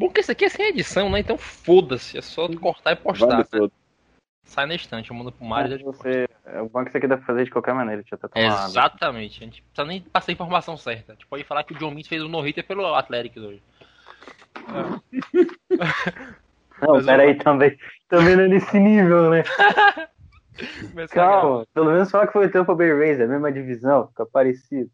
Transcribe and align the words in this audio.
bom 0.00 0.08
que 0.08 0.20
esse 0.20 0.32
aqui 0.32 0.46
é 0.46 0.48
sem 0.48 0.68
edição, 0.68 1.10
né? 1.10 1.20
Então 1.20 1.36
foda-se, 1.36 2.16
é 2.16 2.22
só 2.22 2.48
cortar 2.56 2.92
e 2.92 2.96
postar. 2.96 3.38
Né? 3.38 3.68
Sai 4.42 4.66
na 4.66 4.74
estante, 4.74 5.10
eu 5.10 5.16
mando 5.16 5.30
pro 5.30 5.44
Mário. 5.44 5.74
É, 5.74 5.78
você, 5.78 6.26
é 6.46 6.60
o 6.60 6.68
bom 6.68 6.82
que 6.82 6.88
isso 6.88 6.96
aqui 6.96 7.06
dá 7.06 7.16
pra 7.18 7.26
fazer 7.26 7.44
de 7.44 7.50
qualquer 7.50 7.74
maneira, 7.74 8.02
eu 8.02 8.18
até 8.18 8.26
tomar 8.26 8.64
Exatamente, 8.64 9.42
a 9.42 9.44
gente 9.44 9.62
precisa 9.62 9.86
nem 9.86 10.00
passar 10.00 10.32
a 10.32 10.34
informação 10.34 10.76
certa. 10.76 11.12
A 11.12 11.14
gente 11.14 11.26
pode 11.26 11.44
falar 11.44 11.62
que 11.62 11.74
o 11.74 11.78
John 11.78 11.90
Means 11.90 12.08
fez 12.08 12.22
o 12.22 12.28
no-hitter 12.28 12.66
pelo 12.66 12.94
Atlético 12.94 13.40
hoje. 13.40 13.62
Não, 16.80 16.94
Mas 16.94 17.04
peraí, 17.04 17.30
eu... 17.30 17.38
também, 17.38 17.78
também 18.08 18.36
não 18.36 18.44
é 18.44 18.48
nesse 18.48 18.78
nível, 18.80 19.30
né? 19.30 19.44
Calma, 21.12 21.66
pelo 21.72 21.92
menos 21.92 22.10
fala 22.10 22.26
que 22.26 22.32
foi 22.32 22.46
o 22.46 22.50
Tampa 22.50 22.74
Bay 22.74 22.92
Rays, 22.92 23.20
é 23.20 23.24
a 23.24 23.28
mesma 23.28 23.52
divisão, 23.52 24.08
fica 24.08 24.26
parecido. 24.26 24.90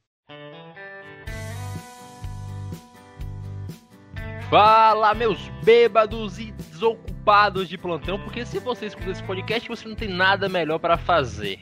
Fala, 4.48 5.12
meus 5.12 5.40
bêbados 5.64 6.38
e 6.38 6.52
desocupados 6.52 7.68
de 7.68 7.76
plantão, 7.76 8.16
porque 8.20 8.46
se 8.46 8.60
você 8.60 8.86
escuta 8.86 9.10
esse 9.10 9.22
podcast, 9.24 9.68
você 9.68 9.88
não 9.88 9.96
tem 9.96 10.08
nada 10.08 10.48
melhor 10.48 10.78
para 10.78 10.96
fazer. 10.96 11.58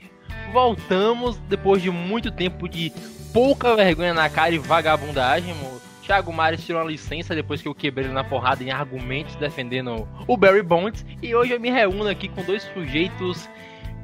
Voltamos 0.52 1.38
depois 1.48 1.80
de 1.80 1.90
muito 1.90 2.30
tempo 2.30 2.68
de 2.68 2.92
pouca 3.32 3.74
vergonha 3.74 4.12
na 4.12 4.28
cara 4.28 4.54
e 4.54 4.58
vagabundagem. 4.58 5.54
O 5.54 5.80
Thiago 6.04 6.30
Mares 6.30 6.62
tirou 6.62 6.82
uma 6.82 6.90
licença 6.90 7.34
depois 7.34 7.62
que 7.62 7.68
eu 7.68 7.74
quebrei 7.74 8.08
na 8.08 8.22
porrada 8.22 8.62
em 8.62 8.70
argumentos 8.70 9.34
defendendo 9.36 10.06
o 10.28 10.36
Barry 10.36 10.62
Bonds. 10.62 11.06
E 11.22 11.34
hoje 11.34 11.54
eu 11.54 11.60
me 11.60 11.70
reúno 11.70 12.08
aqui 12.08 12.28
com 12.28 12.42
dois 12.42 12.64
sujeitos 12.74 13.48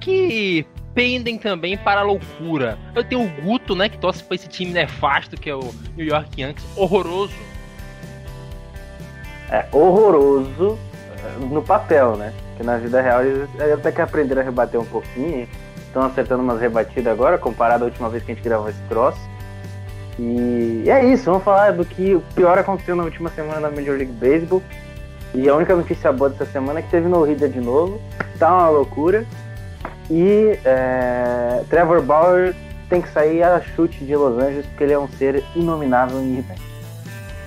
que 0.00 0.64
pendem 0.94 1.36
também 1.36 1.77
para 1.77 2.00
a 2.00 2.05
loucura. 2.05 2.78
Eu 2.94 3.05
tenho 3.05 3.24
o 3.24 3.42
Guto, 3.42 3.77
né, 3.77 3.91
que 3.91 3.98
torce 3.98 4.24
para 4.24 4.36
esse 4.36 4.48
time 4.48 4.72
nefasto 4.72 5.36
que 5.36 5.50
é 5.50 5.55
o 5.55 5.74
New 5.94 6.06
York 6.06 6.41
Yankees, 6.41 6.66
horroroso. 6.77 7.49
É 9.50 9.66
horroroso 9.72 10.78
eh, 10.96 11.45
no 11.50 11.62
papel, 11.62 12.16
né? 12.16 12.32
Que 12.56 12.62
na 12.62 12.77
vida 12.77 13.00
real 13.00 13.22
eles 13.22 13.48
até 13.75 13.91
que 13.91 14.00
aprenderam 14.00 14.42
a 14.42 14.44
rebater 14.44 14.80
um 14.80 14.84
pouquinho. 14.84 15.48
Estão 15.78 16.02
acertando 16.02 16.42
umas 16.42 16.61
rebatidas 16.61 17.12
agora, 17.12 17.36
comparado 17.36 17.84
à 17.84 17.86
última 17.86 18.08
vez 18.08 18.22
que 18.22 18.30
a 18.30 18.34
gente 18.34 18.44
gravou 18.44 18.69
esse 18.69 18.83
troço. 18.88 19.20
E 20.19 20.84
é 20.86 21.05
isso, 21.05 21.25
vamos 21.25 21.42
falar 21.42 21.72
do 21.72 21.84
que 21.84 22.14
o 22.14 22.20
pior 22.34 22.58
aconteceu 22.58 22.94
na 22.94 23.02
última 23.02 23.30
semana 23.30 23.60
na 23.60 23.70
Major 23.70 23.97
League 23.97 24.12
Baseball. 24.12 24.62
E 25.34 25.48
a 25.48 25.55
única 25.55 25.75
notícia 25.75 26.12
boa 26.12 26.30
dessa 26.30 26.47
semana 26.47 26.80
é 26.80 26.82
que 26.82 26.91
teve 26.91 27.08
no 27.08 27.22
Rida 27.25 27.48
de 27.48 27.60
novo. 27.60 28.00
Tá 28.38 28.53
uma 28.53 28.69
loucura. 28.69 29.25
E 30.10 30.58
é, 30.64 31.62
Trevor 31.69 32.03
Bauer 32.03 32.55
tem 32.88 33.00
que 33.00 33.08
sair 33.08 33.42
a 33.42 33.60
chute 33.60 34.05
de 34.05 34.14
Los 34.14 34.36
Angeles 34.42 34.66
porque 34.66 34.84
ele 34.84 34.92
é 34.92 34.98
um 34.98 35.08
ser 35.08 35.42
inominável 35.55 36.20
em 36.20 36.38
evento. 36.38 36.69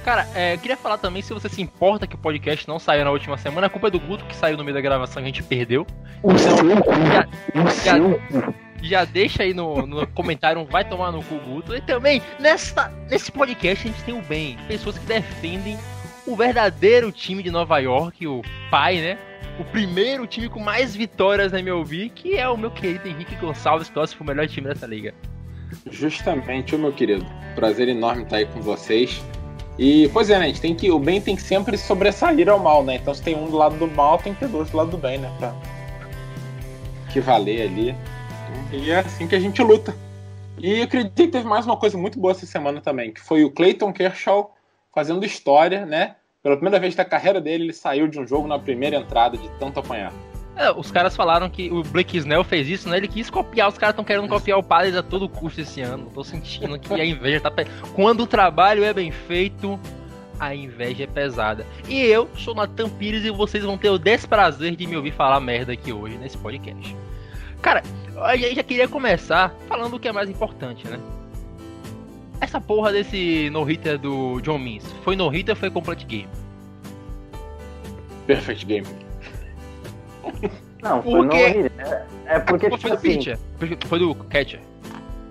Cara, 0.04 0.28
é, 0.36 0.54
eu 0.54 0.58
queria 0.58 0.76
falar 0.76 0.98
também, 0.98 1.22
se 1.22 1.34
você 1.34 1.48
se 1.48 1.62
importa 1.62 2.06
que 2.06 2.16
o 2.16 2.18
podcast 2.18 2.68
não 2.68 2.78
saiu 2.78 3.06
na 3.06 3.12
última 3.12 3.38
semana, 3.38 3.68
a 3.68 3.70
culpa 3.70 3.88
é 3.88 3.92
do 3.92 4.00
Guto 4.00 4.26
que 4.26 4.36
saiu 4.36 4.58
no 4.58 4.64
meio 4.64 4.76
da 4.76 4.82
gravação 4.82 5.22
e 5.22 5.24
a 5.24 5.26
gente 5.28 5.42
perdeu. 5.42 5.88
O 6.22 6.32
então, 6.32 6.58
seu 6.58 6.68
já, 7.84 7.98
já, 7.98 8.54
já, 8.82 9.06
deixa 9.06 9.44
aí 9.44 9.54
no, 9.54 9.88
no 9.88 10.06
comentário, 10.08 10.66
vai 10.66 10.84
tomar 10.84 11.12
no 11.12 11.24
cu 11.24 11.36
Guto. 11.40 11.74
E 11.74 11.80
também, 11.80 12.22
nessa, 12.38 12.92
nesse 13.10 13.32
podcast 13.32 13.88
a 13.88 13.92
gente 13.92 14.04
tem 14.04 14.14
o 14.14 14.22
bem, 14.22 14.58
pessoas 14.68 14.98
que 14.98 15.06
defendem 15.06 15.78
o 16.28 16.36
verdadeiro 16.36 17.10
time 17.10 17.42
de 17.42 17.50
Nova 17.50 17.80
York, 17.80 18.28
o 18.28 18.42
pai, 18.70 18.98
né? 18.98 19.18
o 19.60 19.64
primeiro 19.64 20.26
time 20.26 20.50
com 20.50 20.60
mais 20.60 20.96
vitórias 20.96 21.52
na 21.52 21.60
MLB, 21.60 22.10
que 22.10 22.36
é 22.36 22.48
o 22.48 22.58
meu 22.58 22.72
querido 22.72 23.08
Henrique 23.08 23.36
Gonçalves, 23.36 23.88
que 23.88 23.94
torce 23.94 24.16
pro 24.16 24.26
melhor 24.26 24.48
time 24.48 24.68
dessa 24.68 24.88
liga. 24.88 25.14
Justamente, 25.90 26.76
meu 26.76 26.92
querido. 26.92 27.26
Prazer 27.56 27.88
enorme 27.88 28.24
estar 28.24 28.38
aí 28.38 28.46
com 28.46 28.62
vocês. 28.62 29.24
E, 29.78 30.10
pois 30.10 30.30
é, 30.30 30.38
né, 30.38 30.46
a 30.46 30.48
gente 30.48 30.62
tem 30.62 30.76
que, 30.76 30.92
o 30.92 31.00
bem 31.00 31.20
tem 31.20 31.36
que 31.36 31.42
sempre 31.42 31.78
sobressair 31.78 32.48
ao 32.48 32.60
mal, 32.60 32.84
né? 32.84 32.96
Então, 32.96 33.14
se 33.14 33.22
tem 33.22 33.36
um 33.36 33.50
do 33.50 33.58
lado 33.58 33.76
do 33.76 33.88
mal, 33.88 34.18
tem 34.18 34.34
que 34.34 34.42
ter 34.42 34.48
dois 34.48 34.70
do 34.70 34.78
lado 34.78 34.92
do 34.92 34.98
bem, 34.98 35.18
né? 35.18 35.32
Pra 35.40 35.54
que 37.12 37.20
valer 37.20 37.70
ali. 37.70 37.96
E 38.72 38.90
é 38.90 39.00
assim 39.00 39.28
que 39.28 39.36
a 39.36 39.40
gente 39.40 39.62
luta. 39.62 39.96
E 40.58 40.80
eu 40.80 40.84
acredito 40.84 41.14
que 41.14 41.28
teve 41.28 41.48
mais 41.48 41.66
uma 41.66 41.78
coisa 41.78 41.98
muito 41.98 42.20
boa 42.20 42.32
essa 42.32 42.46
semana 42.46 42.82
também, 42.82 43.12
que 43.12 43.22
foi 43.22 43.44
o 43.44 43.52
Clayton 43.52 43.94
Kershaw 43.94 44.54
fazendo 44.94 45.26
história, 45.26 45.86
né? 45.86 46.16
Pela 46.42 46.56
primeira 46.56 46.80
vez 46.80 46.96
da 46.96 47.06
carreira 47.06 47.40
dele, 47.40 47.66
ele 47.66 47.74
saiu 47.74 48.08
de 48.08 48.20
um 48.20 48.28
jogo 48.28 48.48
na 48.48 48.60
primeira 48.60 48.98
entrada 48.98 49.38
de 49.38 49.50
tanto 49.60 49.80
apanhar. 49.80 50.12
É, 50.56 50.72
os 50.72 50.92
caras 50.92 51.16
falaram 51.16 51.50
que 51.50 51.72
o 51.72 51.84
Blake 51.84 52.18
Snell 52.18 52.44
fez 52.44 52.68
isso, 52.68 52.88
né? 52.88 52.98
Ele 52.98 53.08
quis 53.08 53.30
copiar, 53.30 53.70
os 53.70 53.78
caras 53.78 53.94
estão 53.94 54.06
querendo 54.06 54.28
copiar 54.28 54.60
o 54.60 54.64
Padres 54.64 54.96
a 54.96 55.02
todo 55.02 55.28
custo 55.28 55.62
esse 55.62 55.82
ano. 55.82 56.12
Tô 56.14 56.24
sentindo 56.24 56.78
que 56.78 56.94
a 56.94 57.06
inveja 57.06 57.40
tá. 57.40 57.52
Quando 57.94 58.22
o 58.22 58.28
trabalho 58.28 58.84
é 58.84 58.94
bem 58.94 59.12
feito, 59.12 59.80
a 60.40 60.54
inveja 60.54 61.06
é 61.06 61.08
pesada. 61.08 61.66
E 61.90 62.02
eu 62.02 62.30
sou 62.36 62.54
Natan 62.54 62.90
Pires 62.90 63.26
e 63.26 63.32
vocês 63.32 63.64
vão 63.64 63.78
ter 63.78 63.90
o 63.90 63.98
desprazer 63.98 64.76
de 64.76 64.86
me 64.86 64.96
ouvir 64.96 65.12
falar 65.12 65.40
merda 65.40 65.74
aqui 65.74 65.92
hoje 65.92 66.18
nesse 66.18 66.38
podcast. 66.38 66.96
Cara, 67.62 67.82
gente 68.36 68.56
já 68.56 68.64
queria 68.64 68.88
começar 68.88 69.56
falando 69.68 69.96
o 69.96 70.00
que 70.00 70.08
é 70.08 70.12
mais 70.12 70.30
importante, 70.30 70.88
né? 70.88 71.00
Essa 72.40 72.60
porra 72.60 72.92
desse 72.92 73.50
no-hitter 73.52 73.98
do 73.98 74.42
John 74.42 74.58
Means, 74.60 74.84
foi 75.04 75.16
no-hitter 75.16 75.56
ou 75.56 75.60
foi 75.60 75.70
complete 75.72 76.06
game? 76.06 76.30
Perfect 78.28 78.66
game. 78.66 79.03
Não, 80.84 81.02
foi 81.02 81.12
porque... 81.12 81.48
no-hitter. 81.48 81.72
É, 81.78 82.36
é 82.36 82.40
porque, 82.40 82.70
tipo 82.70 82.82
foi 82.82 82.90
do 82.90 82.96
assim... 82.98 83.08
pitcher, 83.08 83.40
foi 83.88 84.00
do 84.00 84.14
catcher. 84.16 84.60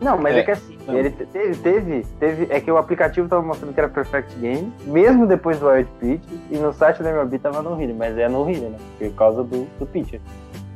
Não, 0.01 0.19
mas 0.19 0.35
é, 0.35 0.41
é 0.41 0.43
que 0.43 0.51
assim, 0.51 0.79
não. 0.87 0.99
ele 0.99 1.11
teve, 1.11 1.57
teve, 1.57 2.07
teve, 2.19 2.47
é 2.51 2.61
que 2.61 2.71
o 2.71 2.77
aplicativo 2.77 3.29
tava 3.29 3.43
mostrando 3.43 3.73
que 3.73 3.79
era 3.79 3.89
Perfect 3.89 4.35
Game, 4.41 4.73
mesmo 4.85 5.27
depois 5.27 5.61
do 5.61 5.69
Wild 5.69 5.89
Pitch, 6.01 6.23
e 6.51 6.57
no 6.57 6.73
site 6.73 7.03
da 7.03 7.11
MLB 7.11 7.39
tava 7.39 7.63
no 7.63 7.77
hitter, 7.77 7.95
mas 7.95 8.19
é 8.19 8.29
no 8.29 8.43
hitter, 8.43 8.71
né? 8.71 8.79
Por 8.99 9.13
causa 9.15 9.45
do, 9.45 9.65
do 9.79 9.87
pitcher. 9.87 10.21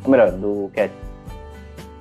Ou 0.04 0.10
melhor, 0.10 0.30
do 0.30 0.70
catcher. 0.72 1.06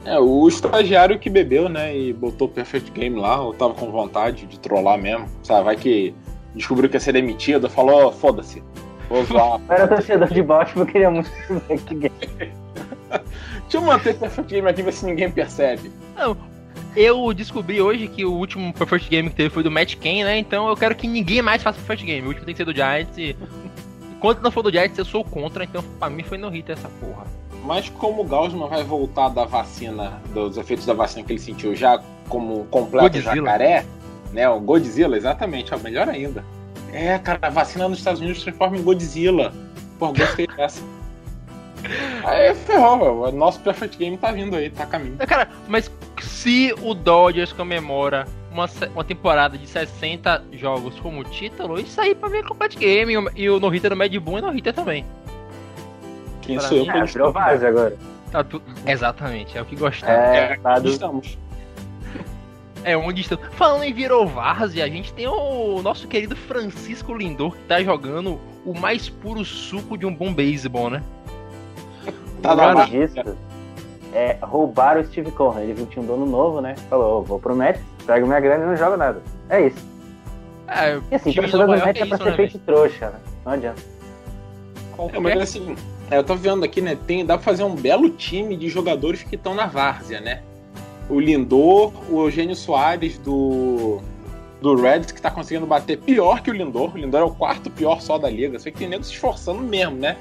É, 0.05 0.19
o 0.19 0.47
estagiário 0.47 1.17
que 1.17 1.31
bebeu, 1.31 1.67
né, 1.67 1.97
e 1.97 2.13
botou 2.13 2.47
Perfect 2.47 2.91
Game 2.91 3.19
lá, 3.19 3.41
ou 3.41 3.55
tava 3.55 3.73
com 3.73 3.89
vontade 3.89 4.45
de 4.45 4.59
trollar 4.59 4.99
mesmo, 4.99 5.27
sabe? 5.41 5.63
Vai 5.63 5.75
que 5.75 6.13
descobriu 6.53 6.87
que 6.87 6.95
ia 6.95 6.99
ser 6.99 7.13
demitido, 7.13 7.67
falou, 7.67 8.11
foda-se, 8.11 8.61
zoar. 9.25 9.59
Era 9.69 9.87
torcedor 9.87 10.27
de 10.27 10.41
Baltimore, 10.41 10.87
queria 10.87 11.11
muito 11.11 11.29
Perfect 11.47 11.95
Game. 11.95 12.53
Deixa 13.61 13.77
eu 13.77 13.81
manter 13.81 14.15
Perfect 14.15 14.53
Game 14.53 14.67
aqui, 14.67 14.81
ver 14.81 14.93
se 14.93 15.05
ninguém 15.05 15.31
percebe. 15.31 15.91
Não, 16.17 16.37
eu 16.95 17.33
descobri 17.33 17.81
hoje 17.81 18.07
que 18.07 18.23
o 18.25 18.31
último 18.31 18.73
Perfect 18.73 19.09
Game 19.09 19.29
que 19.29 19.35
teve 19.35 19.49
foi 19.49 19.63
do 19.63 19.71
Matt 19.71 19.95
Ken, 19.95 20.23
né? 20.23 20.37
Então 20.37 20.67
eu 20.67 20.77
quero 20.77 20.95
que 20.95 21.07
ninguém 21.07 21.41
mais 21.41 21.61
faça 21.61 21.77
Perfect 21.77 22.05
Game. 22.05 22.25
O 22.25 22.29
último 22.29 22.45
tem 22.45 22.53
que 22.53 22.57
ser 22.57 22.65
do 22.65 22.73
Giants 22.73 23.17
e... 23.17 23.35
Enquanto 24.15 24.41
não 24.41 24.49
for 24.49 24.63
do 24.63 24.71
Giants, 24.71 24.97
eu 24.97 25.05
sou 25.05 25.23
contra, 25.23 25.63
então 25.63 25.83
pra 25.99 26.09
mim 26.09 26.23
foi 26.23 26.37
no 26.37 26.49
hit 26.49 26.71
essa 26.71 26.89
porra. 26.99 27.25
Mas 27.63 27.89
como 27.89 28.21
o 28.21 28.25
Gaussman 28.25 28.69
vai 28.69 28.83
voltar 28.83 29.29
da 29.29 29.43
vacina, 29.43 30.21
dos 30.33 30.57
efeitos 30.57 30.85
da 30.85 30.93
vacina 30.93 31.25
que 31.25 31.33
ele 31.33 31.39
sentiu 31.39 31.75
já 31.75 32.01
como 32.29 32.65
completo 32.65 33.17
Godzilla. 33.17 33.35
jacaré, 33.35 33.85
né? 34.31 34.47
O 34.47 34.59
Godzilla, 34.59 35.17
exatamente, 35.17 35.73
ó, 35.73 35.77
melhor 35.77 36.07
ainda. 36.07 36.43
É, 36.95 37.19
cara, 37.19 37.39
a 37.41 37.49
vacina 37.49 37.89
nos 37.89 37.97
Estados 37.97 38.21
Unidos 38.21 38.41
transforma 38.41 38.77
em 38.77 38.81
Godzilla. 38.81 39.53
Pô, 39.99 40.13
gostei 40.13 40.47
dessa. 40.55 40.81
Aí 42.23 42.55
ferrou, 42.55 43.27
o 43.27 43.31
nosso 43.33 43.59
Perfect 43.59 43.97
Game 43.97 44.17
tá 44.17 44.31
vindo 44.31 44.55
aí, 44.55 44.69
tá 44.69 44.83
a 44.83 44.87
caminho. 44.87 45.17
É, 45.19 45.25
cara, 45.25 45.49
mas 45.67 45.91
se 46.21 46.73
o 46.81 46.93
Dodgers 46.93 47.51
comemora 47.51 48.25
uma, 48.49 48.65
uma 48.93 49.03
temporada 49.03 49.57
de 49.57 49.67
60 49.67 50.45
jogos 50.53 50.97
como 51.01 51.21
título, 51.25 51.77
isso 51.77 51.99
aí 51.99 52.15
pra 52.15 52.29
mim 52.29 52.37
é 52.37 52.43
Complete 52.43 52.77
Game. 52.77 53.13
E 53.35 53.49
o 53.49 53.59
No-Hitter 53.59 53.89
do 53.89 53.97
Mad 53.97 54.15
Boom 54.15 54.37
é 54.37 54.41
No-Hitter 54.41 54.73
também. 54.73 55.05
Quem 56.41 56.59
sou 56.61 56.77
eu? 56.77 56.89
É, 56.89 57.03
virou 57.03 57.33
base 57.33 57.65
agora. 57.65 57.97
Tá 58.31 58.41
tu... 58.41 58.61
Exatamente, 58.87 59.57
é 59.57 59.61
o 59.61 59.65
que 59.65 59.75
gostamos. 59.75 60.15
É, 60.15 60.53
é 60.53 60.57
tá 60.57 60.79
do... 60.79 60.89
estamos. 60.89 61.37
É 62.85 62.95
onde 62.95 63.21
estamos. 63.21 63.43
Falando 63.53 63.83
em 63.83 63.91
virou 63.91 64.27
várzea, 64.27 64.85
a 64.85 64.87
gente 64.87 65.11
tem 65.11 65.27
o 65.27 65.81
nosso 65.81 66.07
querido 66.07 66.35
Francisco 66.35 67.15
Lindor 67.15 67.51
que 67.51 67.63
tá 67.63 67.81
jogando 67.81 68.39
o 68.63 68.79
mais 68.79 69.09
puro 69.09 69.43
suco 69.43 69.97
de 69.97 70.05
um 70.05 70.13
bom 70.13 70.31
beisebol, 70.31 70.91
né? 70.91 71.01
Tá 72.43 72.55
na 72.55 72.85
disso, 72.85 73.15
é, 74.13 74.37
roubaram 74.39 75.01
o 75.01 75.05
Steve 75.05 75.31
Cohen. 75.31 75.63
Ele 75.63 75.73
viu 75.73 75.87
que 75.87 75.93
tinha 75.93 76.03
um 76.03 76.07
dono 76.07 76.27
novo, 76.27 76.61
né? 76.61 76.75
Falou, 76.87 77.19
oh, 77.19 77.23
vou 77.23 77.39
pro 77.39 77.55
Mets, 77.55 77.81
pego 78.05 78.27
minha 78.27 78.39
grana 78.39 78.63
e 78.63 78.67
não 78.67 78.77
joga 78.77 78.95
nada. 78.95 79.21
É 79.49 79.65
isso. 79.65 79.83
É, 80.67 81.01
e 81.11 81.15
assim, 81.15 81.31
o 81.31 81.33
torcedor 81.33 81.65
do 81.65 81.85
Mets 81.85 82.01
é 82.01 82.05
pra 82.05 82.15
é 82.15 82.17
ser 82.17 82.25
né, 82.25 82.35
feito 82.35 82.59
trouxa, 82.59 83.09
né? 83.09 83.19
Não 83.43 83.51
adianta. 83.51 83.81
É, 85.11 85.19
mas 85.19 85.41
assim, 85.41 85.75
é, 86.11 86.17
eu 86.17 86.23
tô 86.23 86.35
vendo 86.35 86.63
aqui, 86.63 86.81
né? 86.81 86.95
Tem, 87.07 87.25
dá 87.25 87.35
pra 87.35 87.43
fazer 87.43 87.63
um 87.63 87.75
belo 87.75 88.11
time 88.11 88.55
de 88.55 88.69
jogadores 88.69 89.23
que 89.23 89.35
estão 89.35 89.55
na 89.55 89.65
várzea, 89.65 90.21
né? 90.21 90.43
O 91.09 91.19
Lindor, 91.19 91.91
o 92.11 92.23
Eugênio 92.25 92.55
Soares 92.55 93.17
do, 93.19 94.01
do 94.61 94.75
Reds, 94.75 95.11
que 95.11 95.21
tá 95.21 95.29
conseguindo 95.29 95.65
bater 95.65 95.97
pior 95.97 96.41
que 96.41 96.49
o 96.49 96.53
Lindor. 96.53 96.93
O 96.95 96.97
Lindor 96.97 97.21
é 97.21 97.23
o 97.23 97.31
quarto 97.31 97.69
pior 97.69 98.01
só 98.01 98.17
da 98.17 98.29
liga. 98.29 98.57
Só 98.57 98.71
que 98.71 98.77
tem 98.77 98.87
nego 98.87 99.03
se 99.03 99.11
esforçando 99.11 99.61
mesmo, 99.61 99.97
né? 99.97 100.17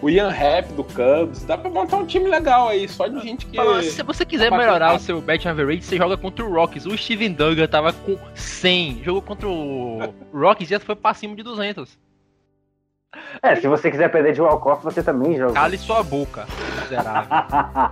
O 0.00 0.08
Ian 0.08 0.30
Happ 0.30 0.72
do 0.74 0.84
Cubs. 0.84 1.44
Dá 1.44 1.56
pra 1.56 1.70
montar 1.70 1.96
um 1.96 2.06
time 2.06 2.28
legal 2.28 2.68
aí, 2.68 2.88
só 2.88 3.08
de 3.08 3.20
gente 3.20 3.46
que. 3.46 3.56
se 3.82 4.02
você 4.02 4.24
quiser 4.24 4.50
melhorar 4.50 4.94
o 4.94 4.98
seu 4.98 5.20
bet 5.20 5.48
average, 5.48 5.82
você 5.82 5.96
joga 5.96 6.16
contra 6.16 6.44
o 6.44 6.52
Rockies. 6.52 6.86
O 6.86 6.96
Steven 6.96 7.32
Duggan 7.32 7.66
tava 7.66 7.92
com 7.92 8.16
100. 8.34 9.02
Jogou 9.04 9.22
contra 9.22 9.48
o 9.48 10.14
Rockies 10.32 10.68
e 10.68 10.72
já 10.72 10.80
foi 10.80 10.94
pra 10.94 11.14
cima 11.14 11.34
de 11.34 11.42
200. 11.42 11.98
É, 13.42 13.56
se 13.56 13.66
você 13.66 13.90
quiser 13.90 14.10
perder 14.10 14.34
de 14.34 14.40
Walkoff, 14.40 14.84
você 14.84 15.02
também 15.02 15.36
joga. 15.36 15.54
Cale 15.54 15.78
sua 15.78 16.02
boca, 16.02 16.46
miserável. 16.88 17.28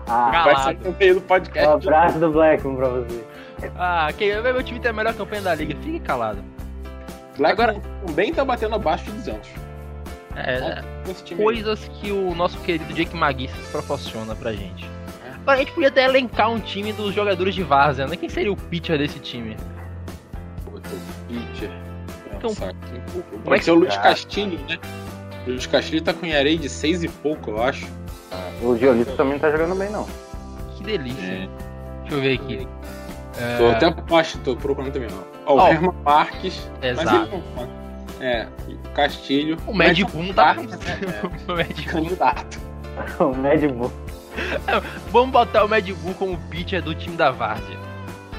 Vai 0.07 0.63
ser 0.65 0.79
no 0.85 0.97
meio 0.99 1.15
do 1.15 1.21
Um 1.21 1.23
podcast. 1.25 1.69
abraço 1.89 2.19
do 2.19 2.31
Blackman 2.31 2.77
pra 2.77 2.89
você. 2.89 3.25
Ah, 3.77 4.09
quem, 4.17 4.41
meu 4.43 4.63
time 4.63 4.81
tem 4.81 4.91
a 4.91 4.95
melhor 4.95 5.15
campanha 5.15 5.43
da 5.43 5.55
liga, 5.55 5.75
fique 5.83 6.01
calado. 6.01 6.43
Black 7.39 7.53
Agora- 7.61 7.81
também 8.07 8.33
tá 8.33 8.45
batendo 8.45 8.75
abaixo 8.75 9.05
de 9.05 9.13
200. 9.13 9.49
É, 10.35 10.83
Esse 11.11 11.25
time 11.25 11.41
aí. 11.41 11.45
coisas 11.45 11.89
que 11.95 12.11
o 12.13 12.35
nosso 12.35 12.59
querido 12.59 12.93
Jake 12.93 13.17
Magui 13.17 13.49
proporciona 13.73 14.35
pra 14.35 14.53
gente. 14.53 14.89
Agora, 15.43 15.57
a 15.59 15.61
gente 15.61 15.73
podia 15.73 15.89
até 15.89 16.05
elencar 16.05 16.51
um 16.51 16.59
time 16.59 16.93
dos 16.93 17.15
jogadores 17.15 17.55
de 17.55 17.63
Várzea, 17.63 18.07
né? 18.07 18.17
Quem 18.17 18.29
seria 18.29 18.53
o 18.53 18.57
pitcher 18.57 18.99
desse 18.99 19.19
time? 19.21 19.57
Puta, 20.65 20.91
pitcher. 21.29 21.71
Então, 22.37 22.51
é 22.51 22.73
Pode 23.45 23.59
que- 23.61 23.65
ser 23.65 23.71
o 23.71 23.75
Luiz 23.77 23.95
Ah. 23.97 24.01
Castilho, 24.01 24.59
né? 24.69 24.79
O 25.47 25.51
Luiz 25.51 25.67
Castilho 25.67 26.03
tá 26.03 26.13
com 26.13 26.27
ERA 26.27 26.55
de 26.57 26.69
6 26.69 27.03
e 27.05 27.09
pouco, 27.09 27.51
eu 27.53 27.63
acho. 27.63 27.87
O 28.63 28.77
Giolito 28.77 29.13
também 29.17 29.35
não 29.35 29.41
tá 29.41 29.51
jogando 29.51 29.75
bem, 29.77 29.91
não. 29.91 30.07
Que 30.77 30.85
delícia. 30.85 31.23
É. 31.23 31.49
Deixa 32.03 32.15
eu 32.17 32.21
ver 32.21 32.35
aqui. 32.35 32.69
É, 33.39 33.59
Tô 33.59 33.69
até 33.69 34.15
acho, 34.17 34.39
tô 34.39 34.57
procurando 34.57 34.93
também. 34.93 35.09
Ó, 35.45 35.55
o 35.55 35.69
Herman 35.69 35.93
Marques. 36.05 36.71
Mas 36.81 36.99
Exato. 37.01 37.43
ele 38.21 38.27
É, 38.27 38.49
o 38.69 38.89
Castilho. 38.91 39.59
O 39.67 39.75
Mad 39.75 39.99
Boom 40.01 40.33
tá. 40.33 40.55
Marques, 40.55 40.79
né? 40.79 40.99
o 41.47 41.53
Mad 41.53 41.69
É, 41.79 41.83
candidato. 41.83 42.61
O 43.21 43.35
Mad 43.35 43.61
Bull. 43.73 43.93
Vamos 45.11 45.31
botar 45.31 45.65
o 45.65 45.69
Mad 45.69 45.87
Bull 45.91 46.15
como 46.15 46.39
pitcher 46.51 46.83
do 46.83 46.95
time 46.95 47.17
da 47.17 47.31
Várzea. 47.31 47.77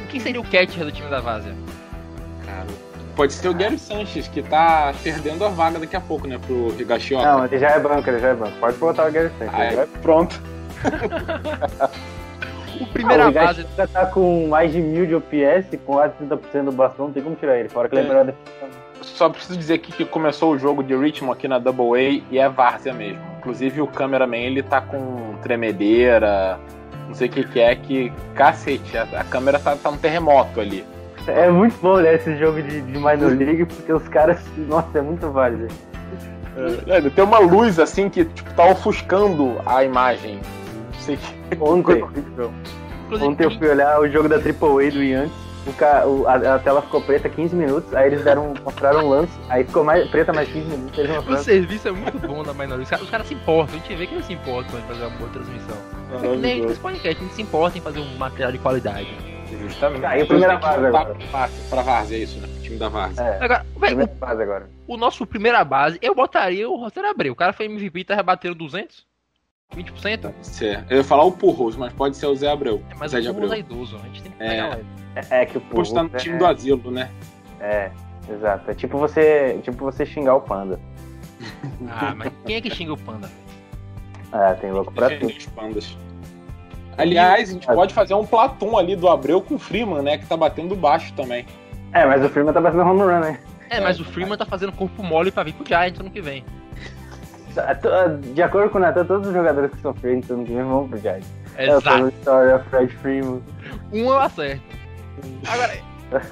Quem 0.10 0.20
seria 0.20 0.42
o 0.42 0.44
catcher 0.44 0.84
do 0.86 0.92
time 0.92 1.10
da 1.10 1.20
Várzea? 1.20 1.56
Cara, 2.46 2.68
pode 3.18 3.34
ser 3.34 3.50
o 3.50 3.54
Gary 3.54 3.78
Sanches, 3.78 4.28
que 4.30 4.42
tá 4.42 4.94
perdendo 5.04 5.44
a 5.44 5.50
vaga 5.50 5.80
daqui 5.80 5.96
a 5.96 6.00
pouco, 6.02 6.26
né? 6.28 6.38
Pro 6.46 6.74
Higashioka. 6.80 7.26
Não, 7.26 7.44
ele 7.46 7.58
já 7.60 7.72
é 7.72 7.80
banco, 7.80 8.10
ele 8.10 8.20
já 8.20 8.30
é 8.30 8.34
banco. 8.36 8.56
Pode 8.60 8.78
botar 8.78 9.08
o 9.08 9.12
Gary 9.12 9.30
Sanchez. 9.38 9.54
Ah, 9.54 9.76
vai- 9.76 9.84
é, 9.84 9.88
pronto. 10.02 10.42
O 12.80 12.86
primeira 12.86 13.26
Ah, 13.26 13.30
o 13.30 13.32
base. 13.32 13.66
Tá 13.92 14.06
com 14.06 14.48
mais 14.48 14.72
de 14.72 14.80
mil 14.80 15.08
de 15.08 15.16
OPS, 15.16 15.68
com 15.84 15.94
quase 15.94 16.14
30% 16.22 16.66
do 16.66 16.72
bastão, 16.72 17.08
não 17.08 17.12
tem 17.14 17.24
como 17.24 17.36
tirar 17.36 17.58
ele. 17.58 17.70
Fora 17.70 17.90
que 17.90 17.96
ele 17.96 18.02
é 18.02 18.06
É. 18.06 18.08
melhor 18.08 18.26
defesa. 18.26 18.72
Só 19.02 19.30
preciso 19.30 19.58
dizer 19.58 19.74
aqui 19.76 19.92
que 19.92 20.06
começou 20.06 20.52
o 20.54 20.60
jogo 20.60 20.84
de 20.84 20.96
Richmond 20.96 21.34
aqui 21.36 21.48
na 21.48 21.58
Double 21.58 21.96
A 22.00 22.22
e 22.32 22.38
é 22.38 22.48
várzea 22.48 22.94
mesmo. 22.94 23.20
Inclusive 23.40 23.82
o 23.82 23.88
cameraman 23.88 24.38
ele 24.38 24.62
tá 24.62 24.80
com 24.80 25.34
tremedeira, 25.42 26.60
não 27.08 27.16
sei 27.16 27.28
o 27.28 27.32
que 27.32 27.44
que 27.46 27.60
é, 27.60 27.76
que 27.76 28.14
cacete, 28.36 28.96
a, 28.96 29.04
a 29.22 29.24
câmera 29.24 29.58
tá, 29.58 29.76
tá 29.76 29.90
um 29.90 29.98
terremoto 29.98 30.60
ali. 30.62 30.86
É 31.28 31.50
muito 31.50 31.76
bom 31.82 31.90
olhar 31.94 32.14
esse 32.14 32.36
jogo 32.38 32.62
de, 32.62 32.82
de 32.82 32.92
Minor 32.98 33.36
League, 33.38 33.66
porque 33.66 33.92
os 33.92 34.08
caras. 34.08 34.40
Nossa, 34.58 34.98
é 34.98 35.02
muito 35.02 35.30
válido. 35.32 35.68
É, 36.88 37.02
tem 37.10 37.24
uma 37.24 37.40
luz 37.40 37.80
assim 37.80 38.10
que 38.10 38.26
tipo, 38.26 38.52
tá 38.54 38.66
ofuscando 38.66 39.60
a 39.66 39.84
imagem. 39.84 40.40
Não 40.94 41.00
sei 41.02 41.18
que 41.18 41.58
Ontem, 41.62 42.04
ontem 43.22 43.44
eu 43.46 43.52
fui 43.52 43.70
olhar 43.70 44.00
o 44.00 44.08
jogo 44.10 44.28
da 44.28 44.36
AAA 44.38 44.92
do 44.92 45.04
Yankees. 45.04 45.48
O 45.68 45.74
ca... 45.74 46.06
o- 46.06 46.26
a, 46.28 46.56
a 46.56 46.60
tela 46.60 46.82
ficou 46.82 47.02
preta 47.02 47.28
15 47.28 47.54
minutos, 47.54 47.94
aí 47.94 48.08
eles 48.08 48.24
deram, 48.24 48.54
mostraram 48.64 49.06
um 49.06 49.10
lance, 49.10 49.34
aí 49.50 49.66
ficou 49.66 49.84
mais, 49.84 50.10
preta 50.10 50.32
mais 50.32 50.48
15 50.48 50.66
minutos, 50.66 50.98
eles 50.98 51.12
O 51.28 51.38
serviço 51.38 51.90
é 51.90 51.92
muito 51.92 52.26
bom 52.26 52.42
da 52.42 52.54
Minor 52.54 52.78
League. 52.78 52.84
Os 52.84 52.90
caras, 52.90 53.04
os 53.06 53.12
caras 53.12 53.28
se 53.28 53.34
importam, 53.34 53.76
a 53.76 53.80
gente 53.80 53.96
vê 53.96 54.08
que 54.08 54.14
eles 54.16 54.26
se 54.26 54.34
importam 54.34 54.80
em 54.80 54.82
fazer 54.84 55.02
uma 55.02 55.18
boa 55.18 55.30
transmissão. 55.30 55.76
É 56.14 56.18
que 56.30 56.38
nem 56.38 56.64
esse 56.64 56.80
podcast, 56.80 57.20
a 57.22 57.24
gente 57.26 57.36
se 57.36 57.42
importa 57.42 57.78
em 57.78 57.82
fazer 57.82 58.00
um 58.00 58.18
material 58.18 58.52
de 58.54 58.60
qualidade. 58.60 59.08
Justamente. 59.68 60.06
A 60.06 60.26
primeira 60.26 60.58
base 60.58 60.86
agora? 60.86 61.16
Pra, 61.32 61.50
pra 61.70 61.82
Várzea, 61.82 62.18
é 62.18 62.22
isso, 62.22 62.40
né? 62.40 62.48
O 62.48 62.62
time 62.62 62.78
da 62.78 62.90
Várzea. 62.90 63.24
É, 63.24 63.44
Agora, 63.44 63.66
primeira 63.80 64.12
fase 64.20 64.44
agora. 64.44 64.70
o, 64.88 64.98
nosso 64.98 65.26
primeira 65.26 65.64
base, 65.64 65.98
eu 66.02 66.14
botaria 66.16 66.70
o 66.70 66.76
Roger 66.78 67.06
Abreu. 67.06 67.34
O 67.34 67.36
cara 67.36 67.54
foi 67.54 67.66
MVP 67.66 68.00
e 68.00 68.04
tá 68.04 68.16
rebatendo 68.16 68.56
200? 68.56 69.06
20%? 69.76 70.22
Pode 70.22 70.48
ser. 70.48 70.86
Eu 70.90 70.98
ia 70.98 71.04
falar 71.04 71.24
o 71.26 71.32
Purros, 71.32 71.76
mas 71.76 71.92
pode 71.94 72.16
ser 72.18 72.26
o 72.28 72.36
Zé 72.36 72.50
Abreu. 72.52 72.82
É, 72.90 72.96
mas 72.96 73.12
Zé 73.12 73.20
o 73.20 73.34
Purros 73.34 73.52
Abreu. 73.52 73.54
é 73.54 73.60
idoso, 73.60 73.96
a 73.98 74.00
gente 74.08 74.22
tem 74.24 74.32
que 74.32 74.44
É. 74.44 74.50
pegar. 74.50 74.80
É, 75.30 75.42
é 75.42 75.46
que 75.46 75.58
o 75.58 75.62
Purros 75.62 75.92
tá 75.92 76.04
no 76.04 76.10
Purros 76.10 76.24
time 76.24 76.36
é- 76.36 76.40
do 76.40 76.46
asilo, 76.46 76.92
né? 76.92 77.12
É, 77.60 77.92
exato. 78.30 78.72
É 78.72 78.74
tipo 78.74 78.98
você, 78.98 79.60
tipo 79.64 79.84
você 79.84 80.06
xingar 80.06 80.36
o 80.36 80.42
panda. 80.42 80.80
Ah, 81.90 82.16
mas 82.16 82.32
quem 82.46 82.56
é 82.56 82.62
que 82.62 82.70
xinga 82.74 82.94
o 82.94 82.98
Panda? 82.98 83.30
Ah, 84.32 84.56
tem 84.60 84.72
louco 84.72 84.92
pra 84.92 85.10
tudo. 85.10 85.28
os 85.28 85.46
pandas. 85.48 85.98
Aliás, 86.98 87.50
a 87.50 87.54
gente 87.54 87.68
pode 87.68 87.94
fazer 87.94 88.14
um 88.16 88.26
Platum 88.26 88.78
ali 88.78 88.96
do 88.96 89.08
Abreu 89.08 89.42
com 89.42 89.56
o 89.56 89.60
Freeman, 89.60 90.02
né? 90.02 90.18
Que 90.18 90.26
tá 90.26 90.36
batendo 90.36 90.76
baixo 90.76 91.14
também. 91.14 91.46
É, 91.94 92.06
mas 92.06 92.24
o 92.24 92.30
Freeman 92.30 92.54
tá 92.54 92.60
batendo 92.60 92.84
home 92.84 93.02
run, 93.02 93.20
né? 93.20 93.40
É, 93.70 93.80
mas 93.80 94.00
o 94.00 94.06
Freeman 94.06 94.38
tá 94.38 94.46
fazendo 94.46 94.72
corpo 94.72 95.04
mole 95.04 95.32
pra 95.32 95.44
vir 95.44 95.54
pro 95.54 95.66
Giants 95.66 96.00
ano 96.00 96.10
que 96.10 96.22
vem. 96.22 96.44
De 98.34 98.42
acordo 98.42 98.70
com 98.70 98.78
o 98.78 98.82
Nathan, 98.82 99.06
todos 99.06 99.28
os 99.28 99.34
jogadores 99.34 99.72
que 99.72 99.82
são 99.82 99.94
free 99.94 100.22
ano 100.30 100.46
que 100.46 100.54
vem 100.54 100.64
vão 100.64 100.88
pro 100.88 100.98
Giants. 101.00 101.28
É 101.56 101.74
o 101.74 101.78
Exato. 101.78 102.08
Story 102.20 102.54
of 102.54 102.70
Fred 102.70 102.94
Freeman. 102.98 103.42
Um 103.92 104.06
eu 104.06 104.20
acerto. 104.20 104.62
Agora, 105.48 105.74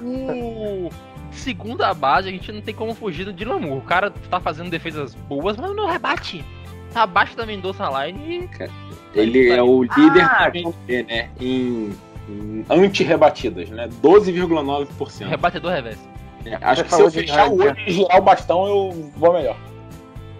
o 0.02 0.90
segunda 1.32 1.94
base, 1.94 2.30
a 2.30 2.32
gente 2.32 2.52
não 2.52 2.62
tem 2.62 2.74
como 2.74 2.94
fugir 2.94 3.26
do 3.26 3.34
Dylan 3.34 3.60
Moore. 3.60 3.80
O 3.80 3.82
cara 3.82 4.12
tá 4.30 4.40
fazendo 4.40 4.70
defesas 4.70 5.16
boas, 5.16 5.58
mas 5.58 5.76
não 5.76 5.88
rebate. 5.88 6.46
Tá 6.96 7.04
abaixo 7.04 7.36
da 7.36 7.46
Mendonça 7.46 7.84
Line 7.90 8.50
e 8.58 9.20
Ele 9.20 9.50
é 9.50 9.62
o 9.62 9.84
líder 9.84 10.24
Ah, 10.24 10.48
MLB, 10.48 11.04
né? 11.04 11.30
Em, 11.42 11.94
em 12.30 12.66
anti-rebatidas, 12.70 13.70
né? 13.70 13.90
12,9%. 14.02 15.28
rebatedor 15.28 15.74
reverso. 15.74 16.08
É, 16.46 16.56
Acho 16.62 16.84
Você 16.86 16.88
que 16.88 16.96
se 16.96 17.02
eu 17.02 17.12
fechar 17.12 17.50
o 17.50 17.60
olho 17.60 17.76
e 17.86 17.92
girar 17.92 18.18
o 18.18 18.22
bastão, 18.22 18.66
eu 18.66 19.12
vou 19.18 19.34
melhor. 19.34 19.58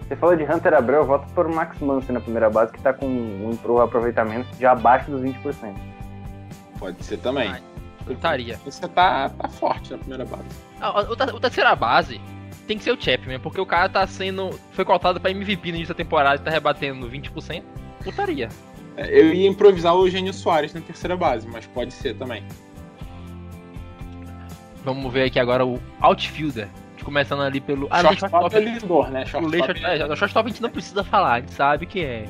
Você 0.08 0.16
falou 0.16 0.34
de 0.34 0.44
Hunter 0.44 0.72
Abreu, 0.72 1.00
eu 1.00 1.04
voto 1.06 1.26
por 1.34 1.46
Max 1.46 1.78
Muncy 1.78 2.10
na 2.10 2.20
primeira 2.20 2.48
base, 2.48 2.72
que 2.72 2.80
tá 2.80 2.94
com 2.94 3.04
um 3.04 3.54
pro 3.60 3.82
aproveitamento 3.82 4.48
de 4.56 4.64
abaixo 4.64 5.10
dos 5.10 5.20
20%. 5.20 5.74
Pode 6.78 7.04
ser 7.04 7.18
também. 7.18 7.50
Ah, 7.50 7.60
Eu 8.06 8.14
estaria. 8.14 8.58
Você 8.64 8.88
tá, 8.88 9.28
tá 9.28 9.46
forte 9.46 9.90
na 9.90 9.98
primeira 9.98 10.24
base. 10.24 10.44
Ah, 10.80 11.02
o, 11.02 11.12
o 11.12 11.40
terceira 11.40 11.76
base 11.76 12.18
tem 12.66 12.76
que 12.78 12.84
ser 12.84 12.92
o 12.92 13.00
Chapman, 13.00 13.38
porque 13.40 13.60
o 13.60 13.66
cara 13.66 13.88
tá 13.88 14.06
sendo. 14.06 14.50
Foi 14.72 14.84
cotado 14.84 15.20
pra 15.20 15.30
MVP 15.30 15.70
no 15.70 15.76
início 15.76 15.94
da 15.94 15.98
temporada 15.98 16.36
e 16.36 16.44
tá 16.44 16.50
rebatendo 16.50 17.08
20%. 17.08 17.62
Putaria. 18.02 18.48
É, 18.96 19.20
Eu 19.20 19.32
ia 19.34 19.48
improvisar 19.48 19.94
o 19.94 20.06
Eugênio 20.06 20.32
Soares 20.32 20.72
na 20.74 20.80
terceira 20.80 21.16
base, 21.16 21.46
mas 21.48 21.66
pode 21.66 21.92
ser 21.92 22.14
também. 22.14 22.42
Vamos 24.84 25.12
ver 25.12 25.24
aqui 25.24 25.38
agora 25.40 25.64
o 25.66 25.80
outfielder. 26.00 26.68
Começando 27.02 27.42
ali 27.42 27.60
pelo. 27.60 27.86
Ah, 27.90 28.02
não, 28.02 28.12
shortstop 28.14 28.56
é 28.56 28.60
Lindor, 28.60 29.10
né? 29.10 29.22
O 29.22 29.26
Shortstop 29.26 29.56
Leixo, 29.56 29.86
é, 29.86 30.40
a 30.40 30.48
gente 30.48 30.62
não 30.62 30.70
precisa 30.70 31.04
falar, 31.04 31.34
a 31.34 31.40
gente 31.40 31.52
sabe 31.52 31.86
que 31.86 32.00
é. 32.04 32.24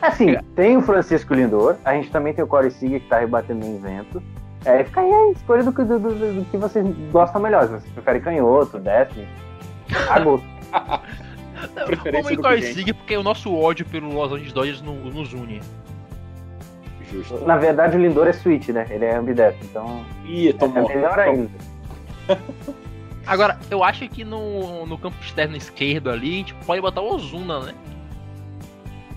Assim, 0.00 0.34
tem 0.54 0.76
o 0.76 0.82
Francisco 0.82 1.34
Lindor, 1.34 1.76
a 1.84 1.94
gente 1.94 2.10
também 2.10 2.32
tem 2.32 2.42
o 2.42 2.46
Corey 2.46 2.70
Seager 2.70 3.00
que 3.00 3.08
tá 3.08 3.18
rebatendo 3.18 3.64
em 3.66 3.78
vento. 3.78 4.22
É, 4.64 4.84
fica 4.84 5.00
aí 5.02 5.10
a 5.12 5.30
escolha 5.32 5.62
do, 5.62 5.72
que- 5.72 5.84
do, 5.84 5.98
do, 5.98 6.14
do 6.14 6.44
que 6.50 6.56
vocês 6.56 6.86
gostam 7.12 7.40
melhor. 7.42 7.64
Se 7.64 7.70
vocês 7.72 7.92
preferem 7.92 8.20
canhoto, 8.22 8.78
décimo, 8.78 9.26
a 10.10 10.20
gosto. 10.20 10.46
Preferência 11.86 12.36
Vamos 12.36 12.58
em. 12.58 12.72
Seager, 12.74 12.94
porque 12.94 13.16
o 13.16 13.22
nosso 13.22 13.54
ódio 13.54 13.86
pelo 13.86 14.12
Los 14.12 14.32
Angeles 14.32 14.52
Dodgers 14.52 14.82
no- 14.82 14.94
nos 15.10 15.32
une. 15.32 15.60
Justo. 17.10 17.44
Na 17.46 17.56
verdade, 17.56 17.96
o 17.96 18.00
Lindor 18.00 18.26
é 18.26 18.32
switch, 18.32 18.68
né? 18.68 18.86
Ele 18.90 19.04
é 19.04 19.14
ambidestro, 19.14 19.64
então 19.64 20.04
Ih, 20.26 20.48
é 20.50 20.94
melhor 20.94 21.18
ainda. 21.18 21.50
Agora, 23.26 23.58
eu 23.70 23.82
acho 23.82 24.08
que 24.08 24.24
no, 24.24 24.86
no 24.86 24.98
campo 24.98 25.16
externo 25.20 25.56
esquerdo 25.56 26.10
ali, 26.10 26.34
a 26.34 26.36
gente 26.38 26.54
pode 26.66 26.80
botar 26.80 27.00
o 27.00 27.14
Ozuna, 27.14 27.60
né? 27.60 27.74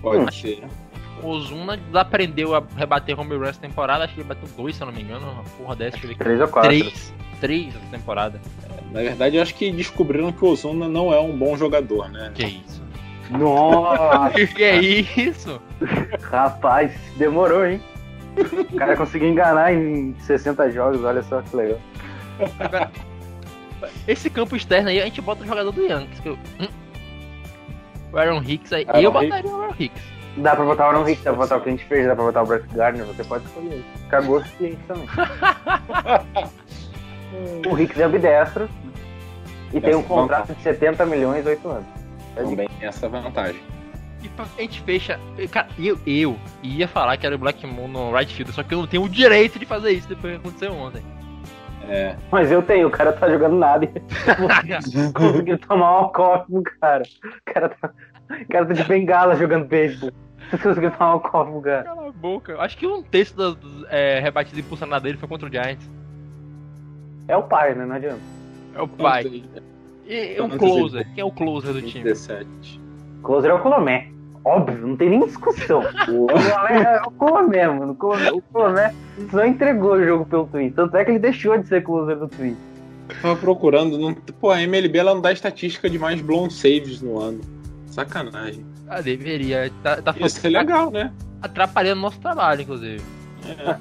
Pode 0.00 0.22
Hum. 0.24 0.30
ser. 0.32 0.64
O 1.22 1.28
Ozuna 1.28 1.78
aprendeu 1.94 2.54
a 2.54 2.62
rebater 2.76 3.18
home 3.20 3.36
run 3.36 3.44
essa 3.44 3.60
temporada, 3.60 4.04
acho 4.04 4.14
que 4.14 4.20
ele 4.20 4.28
bateu 4.28 4.48
dois, 4.56 4.74
se 4.76 4.82
eu 4.82 4.86
não 4.86 4.94
me 4.94 5.02
engano, 5.02 5.30
uma 5.30 5.42
porra 5.58 5.76
dessa. 5.76 5.98
Três 5.98 6.40
ou 6.40 6.48
quatro. 6.48 6.70
Três. 6.70 7.12
Três 7.40 7.68
essa 7.76 7.86
temporada. 7.90 8.40
Na 8.92 9.00
verdade, 9.00 9.36
eu 9.36 9.42
acho 9.42 9.54
que 9.54 9.70
descobriram 9.70 10.32
que 10.32 10.44
o 10.44 10.48
Ozuna 10.48 10.88
não 10.88 11.12
é 11.12 11.20
um 11.20 11.36
bom 11.36 11.56
jogador, 11.56 12.08
né? 12.10 12.32
Que 12.34 12.44
isso? 12.44 12.82
Nossa, 13.30 14.32
que 14.46 14.64
é 14.64 14.80
isso? 14.80 15.60
rapaz, 16.22 16.92
demorou, 17.16 17.66
hein? 17.66 17.80
O 18.70 18.76
cara 18.76 18.96
conseguiu 18.96 19.28
enganar 19.28 19.72
em 19.72 20.14
60 20.20 20.70
jogos, 20.70 21.04
olha 21.04 21.22
só 21.22 21.42
que 21.42 21.56
legal. 21.56 21.80
Agora, 22.58 22.90
esse 24.06 24.30
campo 24.30 24.56
externo 24.56 24.88
aí, 24.88 25.00
a 25.00 25.04
gente 25.04 25.20
bota 25.20 25.42
o 25.42 25.46
jogador 25.46 25.72
do 25.72 25.82
Yankees. 25.82 26.20
Que 26.20 26.28
eu, 26.28 26.38
hum? 26.60 26.68
O 28.12 28.18
Aaron 28.18 28.42
Hicks 28.42 28.72
aí. 28.72 28.84
Aaron 28.88 29.00
eu 29.00 29.12
botaria 29.12 29.50
o 29.50 29.62
Aaron 29.62 29.74
Hicks. 29.78 30.02
Dá 30.36 30.54
pra 30.54 30.64
botar 30.64 30.84
o 30.84 30.90
Aaron 30.90 31.08
Hicks, 31.08 31.24
dá 31.24 31.32
pra 31.32 31.40
botar 31.40 31.56
o 31.56 31.60
Clint 31.60 31.82
Fraser, 31.82 32.08
dá 32.08 32.14
pra 32.14 32.24
botar 32.24 32.42
o 32.42 32.46
Brett 32.46 32.74
Gardner, 32.74 33.06
você 33.06 33.24
pode 33.24 33.44
escolher. 33.44 33.84
Cagou 34.08 34.38
o 34.38 34.44
cliente 34.44 34.78
também. 34.86 35.06
o 37.68 37.78
Hicks 37.78 37.98
é 37.98 38.04
ambidestro 38.04 38.68
e 39.72 39.80
tem 39.80 39.94
um 39.94 40.00
Essa 40.00 40.08
contrato 40.08 40.54
de 40.54 40.62
70 40.62 41.06
milhões, 41.06 41.46
8 41.46 41.68
anos. 41.68 41.86
É 42.36 42.42
Também 42.42 42.68
tem 42.68 42.88
essa 42.88 43.08
vantagem. 43.08 43.60
E 44.22 44.30
a 44.38 44.60
gente 44.60 44.80
fecha. 44.82 45.18
Cara, 45.50 45.68
eu, 45.78 45.98
eu 46.06 46.36
ia 46.62 46.86
falar 46.86 47.16
que 47.16 47.26
era 47.26 47.34
o 47.34 47.38
Black 47.38 47.66
Moon 47.66 47.88
no 47.88 48.12
right 48.12 48.32
field, 48.32 48.52
só 48.52 48.62
que 48.62 48.74
eu 48.74 48.80
não 48.80 48.86
tenho 48.86 49.02
o 49.02 49.08
direito 49.08 49.58
de 49.58 49.64
fazer 49.64 49.92
isso 49.92 50.08
depois 50.08 50.34
que 50.34 50.40
aconteceu 50.40 50.72
ontem. 50.72 51.02
É. 51.88 52.14
Mas 52.30 52.52
eu 52.52 52.62
tenho, 52.62 52.88
o 52.88 52.90
cara 52.90 53.12
tá 53.12 53.28
jogando 53.30 53.56
nada 53.56 53.84
e 53.84 53.88
conseguiu 55.12 55.58
tomar 55.58 56.02
um 56.02 56.08
copo, 56.12 56.62
cara. 56.80 57.02
O 57.24 57.52
cara 57.52 57.68
tá, 57.70 57.90
o 58.30 58.48
cara 58.48 58.66
tá 58.66 58.74
de 58.74 58.84
bengala 58.84 59.36
jogando 59.36 59.66
beisebol. 59.66 60.10
Conseguiu 60.62 60.90
tomar 60.90 61.16
um 61.16 61.18
copo, 61.20 61.60
cara. 61.62 61.84
Cala 61.84 62.08
a 62.08 62.12
boca. 62.12 62.60
Acho 62.60 62.76
que 62.76 62.86
um 62.86 63.02
terço 63.02 63.36
das, 63.36 63.56
é, 63.88 64.20
rebatidas 64.20 64.58
impulsionadas 64.58 65.02
dele 65.02 65.16
foi 65.16 65.28
contra 65.28 65.48
o 65.48 65.50
Giants. 65.50 65.88
É 67.26 67.36
o 67.36 67.42
pai, 67.44 67.74
né? 67.74 67.86
Não 67.86 67.94
adianta. 67.94 68.39
É 68.74 68.82
o 68.82 68.88
pai. 68.88 69.42
E, 70.06 70.36
e 70.36 70.40
o 70.40 70.48
closer? 70.58 71.06
Quem 71.14 71.22
é 71.22 71.24
o 71.24 71.30
closer 71.30 71.72
do 71.72 71.82
time? 71.82 72.04
17. 72.04 72.80
Closer 73.22 73.50
é 73.50 73.54
o 73.54 73.60
Colomé. 73.60 74.08
Óbvio, 74.44 74.86
não 74.86 74.96
tem 74.96 75.10
nem 75.10 75.20
discussão. 75.20 75.80
O 76.08 76.26
Colomé 76.32 76.82
é 76.82 77.02
o 77.06 77.10
Colomé, 77.10 77.68
mano. 77.68 77.92
O 77.92 77.94
Colomé, 77.96 78.32
o 78.32 78.42
Colomé 78.42 78.94
só 79.30 79.44
entregou 79.44 79.92
o 79.92 80.04
jogo 80.04 80.24
pelo 80.24 80.46
Twin. 80.46 80.70
Tanto 80.70 80.96
é 80.96 81.04
que 81.04 81.10
ele 81.10 81.18
deixou 81.18 81.58
de 81.58 81.68
ser 81.68 81.82
closer 81.82 82.16
do 82.18 82.26
Twin. 82.28 82.56
Tava 83.20 83.36
procurando. 83.36 83.98
Não... 83.98 84.14
Pô, 84.14 84.50
a 84.50 84.62
MLB 84.62 84.98
ela 84.98 85.14
não 85.14 85.20
dá 85.20 85.32
estatística 85.32 85.90
de 85.90 85.98
mais 85.98 86.20
blown 86.20 86.48
saves 86.48 87.02
no 87.02 87.18
ano. 87.20 87.40
Sacanagem. 87.86 88.64
Ah, 88.88 89.00
deveria. 89.00 89.70
Tá, 89.82 90.00
tá 90.00 90.14
Ia 90.18 90.28
ser 90.28 90.48
legal, 90.48 90.90
né? 90.90 91.12
atrapalhando 91.42 92.00
nosso 92.00 92.18
trabalho, 92.20 92.62
inclusive. 92.62 93.02
É. 93.46 93.76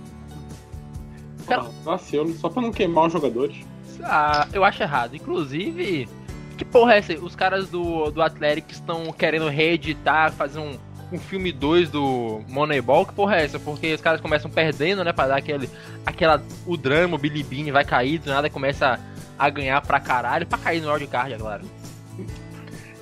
Cara- 1.48 1.63
Pô, 1.63 1.69
Vacilo, 1.84 2.31
só 2.34 2.50
pra 2.50 2.62
não 2.62 2.72
queimar 2.72 3.08
os 3.08 3.13
jogadores. 3.13 3.65
Ah, 4.03 4.48
eu 4.53 4.63
acho 4.63 4.82
errado. 4.82 5.15
Inclusive, 5.15 6.08
que 6.58 6.65
porra 6.65 6.94
é 6.94 6.98
essa? 6.98 7.13
Os 7.13 7.36
caras 7.36 7.70
do, 7.70 8.12
do 8.12 8.22
Athletics 8.22 8.75
estão 8.75 9.12
querendo 9.12 9.48
reeditar, 9.48 10.32
fazer 10.32 10.60
um, 10.60 10.77
um 11.12 11.18
filme 11.18 11.51
2 11.51 11.89
do 11.89 12.41
Moneyball. 12.48 13.06
Que 13.06 13.13
porra 13.13 13.38
é 13.38 13.46
essa? 13.46 13.60
Porque 13.60 13.94
os 13.94 14.01
caras 14.01 14.22
começam 14.22 14.50
perdendo, 14.50 15.03
né? 15.03 15.13
Pra 15.13 15.27
dar 15.27 15.38
aquele. 15.38 15.70
Aquela. 16.06 16.44
O 16.65 16.75
drama, 16.77 17.15
o 17.15 17.20
Billy 17.20 17.44
Bean 17.44 17.72
vai 17.72 17.86
cair, 17.86 18.20
do 18.20 18.29
nada 18.29 18.50
começa 18.50 19.00
a 19.38 19.50
ganhar 19.50 19.82
pra 19.82 20.00
caralho. 20.00 20.46
Pra 20.46 20.58
cair 20.58 20.82
no 20.82 20.91
wildcard, 20.91 21.34
é 21.34 21.38
claro. 21.38 21.63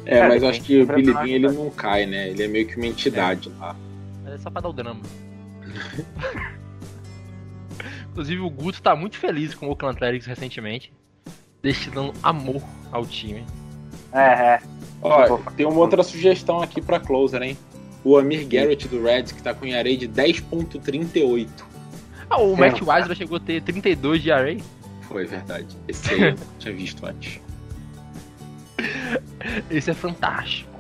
É, 0.06 0.20
Cara, 0.20 0.30
mas 0.30 0.42
tem 0.42 0.50
acho 0.50 0.62
que 0.62 0.82
o 0.82 0.88
Billy 0.88 1.14
Bean 1.14 1.28
ele 1.28 1.50
não 1.50 1.70
cai, 1.70 2.06
né? 2.06 2.30
Ele 2.30 2.44
é 2.44 2.48
meio 2.48 2.68
que 2.68 2.78
uma 2.78 2.88
entidade 2.88 3.52
lá. 3.60 3.76
Mas 4.24 4.34
é 4.34 4.38
só 4.38 4.50
pra 4.50 4.62
dar 4.62 4.70
o 4.70 4.74
drama. 4.74 5.02
Inclusive, 8.18 8.42
o 8.42 8.50
Guto 8.50 8.82
tá 8.82 8.96
muito 8.96 9.16
feliz 9.16 9.54
com 9.54 9.68
o 9.68 9.70
Oakland 9.70 9.96
Athletics 9.96 10.26
recentemente. 10.26 10.92
Destinando 11.62 12.16
amor 12.24 12.64
ao 12.92 13.06
time. 13.06 13.46
É, 14.12 14.56
é. 14.56 14.62
Ó, 15.04 15.38
tem 15.56 15.68
uma 15.68 15.78
outra 15.78 16.02
sugestão 16.02 16.60
aqui 16.60 16.82
pra 16.82 17.00
closer, 17.00 17.44
hein? 17.44 17.56
O 18.04 18.18
Amir 18.18 18.48
Garrett 18.48 18.88
do 18.88 19.04
Reds, 19.04 19.34
que 19.34 19.44
tá 19.44 19.54
com 19.54 19.68
ERA 19.68 19.96
de 19.96 20.10
10.38. 20.10 21.48
Ah, 22.28 22.42
o 22.42 22.56
Sim, 22.56 22.60
Matt 22.60 22.84
cara. 22.84 23.04
Wise 23.04 23.16
chegou 23.16 23.38
a 23.38 23.40
ter 23.40 23.62
32 23.62 24.24
de 24.24 24.32
array. 24.32 24.64
Foi 25.02 25.24
verdade. 25.28 25.68
Esse 25.88 26.12
aí 26.16 26.22
eu 26.30 26.36
tinha 26.58 26.74
visto 26.74 27.06
antes. 27.06 27.40
Esse 29.70 29.92
é 29.92 29.94
fantástico. 29.94 30.72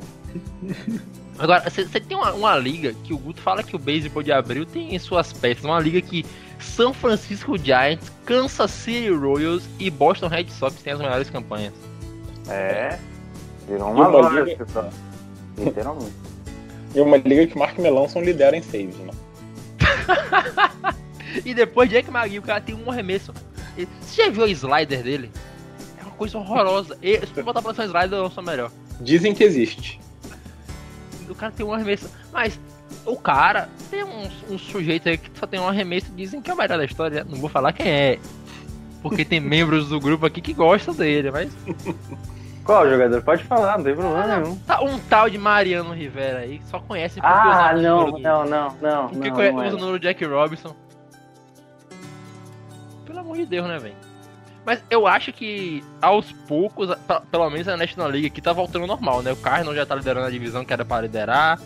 Agora, 1.37 1.69
você 1.69 1.85
tem 1.99 2.17
uma, 2.17 2.33
uma 2.33 2.57
liga 2.57 2.95
que 3.03 3.13
o 3.13 3.17
Guto 3.19 3.39
fala 3.41 3.61
que 3.61 3.75
o 3.75 3.79
beisebol 3.79 4.23
de 4.23 4.31
abril 4.31 4.65
tem 4.65 4.95
em 4.95 4.97
suas 4.97 5.31
peças. 5.31 5.63
Uma 5.63 5.79
liga 5.79 6.01
que 6.01 6.25
São 6.59 6.93
Francisco 6.93 7.57
Giants, 7.57 8.11
Kansas 8.25 8.71
City 8.71 9.09
Royals 9.09 9.63
e 9.79 9.89
Boston 9.89 10.27
Red 10.27 10.49
Sox 10.49 10.75
têm 10.81 10.93
as 10.93 10.99
melhores 10.99 11.29
campanhas. 11.29 11.73
É. 12.49 12.97
Virou 13.67 13.91
uma 13.91 14.07
uma 14.07 14.17
loja, 14.21 14.41
liga- 14.41 14.65
pessoal. 14.65 14.89
Literalmente. 15.57 16.13
E 16.95 17.01
uma 17.01 17.17
liga 17.17 17.47
que 17.47 17.57
Mark 17.57 17.77
Melanson 17.77 18.21
lidera 18.21 18.55
em 18.57 18.61
saves, 18.61 18.95
né? 18.97 19.11
E 21.45 21.53
depois 21.53 21.89
Jack 21.89 22.09
McGee, 22.09 22.39
o 22.39 22.41
cara 22.41 22.59
tem 22.61 22.73
um 22.73 22.89
arremesso. 22.89 23.31
Você 24.01 24.23
já 24.23 24.29
viu 24.29 24.43
o 24.43 24.47
slider 24.47 25.03
dele? 25.03 25.31
É 25.99 26.03
uma 26.03 26.11
coisa 26.11 26.37
horrorosa. 26.37 26.97
E, 27.01 27.19
se 27.19 27.27
tu 27.27 27.43
botar 27.43 27.61
pra 27.61 27.73
ser 27.75 27.81
um 27.81 27.85
slider, 27.85 28.17
eu 28.17 28.31
sou 28.31 28.41
melhor. 28.43 28.71
Dizem 28.99 29.35
que 29.35 29.43
existe. 29.43 29.99
O 31.29 31.35
cara 31.35 31.51
tem 31.51 31.63
um 31.65 31.71
arremesso. 31.73 32.09
Mas 32.33 32.59
o 33.07 33.17
cara 33.17 33.69
tem 33.89 34.03
um, 34.03 34.29
um 34.51 34.57
sujeito 34.59 35.07
aí 35.09 35.17
que 35.17 35.31
só 35.39 35.47
tem 35.47 35.59
um 35.59 35.67
arremesso 35.67 36.11
dizem 36.13 36.41
que 36.41 36.51
é 36.51 36.53
o 36.53 36.57
melhor 36.57 36.77
da 36.77 36.85
história. 36.85 37.23
Não 37.23 37.37
vou 37.39 37.49
falar 37.49 37.71
quem 37.73 37.87
é. 37.89 38.19
Porque 39.01 39.23
tem 39.25 39.39
membros 39.41 39.89
do 39.89 39.99
grupo 39.99 40.25
aqui 40.25 40.41
que 40.41 40.53
gostam 40.53 40.93
dele, 40.93 41.31
mas. 41.31 41.51
Qual 42.63 42.89
jogador? 42.89 43.21
Pode 43.21 43.43
falar, 43.45 43.77
não 43.77 43.85
tem 43.85 43.95
problema 43.95 44.27
nenhum. 44.39 44.55
Tá 44.59 44.81
um 44.83 44.99
tal 44.99 45.29
de 45.29 45.37
Mariano 45.37 45.93
Rivera 45.93 46.39
aí, 46.39 46.59
que 46.59 46.67
só 46.67 46.79
conhece 46.79 47.21
porque 47.21 47.27
Ah, 47.33 47.71
usa 47.73 47.81
não, 47.81 48.11
do- 48.11 48.17
não, 48.19 48.45
não, 48.45 48.75
não. 48.81 49.07
Porque 49.07 49.29
não, 49.29 49.35
conhece, 49.35 49.55
não 49.55 49.63
é. 49.63 49.67
usa 49.67 49.75
o 49.77 49.79
número 49.79 49.99
do 49.99 50.03
Jack 50.03 50.25
Robinson. 50.25 50.75
Pelo 53.05 53.19
amor 53.19 53.37
de 53.37 53.45
Deus, 53.45 53.67
né, 53.67 53.79
velho? 53.79 53.95
Mas 54.65 54.83
eu 54.89 55.07
acho 55.07 55.31
que 55.31 55.81
aos 56.01 56.29
poucos, 56.33 56.93
p- 56.93 57.21
pelo 57.31 57.49
menos 57.49 57.69
a 57.69 57.77
National 57.77 58.09
League 58.09 58.27
aqui 58.27 58.41
tá 58.41 58.51
voltando 58.51 58.85
normal, 58.85 59.21
né? 59.21 59.31
O 59.31 59.37
Cardinal 59.37 59.73
já 59.73 59.85
tá 59.85 59.95
liderando 59.95 60.27
a 60.27 60.29
divisão 60.29 60.65
que 60.65 60.73
era 60.73 60.83
para 60.83 61.03
liderar. 61.03 61.57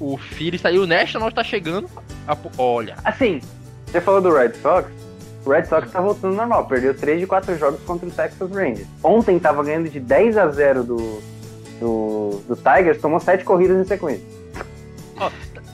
O 0.00 0.16
Phillies 0.16 0.62
tá 0.62 0.70
aí, 0.70 0.78
o 0.78 0.86
National 0.86 1.30
tá 1.30 1.44
chegando. 1.44 1.88
a 2.26 2.36
olha, 2.58 2.96
Assim, 3.04 3.40
você 3.86 4.00
falou 4.00 4.20
do 4.20 4.32
Red 4.34 4.54
Sox. 4.62 4.88
O 5.44 5.50
Red 5.50 5.64
Sox 5.64 5.90
tá 5.90 6.00
voltando 6.00 6.34
normal. 6.34 6.66
Perdeu 6.66 6.94
3 6.94 7.20
de 7.20 7.26
4 7.26 7.56
jogos 7.58 7.80
contra 7.82 8.08
o 8.08 8.10
Texas 8.10 8.50
Rangers. 8.50 8.86
Ontem 9.02 9.38
tava 9.38 9.62
ganhando 9.62 9.88
de 9.88 10.00
10 10.00 10.36
a 10.38 10.48
0 10.48 10.84
do, 10.84 11.22
do, 11.78 12.42
do 12.48 12.56
Tigers, 12.56 13.00
tomou 13.00 13.20
7 13.20 13.44
corridas 13.44 13.78
em 13.78 13.84
sequência. 13.84 14.24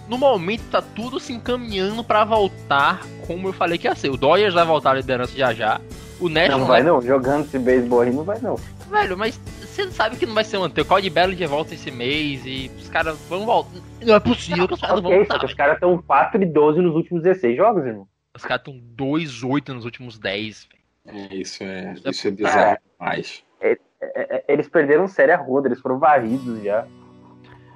no 0.08 0.18
momento 0.18 0.62
tá 0.70 0.80
tudo 0.82 1.18
se 1.18 1.32
encaminhando 1.32 2.02
pra 2.04 2.24
voltar 2.24 3.02
como 3.26 3.48
eu 3.48 3.52
falei 3.52 3.76
que 3.76 3.86
ia 3.88 3.94
ser. 3.94 4.10
O 4.10 4.16
Dodgers 4.16 4.54
vai 4.54 4.64
voltar 4.64 4.90
à 4.92 4.94
liderança 4.94 5.36
já 5.36 5.52
já. 5.52 5.80
O 6.20 6.28
National 6.28 6.60
Não 6.60 6.66
vai 6.66 6.82
não, 6.82 7.02
jogando 7.02 7.44
esse 7.44 7.58
beisebol 7.58 8.00
aí 8.00 8.12
não 8.12 8.24
vai 8.24 8.38
não. 8.40 8.56
Velho, 8.90 9.18
mas 9.18 9.38
você 9.76 9.90
sabe 9.90 10.16
que 10.16 10.26
não 10.26 10.34
vai 10.34 10.44
ser 10.44 10.58
manter. 10.58 10.80
O 10.80 10.84
Cody 10.84 11.10
Bello 11.10 11.34
de 11.34 11.46
volta 11.46 11.74
esse 11.74 11.90
mês 11.90 12.44
e 12.46 12.70
os 12.78 12.88
caras 12.88 13.18
vão 13.28 13.44
voltar. 13.44 13.70
Não 14.02 14.14
é 14.14 14.20
possível 14.20 14.66
que 14.66 14.74
os 14.74 14.80
caras 14.80 14.96
não 14.96 15.02
vão 15.02 15.12
Ok, 15.12 15.24
só 15.26 15.32
voltar. 15.32 15.38
que 15.40 15.46
os 15.46 15.54
caras 15.54 15.74
estão 15.74 16.02
4 16.02 16.42
e 16.42 16.46
12 16.46 16.80
nos 16.80 16.94
últimos 16.94 17.22
16 17.22 17.56
jogos, 17.56 17.84
irmão. 17.84 18.08
Os 18.34 18.42
caras 18.42 18.60
estão 18.66 18.80
2-8 18.96 19.68
nos 19.68 19.84
últimos 19.84 20.18
10. 20.18 20.68
velho. 20.70 21.28
É, 21.30 21.34
isso 21.34 21.62
é, 21.62 21.94
isso 22.06 22.28
é 22.28 22.30
bizarro 22.30 22.78
demais. 22.98 23.44
É, 23.60 23.78
é, 24.00 24.44
Eles 24.48 24.68
perderam 24.68 25.06
série 25.06 25.32
a 25.32 25.36
roda, 25.36 25.68
eles 25.68 25.80
foram 25.80 25.98
varridos 25.98 26.62
já. 26.62 26.86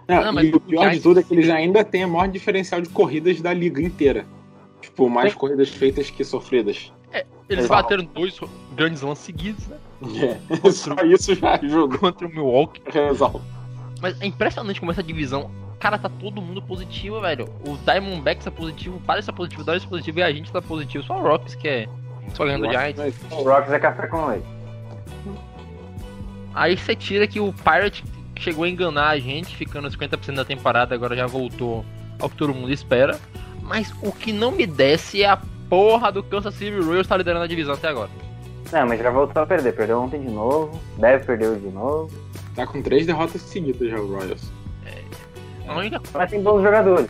Não, 0.09 0.25
Não, 0.25 0.33
mas 0.33 0.49
e 0.49 0.55
o 0.55 0.61
pior 0.61 0.91
de 0.91 1.01
tudo 1.01 1.21
é 1.21 1.23
que 1.23 1.33
eles 1.33 1.49
ainda 1.49 1.85
têm 1.85 2.03
a 2.03 2.09
maior 2.09 2.27
diferencial 2.29 2.81
de 2.81 2.89
corridas 2.89 3.41
da 3.41 3.53
liga 3.53 3.81
inteira. 3.81 4.27
Tipo, 4.81 5.09
mais 5.09 5.35
corridas 5.35 5.69
feitas 5.69 6.11
que 6.11 6.25
sofridas. 6.25 6.93
Eles 7.51 7.65
Exato. 7.65 7.83
bateram 7.83 8.05
dois 8.05 8.39
grandes 8.77 9.03
lances 9.03 9.25
seguidos, 9.25 9.67
né? 9.67 9.77
É, 10.63 10.71
só 10.71 10.95
isso 11.05 11.35
já 11.35 11.57
ajuda. 11.57 11.99
Contra 11.99 12.29
o 12.29 12.31
Milwaukee. 12.31 12.81
Resolve. 12.87 13.41
Mas 14.01 14.21
é 14.21 14.27
impressionante 14.27 14.79
como 14.79 14.93
essa 14.93 15.03
divisão. 15.03 15.51
Cara, 15.81 15.99
tá 15.99 16.09
todo 16.09 16.41
mundo 16.41 16.63
positivo, 16.63 17.21
velho. 17.21 17.49
O 17.67 17.77
Diamondbacks 17.79 18.47
é 18.47 18.51
positivo, 18.51 18.99
o 18.99 19.01
Padres 19.01 19.29
é 19.29 19.33
positivo, 19.33 19.63
o 19.63 19.65
Dodgers 19.65 19.85
é 19.85 19.89
positivo 19.89 20.19
e 20.21 20.23
a 20.23 20.33
gente 20.33 20.53
tá 20.53 20.63
positivo. 20.63 21.03
Só 21.03 21.19
o 21.19 21.23
Rocks 21.23 21.57
que 21.57 21.67
é. 21.67 21.89
Só 22.35 22.45
ganhando 22.45 22.69
o 22.69 22.71
Giants. 22.71 23.17
O 23.33 23.43
Rocks 23.43 23.73
é 23.73 23.79
café 23.81 24.07
com 24.07 24.27
leite. 24.27 24.47
Aí 26.55 26.77
você 26.77 26.95
tira 26.95 27.27
que 27.27 27.41
o 27.41 27.53
Pirate 27.53 28.05
chegou 28.39 28.63
a 28.63 28.69
enganar 28.69 29.09
a 29.09 29.19
gente, 29.19 29.57
ficando 29.57 29.89
50% 29.89 30.35
da 30.35 30.45
temporada, 30.45 30.95
agora 30.95 31.17
já 31.17 31.27
voltou 31.27 31.85
ao 32.21 32.29
que 32.29 32.37
todo 32.37 32.55
mundo 32.55 32.73
espera. 32.73 33.19
Mas 33.63 33.93
o 34.03 34.13
que 34.13 34.33
não 34.33 34.53
me 34.53 34.67
desce 34.67 35.23
é 35.23 35.29
a 35.29 35.39
porra 35.71 36.13
do 36.13 36.23
Kansas 36.23 36.53
City 36.55 36.79
Royals 36.79 37.07
tá 37.07 37.17
liderando 37.17 37.45
a 37.45 37.49
divisão 37.49 37.73
até 37.75 37.89
agora. 37.89 38.11
Não, 38.73 38.87
mas 38.87 39.01
já 39.01 39.11
voltou 39.11 39.43
a 39.43 39.47
perder. 39.47 39.73
Perdeu 39.75 40.01
ontem 40.03 40.21
de 40.21 40.29
novo. 40.31 40.79
Deve 40.99 41.25
perder 41.25 41.49
hoje 41.49 41.61
de 41.61 41.71
novo. 41.71 42.11
Tá 42.55 42.67
com 42.67 42.83
três 42.83 43.07
derrotas 43.07 43.41
seguidas 43.43 43.89
já 43.91 43.99
o 43.99 44.07
Royals. 44.13 44.51
A 45.67 45.77
única 45.77 46.01
Mas 46.13 46.31
tem 46.31 46.43
bons 46.43 46.63
jogadores. 46.63 47.09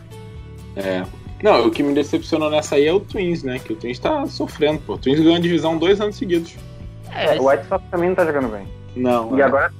É. 0.75 1.03
Não, 1.43 1.65
o 1.65 1.71
que 1.71 1.81
me 1.81 1.93
decepcionou 1.93 2.49
nessa 2.51 2.75
aí 2.75 2.85
é 2.85 2.93
o 2.93 2.99
Twins, 2.99 3.41
né? 3.41 3.57
Que 3.57 3.73
o 3.73 3.75
Twins 3.75 3.97
tá 3.97 4.25
sofrendo, 4.27 4.79
pô. 4.81 4.93
O 4.93 4.97
Twins 4.99 5.19
ganhou 5.19 5.35
a 5.35 5.39
divisão 5.39 5.77
dois 5.77 5.99
anos 5.99 6.15
seguidos. 6.15 6.55
é, 7.11 7.39
O 7.39 7.49
White 7.49 7.65
Sox 7.67 7.83
também 7.89 8.09
não 8.09 8.15
tá 8.15 8.23
jogando 8.25 8.49
bem. 8.49 8.67
Não, 8.95 9.35
E 9.35 9.41
é. 9.41 9.43
agora, 9.43 9.73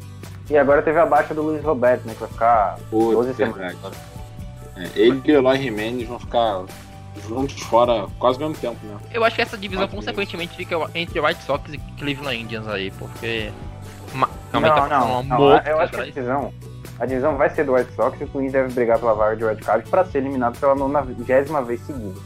e 0.50 0.58
agora 0.58 0.82
teve 0.82 0.98
a 1.00 1.06
baixa 1.06 1.36
do 1.36 1.44
Luiz 1.44 1.64
Roberto, 1.64 2.06
né? 2.08 2.14
Que 2.14 2.22
vai 2.22 2.30
ficar 2.30 2.80
Pô, 2.90 3.12
12 3.12 3.34
verdade. 3.34 3.76
semanas. 3.78 3.98
É, 4.76 4.90
ele 5.00 5.22
e 5.24 5.32
o 5.32 5.36
Eloy 5.36 5.58
Jimenez 5.62 6.08
vão 6.08 6.18
ficar 6.20 6.64
juntos 7.28 7.60
fora 7.64 8.08
quase 8.20 8.42
ao 8.42 8.50
mesmo 8.50 8.62
tempo, 8.62 8.86
né? 8.86 8.98
eu 9.14 9.24
acho 9.24 9.36
que 9.36 9.42
essa 9.42 9.58
divisão 9.58 9.88
consequentemente 9.88 10.56
fica 10.56 10.76
entre 10.96 11.20
White 11.20 11.44
Sox 11.44 11.74
e 11.74 11.78
Cleveland 11.98 12.42
Indians 12.42 12.68
aí, 12.68 12.92
porque. 12.92 13.52
Não, 14.52 14.62
tá 14.62 14.88
não, 14.88 15.24
não. 15.24 15.40
moca 15.40 15.70
Eu 15.70 15.80
acho 15.80 15.94
que 15.94 16.02
a 16.02 16.06
divisão, 16.06 16.54
a 17.00 17.06
divisão 17.06 17.38
vai 17.38 17.50
ser 17.50 17.66
do 17.66 17.74
White 17.74 17.94
Sox 17.94 18.20
e 18.20 18.24
o 18.24 18.28
Twins 18.28 18.52
deve 18.52 18.74
brigar 18.74 19.00
pela 19.00 19.14
vaga 19.14 19.36
de 19.36 19.44
Red 19.44 19.58
Card 19.58 19.90
pra 19.90 20.06
ser 20.06 20.20
eliminado 20.20 20.60
pela 20.60 20.76
nonagésima 20.76 21.62
vez 21.62 21.82
seguida. 21.82 22.20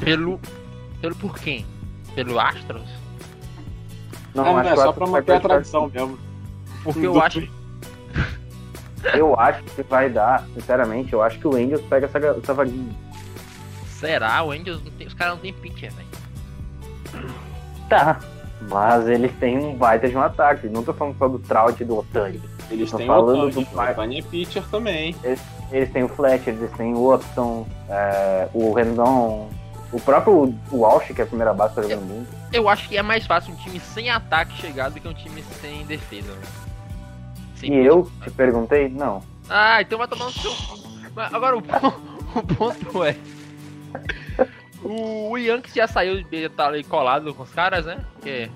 Pelo. 0.00 0.40
Pelo 1.00 1.16
por 1.16 1.38
quem? 1.38 1.64
Pelo 2.14 2.38
Astros? 2.38 2.88
Não, 4.34 4.44
não, 4.44 4.58
acho 4.58 4.68
é 4.68 4.72
que 4.72 4.78
o 4.78 4.82
só 4.82 4.92
pra 4.92 5.06
vai 5.06 5.20
manter 5.20 5.32
a 5.32 5.40
perder 5.40 5.48
tradição 5.48 5.90
mesmo. 5.92 6.18
Porque 6.82 7.06
eu 7.06 7.20
acho. 7.20 7.48
Eu 9.14 9.38
acho 9.38 9.62
que 9.64 9.82
vai 9.82 10.08
dar, 10.08 10.46
sinceramente, 10.54 11.12
eu 11.12 11.22
acho 11.22 11.38
que 11.38 11.46
o 11.46 11.54
Angels 11.54 11.82
pega 11.82 12.06
essa, 12.06 12.18
essa 12.18 12.54
vaguinha. 12.54 13.03
Será? 14.04 14.42
O 14.42 14.50
Angels 14.52 14.82
não 14.84 14.90
tem. 14.92 15.06
Os 15.06 15.14
caras 15.14 15.34
não 15.34 15.40
tem 15.40 15.52
pitcher, 15.52 15.92
velho. 15.92 16.08
Tá. 17.88 18.20
Mas 18.68 19.06
eles 19.08 19.32
têm 19.38 19.58
um 19.58 19.74
baita 19.76 20.08
de 20.08 20.16
um 20.16 20.20
ataque. 20.20 20.68
Não 20.68 20.82
tô 20.82 20.92
falando 20.94 21.16
só 21.18 21.28
do 21.28 21.38
Trout 21.38 21.82
e 21.82 21.86
do 21.86 21.98
Otani. 21.98 22.40
Eles 22.70 22.90
Tô 22.90 22.96
têm 22.96 23.06
o 23.06 23.12
falando 23.12 23.46
Otani. 23.48 23.64
do 23.64 23.76
O 23.76 23.90
Otani 23.90 24.18
é 24.18 24.22
pitcher 24.22 24.62
também. 24.70 25.14
Eles 25.70 25.92
têm 25.92 26.02
o 26.04 26.08
Fletcher, 26.08 26.54
eles 26.54 26.70
têm 26.72 26.94
o 26.94 27.14
Upton, 27.14 27.66
é, 27.88 28.48
o 28.54 28.72
Rendon, 28.72 29.50
o 29.92 30.00
próprio 30.00 30.54
Walsh, 30.72 31.12
que 31.12 31.20
é 31.20 31.24
a 31.24 31.26
primeira 31.26 31.52
base, 31.52 31.74
tá 31.74 31.82
jogando 31.82 32.02
muito. 32.06 32.28
Eu 32.52 32.68
acho 32.68 32.88
que 32.88 32.96
é 32.96 33.02
mais 33.02 33.26
fácil 33.26 33.52
um 33.52 33.56
time 33.56 33.80
sem 33.80 34.08
ataque 34.08 34.54
chegar 34.56 34.90
do 34.90 35.00
que 35.00 35.08
um 35.08 35.14
time 35.14 35.42
sem 35.60 35.84
defesa. 35.84 36.32
velho. 36.32 36.46
Sem 37.56 37.74
E 37.74 37.84
eu 37.84 38.10
te 38.22 38.30
perguntei? 38.30 38.88
Não. 38.88 39.22
Ah, 39.48 39.82
então 39.82 39.98
vai 39.98 40.08
tomar 40.08 40.26
no 40.26 40.30
seu. 40.32 40.52
Agora 41.16 41.56
o, 41.56 41.60
o 42.38 42.42
ponto 42.42 43.04
é. 43.04 43.16
O 44.82 45.36
Yankees 45.38 45.74
já 45.74 45.86
saiu, 45.86 46.22
já 46.30 46.50
tá 46.50 46.66
ali 46.66 46.84
colado 46.84 47.32
com 47.32 47.42
os 47.42 47.50
caras, 47.50 47.86
né? 47.86 48.04
Porque 48.14 48.50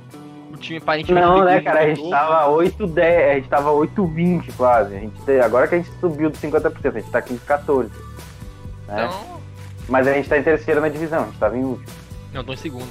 o 0.53 0.57
time 0.57 0.79
aparentemente. 0.79 1.27
Não, 1.27 1.45
né, 1.45 1.61
cara? 1.61 1.81
A 1.81 1.89
gente 1.89 1.99
novo. 1.99 2.11
tava 2.11 2.51
8-10, 2.51 3.31
a 3.31 3.35
gente 3.35 3.49
tava 3.49 3.71
8-20 3.71 4.53
quase. 4.57 4.95
A 4.95 5.01
gente, 5.01 5.41
agora 5.43 5.67
que 5.67 5.75
a 5.75 5.79
gente 5.79 5.91
subiu 6.01 6.29
dos 6.29 6.41
50%, 6.41 6.87
a 6.87 7.01
gente 7.01 7.11
tá 7.11 7.19
aqui 7.19 7.33
em 7.33 7.39
14. 7.39 7.89
Né? 8.87 9.05
Então. 9.07 9.39
Mas 9.89 10.07
a 10.07 10.13
gente 10.13 10.29
tá 10.29 10.37
em 10.39 10.43
terceiro 10.43 10.81
na 10.83 10.89
divisão, 10.89 11.23
a 11.23 11.27
gente 11.27 11.39
tava 11.39 11.57
em 11.57 11.65
último. 11.65 11.89
Não, 12.33 12.45
tô 12.45 12.53
em 12.53 12.57
segundo. 12.57 12.91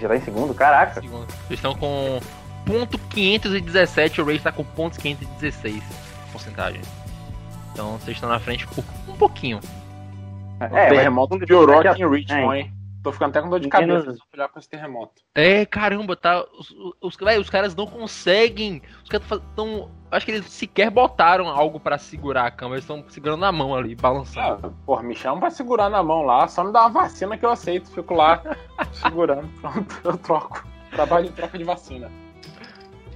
Já 0.00 0.08
tá 0.08 0.16
em 0.16 0.22
segundo? 0.22 0.54
Caraca. 0.54 1.00
segundo. 1.00 1.26
Vocês 1.26 1.58
estão 1.58 1.74
com 1.74 2.18
ponto 2.64 2.98
517, 2.98 4.22
o 4.22 4.24
Rays 4.24 4.42
tá 4.42 4.50
com 4.50 4.64
pontos 4.64 4.96
516 4.96 5.82
porcentagem. 6.32 6.80
Então 7.72 7.98
vocês 7.98 8.16
estão 8.16 8.28
na 8.28 8.38
frente 8.38 8.66
por 8.66 8.82
um 9.08 9.16
pouquinho. 9.16 9.60
O 10.60 10.64
É, 10.64 10.68
mas- 10.68 10.88
terremoto 10.90 11.38
piorou 11.38 11.80
aqui 11.80 12.02
em 12.02 12.08
Richmond, 12.08 12.56
hein? 12.58 12.72
Tô 13.02 13.10
ficando 13.12 13.30
até 13.30 13.40
com 13.40 13.48
dor 13.48 13.60
de 13.60 13.66
Menos- 13.72 14.04
cabeça 14.04 14.12
de 14.12 14.22
olhar 14.36 14.48
com 14.50 14.58
esse 14.58 14.68
terremoto. 14.68 15.22
É, 15.34 15.64
caramba, 15.64 16.14
tá. 16.14 16.44
Os, 16.58 16.74
os, 17.00 17.16
véi, 17.16 17.38
os 17.38 17.48
caras 17.48 17.74
não 17.74 17.86
conseguem. 17.86 18.82
Os 19.02 19.08
caras 19.08 19.26
estão. 19.30 19.90
Acho 20.10 20.26
que 20.26 20.32
eles 20.32 20.44
sequer 20.50 20.90
botaram 20.90 21.48
algo 21.48 21.80
pra 21.80 21.96
segurar 21.96 22.44
a 22.44 22.50
câmera. 22.50 22.74
Eles 22.76 22.84
estão 22.84 23.02
segurando 23.08 23.40
na 23.40 23.50
mão 23.50 23.74
ali, 23.74 23.94
balançando. 23.94 24.66
Ah, 24.66 24.70
porra, 24.84 25.02
me 25.02 25.14
chama 25.14 25.40
pra 25.40 25.50
segurar 25.50 25.88
na 25.88 26.02
mão 26.02 26.24
lá, 26.24 26.46
só 26.46 26.62
me 26.62 26.72
dá 26.74 26.80
uma 26.80 26.90
vacina 26.90 27.38
que 27.38 27.46
eu 27.46 27.50
aceito. 27.50 27.90
Fico 27.90 28.12
lá 28.12 28.42
segurando, 28.92 29.48
pronto, 29.62 29.96
eu 30.04 30.18
troco. 30.18 30.62
Trabalho 30.90 31.28
em 31.28 31.32
troca 31.32 31.56
de 31.56 31.64
vacina. 31.64 32.10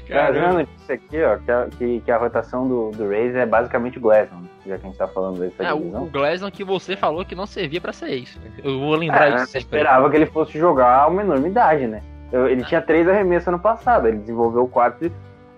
Tá 0.09 0.31
vendo 0.31 0.61
isso 0.77 0.93
aqui, 0.93 1.23
ó, 1.23 1.37
que 1.39 1.51
a, 1.51 1.67
que, 1.79 2.01
que 2.01 2.11
a 2.11 2.17
rotação 2.19 2.67
do, 2.69 2.91
do 2.91 3.09
Rays 3.09 3.35
é 3.35 3.47
basicamente 3.47 3.99
o 3.99 4.01
Glasnow, 4.01 4.43
já 4.67 4.77
que 4.79 4.87
a 4.87 4.89
gente 4.89 4.99
tá 4.99 5.09
falando 5.09 5.39
dessa 5.41 5.63
É, 5.63 5.73
o, 5.73 5.79
divisão. 5.79 6.03
o 6.03 6.07
Glasnow 6.07 6.51
que 6.51 6.65
você 6.65 6.97
falou 6.97 7.25
que 7.25 7.35
não 7.35 7.47
servia 7.47 7.81
pra 7.81 7.93
ser 7.93 8.11
isso. 8.15 8.39
Eu 8.63 8.79
vou 8.81 8.95
lembrar 8.95 9.29
É, 9.29 9.37
disso 9.37 9.57
eu 9.57 9.61
esperava 9.61 10.11
que 10.11 10.17
ele 10.17 10.27
fosse 10.27 10.59
jogar 10.59 11.09
uma 11.09 11.23
enormidade, 11.23 11.87
né? 11.87 12.03
Eu- 12.33 12.49
ele 12.49 12.65
tinha 12.65 12.83
três 12.83 13.09
arremessos 13.09 13.49
ano 13.49 13.59
passado, 13.59 14.09
ele 14.09 14.19
desenvolveu 14.19 14.65
o 14.65 14.69
quatro 14.69 15.07
e 15.07 15.13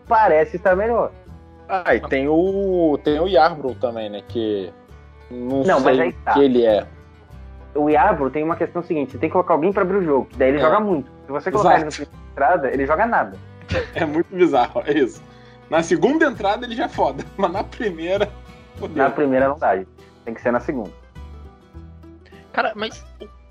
parece 0.07 0.57
estar 0.57 0.77
melhor. 0.77 1.11
Ah, 1.69 1.95
e 1.95 2.01
tem 2.01 2.29
o. 2.29 2.97
Tem 3.03 3.19
o 3.19 3.27
Yarbrough 3.27 3.75
também, 3.81 4.09
né? 4.09 4.23
Que. 4.29 4.73
Não, 5.29 5.65
Não, 5.65 5.81
sei 5.81 6.13
tá. 6.25 6.35
que 6.35 6.41
ele 6.41 6.65
é. 6.65 6.87
O 7.75 7.91
Yarbrough 7.91 8.31
tem 8.31 8.45
uma 8.45 8.55
questão 8.55 8.83
seguinte, 8.83 9.13
você 9.13 9.19
tem 9.19 9.29
que 9.29 9.33
colocar 9.33 9.55
alguém 9.55 9.73
pra 9.73 9.83
abrir 9.83 9.97
o 9.97 10.03
jogo, 10.03 10.27
que 10.27 10.39
daí 10.39 10.51
ele 10.51 10.59
É. 10.59 10.61
joga 10.61 10.79
muito. 10.79 11.11
Se 11.27 11.33
você 11.33 11.51
colocar 11.51 11.81
Exato. 11.81 12.03
ele 12.03 12.09
na 12.13 12.31
entrada, 12.33 12.71
ele 12.73 12.87
joga 12.87 13.05
nada. 13.07 13.37
É 13.95 14.05
muito 14.05 14.35
bizarro, 14.35 14.83
é 14.87 14.93
isso. 14.99 15.23
Na 15.69 15.83
segunda 15.83 16.27
entrada 16.27 16.65
ele 16.65 16.77
já 16.77 16.85
é 16.85 16.89
foda, 16.89 17.25
mas 17.37 17.53
na 17.53 17.65
primeira. 17.65 18.31
Fodeu. 18.77 18.97
Na 18.97 19.11
primeira 19.11 19.49
não 19.49 19.59
dá, 19.59 19.75
tem 20.25 20.35
que 20.35 20.41
ser 20.41 20.53
na 20.53 20.61
segunda. 20.61 20.93
Cara, 22.53 22.73
mas 22.75 23.05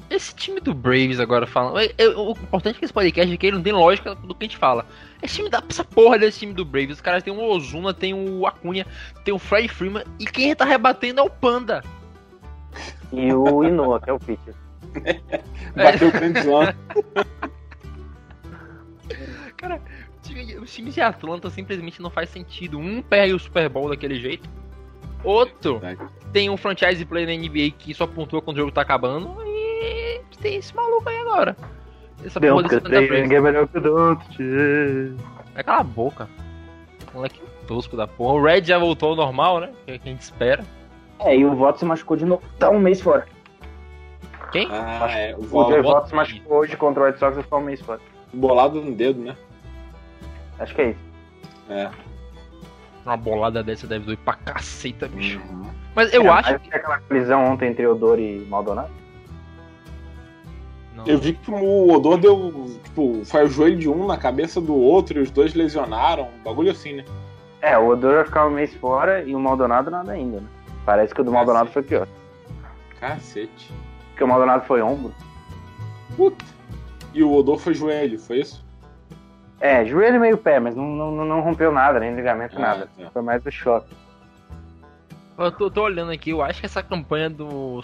esse 0.09 0.33
time 0.35 0.59
do 0.59 0.73
Braves 0.73 1.19
agora 1.19 1.45
falando. 1.47 1.79
é- 1.79 1.91
é- 1.97 2.07
o 2.09 2.31
importante 2.31 2.75
é 2.75 2.79
que 2.79 2.85
esse 2.85 2.93
podcast 2.93 3.33
aqui 3.33 3.47
ele 3.47 3.57
não 3.57 3.63
tem 3.63 3.73
lógica 3.73 4.15
do 4.15 4.33
que 4.35 4.45
a 4.45 4.47
gente 4.47 4.57
fala. 4.57 4.85
Esse 5.21 5.35
time 5.35 5.49
da 5.49 5.63
essa 5.67 5.83
porra 5.83 6.17
desse 6.19 6.39
time 6.39 6.53
do 6.53 6.63
Braves. 6.63 6.97
Os 6.97 7.01
caras 7.01 7.23
tem 7.23 7.33
o 7.33 7.41
Ozuna, 7.43 7.93
tem 7.93 8.13
o 8.13 8.45
Acunha, 8.45 8.85
tem 9.23 9.33
o 9.33 9.39
Fred 9.39 9.67
Freeman. 9.67 10.03
E 10.19 10.25
quem 10.25 10.55
tá 10.55 10.65
rebatendo 10.65 11.19
é 11.19 11.23
o 11.23 11.29
Panda. 11.29 11.83
E 13.11 13.33
o 13.33 13.63
Inoa, 13.63 13.99
que 13.99 14.09
é 14.09 14.13
o 14.13 14.19
pitcher. 14.19 14.53
Bateu 15.75 16.07
o 16.07 16.11
Cantizano. 16.11 16.75
Cara, 19.57 19.81
os 20.61 20.73
times 20.73 20.93
de 20.93 21.01
Atlanta 21.01 21.49
simplesmente 21.49 22.01
não 22.01 22.09
faz 22.09 22.29
sentido. 22.29 22.79
Um 22.79 23.01
perde 23.01 23.33
o 23.33 23.39
Super 23.39 23.69
Bowl 23.69 23.89
daquele 23.89 24.15
jeito. 24.15 24.49
Outro 25.23 25.81
tem 26.31 26.49
um 26.49 26.57
franchise 26.57 27.03
player 27.05 27.27
na 27.27 27.33
NBA 27.35 27.71
que 27.77 27.93
só 27.93 28.05
pontua 28.05 28.41
quando 28.41 28.57
o 28.57 28.59
jogo 28.61 28.71
tá 28.71 28.81
acabando. 28.81 29.35
E 29.43 30.21
tem 30.41 30.57
esse 30.57 30.75
maluco 30.75 31.07
aí 31.09 31.17
agora. 31.17 31.55
Essa 32.23 32.39
porra 32.39 32.63
desse 32.63 32.79
Braves. 32.79 33.31
é 33.31 33.41
melhor 33.41 33.67
que 33.67 33.77
o 33.77 33.81
Don't. 33.81 35.15
Vai 35.53 35.63
calar 35.63 35.81
a 35.81 35.83
boca. 35.83 36.29
Moleque 37.13 37.41
tosco 37.67 37.97
da 37.97 38.07
porra. 38.07 38.33
O 38.33 38.43
Red 38.43 38.63
já 38.63 38.77
voltou 38.77 39.09
ao 39.09 39.15
normal, 39.15 39.59
né? 39.59 39.71
Que 39.85 39.91
é 39.91 39.95
o 39.95 39.99
que 39.99 40.09
a 40.09 40.11
gente 40.11 40.21
espera. 40.21 40.63
É, 41.19 41.35
e 41.35 41.45
o 41.45 41.55
voto 41.55 41.79
se 41.79 41.85
machucou 41.85 42.17
de 42.17 42.25
novo. 42.25 42.43
Tá 42.59 42.69
um 42.69 42.79
mês 42.79 43.01
fora. 43.01 43.25
Quem? 44.51 44.67
Ah, 44.69 45.09
é. 45.11 45.35
O 45.35 45.41
O 45.41 45.83
voto 45.83 46.09
se 46.09 46.15
machucou 46.15 46.57
hoje 46.59 46.77
contra 46.77 47.03
o 47.03 47.05
White 47.07 47.19
Sox 47.19 47.37
e 47.37 47.43
ficou 47.43 47.59
um 47.59 47.63
mês 47.63 47.81
fora. 47.81 47.99
bolado 48.33 48.81
no 48.81 48.91
dedo, 48.91 49.21
né? 49.21 49.35
Acho 50.59 50.73
que 50.75 50.81
é 50.81 50.89
isso. 50.91 50.99
É. 51.69 51.89
Uma 53.05 53.17
bolada 53.17 53.63
dessa 53.63 53.85
deve 53.85 54.05
doer 54.05 54.17
pra 54.25 54.33
caceta, 54.33 55.07
bicho. 55.07 55.39
Uhum. 55.49 55.69
Mas 55.95 56.13
eu 56.13 56.23
É, 56.23 56.27
acho 56.29 56.51
mas 56.53 56.61
que. 56.61 56.73
aquela 56.75 56.99
colisão 56.99 57.45
ontem 57.45 57.69
entre 57.69 57.85
Odor 57.85 58.19
e 58.19 58.39
Maldonado? 58.49 58.89
Não. 60.95 61.05
Eu 61.05 61.17
vi 61.19 61.33
que 61.33 61.51
o 61.51 61.91
Odor 61.91 62.17
deu. 62.17 62.79
Tipo, 62.83 63.23
foi 63.25 63.43
o 63.43 63.47
joelho 63.47 63.77
de 63.77 63.89
um 63.89 64.07
na 64.07 64.17
cabeça 64.17 64.59
do 64.61 64.73
outro 64.73 65.19
e 65.19 65.21
os 65.21 65.29
dois 65.29 65.53
lesionaram. 65.53 66.29
Um 66.39 66.43
bagulho 66.43 66.71
assim, 66.71 66.93
né? 66.93 67.05
É, 67.61 67.77
o 67.77 67.87
Odor 67.89 68.15
vai 68.15 68.25
ficar 68.25 68.47
um 68.47 68.51
mês 68.51 68.73
fora 68.75 69.23
e 69.23 69.35
o 69.35 69.39
Maldonado 69.39 69.91
nada 69.91 70.11
ainda, 70.11 70.39
né? 70.39 70.47
Parece 70.85 71.13
que 71.13 71.21
o 71.21 71.23
do 71.23 71.31
Maldonado 71.31 71.69
foi 71.69 71.83
pior. 71.83 72.07
Cacete. 72.99 73.71
Porque 74.09 74.23
o 74.23 74.27
Maldonado 74.27 74.65
foi 74.65 74.81
ombro. 74.81 75.13
Puta. 76.15 76.43
E 77.13 77.23
o 77.23 77.31
Odor 77.33 77.57
foi 77.59 77.73
joelho, 77.73 78.17
foi 78.19 78.39
isso? 78.39 78.64
É, 79.59 79.85
joelho 79.85 80.17
e 80.17 80.19
meio 80.19 80.37
pé, 80.37 80.59
mas 80.59 80.75
não, 80.75 80.83
não, 80.85 81.11
não 81.25 81.41
rompeu 81.41 81.71
nada, 81.71 81.99
nem 81.99 82.13
ligamento, 82.15 82.55
Ah, 82.57 82.59
nada. 82.59 82.89
tá. 82.97 83.09
Foi 83.11 83.21
mais 83.21 83.41
do 83.43 83.51
choque. 83.51 83.95
Eu 85.37 85.51
tô, 85.51 85.69
tô 85.71 85.83
olhando 85.83 86.11
aqui, 86.11 86.29
eu 86.29 86.41
acho 86.41 86.59
que 86.59 86.65
essa 86.65 86.83
campanha 86.83 87.29
do. 87.29 87.81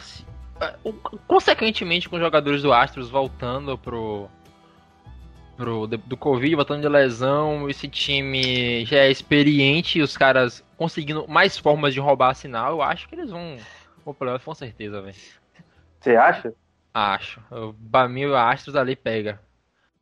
é, 0.61 0.75
o- 0.83 0.93
Consequentemente, 1.27 2.07
com 2.07 2.15
os 2.17 2.21
jogadores 2.21 2.61
do 2.61 2.71
Astros 2.73 3.09
voltando 3.09 3.77
pro. 3.77 4.29
pro 5.57 5.87
do 5.87 6.17
Covid, 6.17 6.55
voltando 6.55 6.81
de 6.81 6.87
lesão, 6.89 7.69
esse 7.69 7.87
time 7.87 8.85
já 8.85 8.97
é 8.97 9.11
experiente 9.11 9.99
e 9.99 10.01
os 10.01 10.15
caras 10.17 10.63
conseguindo 10.77 11.27
mais 11.27 11.57
formas 11.57 11.93
de 11.93 11.99
roubar 11.99 12.33
sinal, 12.35 12.71
eu 12.73 12.81
acho 12.81 13.07
que 13.07 13.15
eles 13.15 13.29
vão. 13.31 13.57
Vou 14.03 14.13
playoff 14.13 14.43
com 14.45 14.55
certeza, 14.55 15.01
velho. 15.01 15.15
Você 15.99 16.15
acha? 16.15 16.53
Acho. 16.93 17.39
Eu, 17.51 17.75
pra 17.91 18.07
mim, 18.09 18.25
o 18.25 18.35
Astros 18.35 18.75
ali 18.75 18.95
pega. 18.95 19.39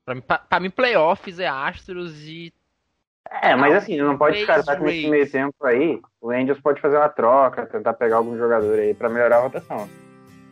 Pra 0.10 0.16
mim, 0.16 0.22
pra, 0.22 0.38
pra 0.40 0.60
mim, 0.60 0.70
playoffs 0.72 1.40
é 1.40 1.48
Astros 1.48 2.20
e. 2.28 2.52
É, 3.44 3.56
mas 3.56 3.76
assim, 3.76 3.96
não 3.98 4.18
pode 4.18 4.38
descartar 4.38 4.76
que 4.78 4.82
nesse 4.84 5.08
meio 5.08 5.30
tempo 5.30 5.54
aí, 5.64 6.02
o 6.20 6.32
Angels 6.32 6.60
pode 6.60 6.82
fazer 6.82 6.98
uma 6.98 7.10
troca, 7.10 7.68
tentar 7.68 7.94
pegar 7.94 8.16
algum 8.18 8.36
jogador 8.36 8.80
aí 8.80 8.96
pra 8.96 9.08
melhorar 9.08 9.38
a 9.38 9.42
rotação. 9.42 9.88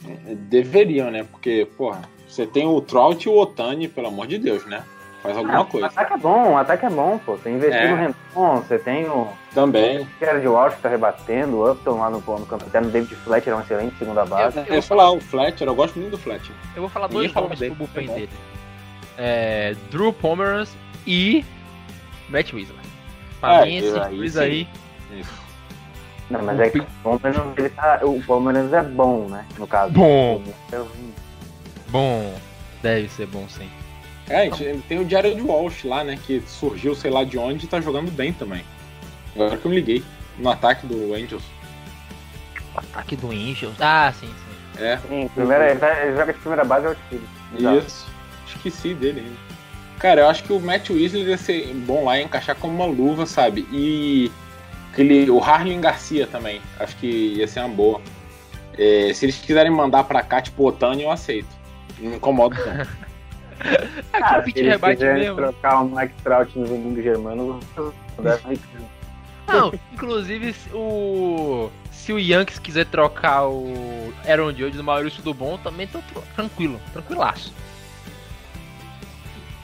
É, 0.06 0.36
Deveriam, 0.36 1.10
né? 1.10 1.24
Porque, 1.32 1.68
porra, 1.76 2.02
você 2.28 2.46
tem 2.46 2.68
o 2.68 2.80
Trout 2.82 3.28
e 3.28 3.32
o 3.32 3.36
Otani, 3.36 3.88
pelo 3.88 4.10
amor 4.10 4.28
de 4.28 4.38
Deus, 4.38 4.64
né? 4.68 4.84
Faz 5.24 5.36
alguma 5.36 5.58
Ah, 5.58 5.62
O 5.62 5.66
coisa. 5.66 5.88
ataque 5.88 6.14
é 6.14 6.18
bom, 6.18 6.52
o 6.52 6.58
ataque 6.58 6.86
é 6.86 6.90
bom, 6.92 7.18
pô. 7.18 7.36
Você 7.36 7.50
investiu 7.50 7.80
É. 7.82 7.88
no 7.90 7.96
Renton, 7.96 8.56
você 8.62 8.78
tem 8.78 9.10
o 9.10 9.28
Também. 9.56 10.08
Jared 10.22 10.48
Walsh 10.48 10.76
que 10.76 10.82
tá 10.84 10.90
rebatendo, 10.90 11.58
o 11.58 11.72
Upton 11.72 11.98
lá 11.98 12.12
no, 12.12 12.20
no 12.20 12.46
campo 12.46 12.64
interno, 12.68 12.90
o 12.90 12.92
David 12.92 13.16
Fletcher 13.16 13.54
é 13.54 13.56
um 13.56 13.62
excelente 13.62 13.98
segunda 13.98 14.24
base. 14.24 14.60
Eu 14.68 14.76
ia 14.76 14.82
falar, 14.84 15.10
o 15.10 15.20
Fletcher, 15.20 15.68
eu 15.68 15.74
gosto 15.74 15.98
muito 15.98 16.12
do 16.12 16.18
Fletcher. 16.20 16.56
Eu 16.76 16.82
vou 16.84 16.90
falar 16.92 17.08
dois 17.08 17.34
nomes 17.34 17.58
pro 17.58 17.74
bullpen 17.74 18.08
é 18.12 18.14
dele. 18.14 18.30
É, 19.18 19.76
Drew 19.92 20.14
Pomeranz 20.14 20.70
e 21.06 21.44
Matt 22.30 22.54
Weasley. 22.54 22.78
Pra 23.40 23.62
É, 23.62 23.66
mim, 23.66 23.76
esses 23.78 23.96
aí 23.96 24.16
dois 24.18 24.34
sim. 24.34 24.40
aí. 24.40 24.68
Não, 26.30 26.42
mas 26.44 26.60
é 26.60 26.70
que 26.70 26.80
o 26.80 26.86
Palmeiras, 27.04 27.42
ele 27.58 27.70
tá, 27.70 28.00
o 28.04 28.22
Palmeiras 28.24 28.74
é 28.74 28.82
bom, 28.84 29.28
né? 29.30 29.46
No 29.58 29.66
caso. 29.66 29.94
Bom. 29.94 30.44
Bom. 31.90 32.38
Deve 32.84 33.08
ser 33.10 33.28
bom, 33.28 33.48
sim. 33.50 33.70
É, 34.30 34.42
a 34.42 34.44
gente 34.46 34.64
ele 34.64 34.84
tem 34.90 35.00
o 35.00 35.10
Jared 35.10 35.42
Walsh 35.42 35.86
lá, 35.86 36.04
né? 36.04 36.20
Que 36.28 36.44
surgiu 36.46 36.94
sei 36.94 37.10
lá 37.10 37.24
de 37.24 37.38
onde 37.38 37.66
e 37.66 37.68
tá 37.70 37.80
jogando 37.80 38.12
bem 38.12 38.34
também. 38.34 38.64
Agora 39.34 39.56
que 39.56 39.66
eu 39.66 39.70
me 39.70 39.78
liguei. 39.78 40.04
No 40.38 40.50
ataque 40.50 40.86
do 40.86 41.14
Angels. 41.14 41.44
O 42.76 42.80
ataque 42.80 43.16
do 43.16 43.32
Angels. 43.32 43.76
Ah, 43.80 44.14
sim, 44.14 44.28
sim. 44.28 44.84
É, 44.84 44.98
Sim, 44.98 45.28
primeira, 45.34 45.72
ele, 45.72 45.80
tá- 45.80 46.04
ele 46.04 46.16
joga 46.18 46.34
de 46.34 46.40
primeira 46.40 46.64
base 46.64 46.86
é 46.86 46.90
o 46.90 46.96
time. 47.10 47.78
isso. 47.80 48.06
Esqueci 48.68 48.94
dele 48.94 49.22
ainda. 49.22 49.38
Cara, 50.00 50.22
eu 50.22 50.30
acho 50.30 50.44
que 50.44 50.54
o 50.54 50.60
Matt 50.60 50.90
Weasley 50.92 51.24
ia 51.24 51.38
ser 51.38 51.74
bom 51.74 52.06
lá, 52.06 52.18
ia 52.18 52.24
encaixar 52.26 52.56
como 52.56 52.74
uma 52.76 52.86
luva, 52.86 53.26
sabe? 53.26 53.68
E 53.72 54.32
aquele, 54.92 55.30
o 55.30 55.40
Harlan 55.44 55.82
Garcia 55.82 56.28
também. 56.28 56.62
Acho 56.80 56.96
que 56.98 57.08
ia 57.08 57.48
ser 57.48 57.62
uma 57.62 57.70
boa. 57.70 58.00
É, 58.78 59.12
se 59.14 59.26
eles 59.26 59.38
quiserem 59.38 59.72
mandar 59.72 60.04
pra 60.04 60.22
cá, 60.22 60.40
tipo, 60.42 60.62
o 60.64 60.68
Otani, 60.68 61.02
eu 61.04 61.12
aceito. 61.12 61.48
Não 62.00 62.12
me 62.12 62.18
incomodo, 62.18 62.56
não. 62.64 62.82
Aqui 62.82 62.88
Cara, 64.14 64.42
o 64.42 64.44
se 64.52 64.60
eles 64.60 64.72
rebate 64.74 64.94
quiserem 64.98 65.22
mesmo. 65.24 65.36
trocar 65.38 65.82
o 65.82 65.90
Mike 65.90 66.14
Trout 66.24 66.60
no 66.60 66.68
domingo 66.68 67.02
germano, 67.02 67.60
deve- 68.22 68.60
Não, 69.48 69.74
inclusive 69.94 70.54
o. 70.74 71.70
Se 71.92 72.14
o 72.14 72.20
Yankees 72.20 72.60
quiser 72.60 72.86
trocar 72.86 73.48
o 73.48 74.14
Aaron 74.28 74.52
Judge 74.52 74.78
do 74.78 74.84
Maurício 74.84 75.24
do 75.24 75.34
Bom, 75.34 75.58
também 75.58 75.88
tô 75.88 76.00
tranquilo, 76.36 76.80
tranquilaço. 76.94 77.52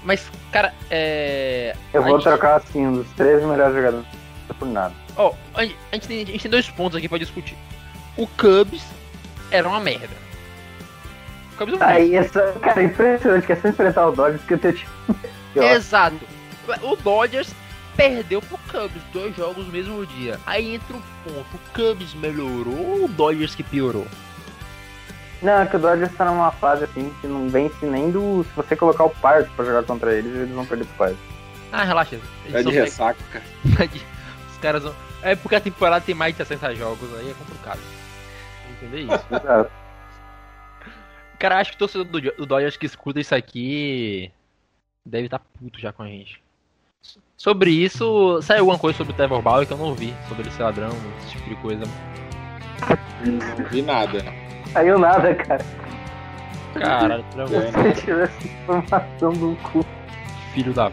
Mas, 0.04 0.30
cara, 0.52 0.74
é. 0.92 1.76
eu 1.94 2.02
vou 2.04 2.14
gente- 2.14 2.24
trocar 2.24 2.58
assim, 2.58 2.86
um 2.86 2.94
dos 2.98 3.08
três 3.12 3.42
melhores 3.44 3.74
jogadores 3.76 4.06
por 4.60 4.68
nada. 4.68 4.94
Ó, 5.16 5.34
a 5.54 5.64
gente, 5.64 5.78
a 5.92 5.96
gente 5.96 6.08
tem, 6.08 6.22
a 6.22 6.26
gente 6.26 6.42
tem 6.42 6.52
dois 6.52 6.70
pontos 6.70 6.98
aqui 6.98 7.08
pra 7.08 7.18
discutir. 7.18 7.56
O 8.18 8.28
Cubs 8.28 8.84
era 9.50 9.68
uma 9.68 9.80
merda. 9.80 10.10
O 11.54 11.58
Cubs 11.58 11.80
é 11.82 12.16
essa, 12.16 12.52
cara, 12.62 12.82
é 12.82 12.86
impressionante 12.86 13.46
que 13.46 13.54
é 13.54 13.56
só 13.56 13.68
enfrentar 13.70 14.08
o 14.08 14.12
Dodgers 14.12 14.44
que 14.44 14.54
eu 14.54 14.60
tenho 14.60 14.74
time. 14.74 14.90
Exato. 15.56 16.20
O 16.82 16.96
Dodgers 16.96 17.54
perdeu 17.96 18.42
pro 18.42 18.58
Cubs 18.70 19.02
dois 19.14 19.36
jogos 19.36 19.66
no 19.66 19.72
mesmo 19.72 20.06
dia. 20.06 20.40
Aí 20.46 20.76
entra 20.76 20.98
o 20.98 21.02
ponto: 21.24 21.46
o 21.56 21.60
Cubs 21.74 22.14
melhorou 22.16 22.76
ou 23.02 23.06
o 23.06 23.08
Dodgers 23.08 23.56
que 23.56 23.64
piorou? 23.64 24.06
Não, 25.44 25.60
é 25.62 25.66
que 25.66 25.76
o 25.76 25.80
Dodgers 25.80 26.16
tá 26.16 26.24
numa 26.24 26.52
fase 26.52 26.86
assim 26.86 27.14
que 27.20 27.28
não 27.28 27.50
vence 27.50 27.86
nem 27.86 28.10
do. 28.10 28.46
Se 28.46 28.56
você 28.56 28.78
colocar 28.78 29.04
o 29.04 29.10
Pirates 29.10 29.52
pra 29.54 29.66
jogar 29.66 29.84
contra 29.84 30.14
eles, 30.16 30.34
eles 30.34 30.50
vão 30.50 30.66
perder 30.66 30.86
pro 30.86 31.06
Pirates. 31.06 31.34
Ah, 31.72 31.84
relaxa. 31.84 32.16
Eles 32.46 32.56
É 32.56 32.64
de 32.64 32.72
ressaca. 32.72 33.20
Os 34.52 34.58
caras 34.60 34.84
vão. 34.84 34.96
É 35.22 35.36
porque 35.36 35.56
a 35.56 35.62
temporada 35.62 36.06
tem 36.06 36.16
mais 36.16 36.34
de 36.34 36.38
60 36.38 36.76
jogos, 36.76 37.14
aí 37.20 37.30
é 37.30 37.34
complicado. 37.34 37.80
Entender 38.72 39.02
isso. 39.02 39.26
Exato. 39.30 39.72
Cara, 41.38 41.60
acho 41.60 41.72
que 41.72 41.76
o 41.76 41.80
torcedor 41.80 42.06
do, 42.06 42.22
do 42.22 42.46
Dodgers 42.46 42.78
que 42.78 42.86
escuta 42.86 43.20
isso 43.20 43.36
aqui 43.36 44.32
deve 45.06 45.26
estar 45.26 45.40
puto 45.40 45.78
já 45.78 45.92
com 45.92 46.04
a 46.04 46.08
gente. 46.08 46.42
Sobre 47.36 47.72
isso, 47.72 48.42
saiu 48.42 48.62
alguma 48.62 48.80
coisa 48.80 48.98
sobre 48.98 49.12
o 49.12 49.16
Trevor 49.16 49.42
Bauer 49.42 49.68
que 49.68 49.74
eu 49.74 49.78
não 49.78 49.94
vi, 49.94 50.14
sobre 50.30 50.44
ele 50.44 50.52
ser 50.52 50.64
ladrão, 50.64 50.92
esse 51.20 51.32
tipo 51.32 51.50
de 51.50 51.56
coisa. 51.58 51.84
Não 53.26 53.66
vi 53.70 53.82
nada. 53.82 54.43
Saiu 54.74 54.98
nada, 55.00 55.34
cara. 55.36 55.66
Caralho, 56.74 57.24
É. 57.38 57.72
Se 57.72 57.78
eu 57.80 57.94
tivesse 57.94 58.48
informação 58.48 59.32
do 59.34 59.56
cu. 59.62 59.86
filho 60.54 60.74
da. 60.74 60.92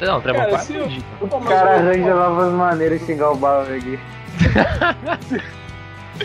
Não, 0.00 0.20
Trevor 0.20 0.40
Cara, 0.40 0.50
Bauer 0.52 0.62
se 0.64 0.74
eu- 0.74 0.86
ridículo. 0.86 1.36
O 1.36 1.40
cara 1.44 1.74
arranja 1.76 2.14
novas 2.14 2.52
maneiras 2.54 3.00
de 3.00 3.06
xingar 3.06 3.30
o 3.32 3.36
Bauer 3.36 3.76
aqui. 3.76 3.98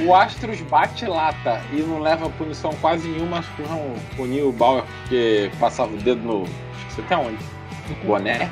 O 0.06 0.13
Astros 0.13 0.62
bate 0.62 1.06
lata 1.06 1.62
e 1.71 1.78
não 1.82 2.00
leva 2.00 2.30
punição 2.32 2.71
quase 2.82 3.08
nenhuma. 3.08 3.39
Acho 3.39 3.52
que 3.56 3.62
vão 3.63 3.93
punir 4.15 4.43
o 4.43 4.52
Bauer 4.52 4.84
porque 5.02 5.50
passava 5.60 5.91
o 5.93 5.98
dedo 5.98 6.21
no. 6.21 6.43
Acho 6.43 6.52
que 6.88 6.93
você 6.95 7.02
tá 7.04 7.17
onde? 7.19 7.38
No 7.89 7.95
boné? 8.06 8.50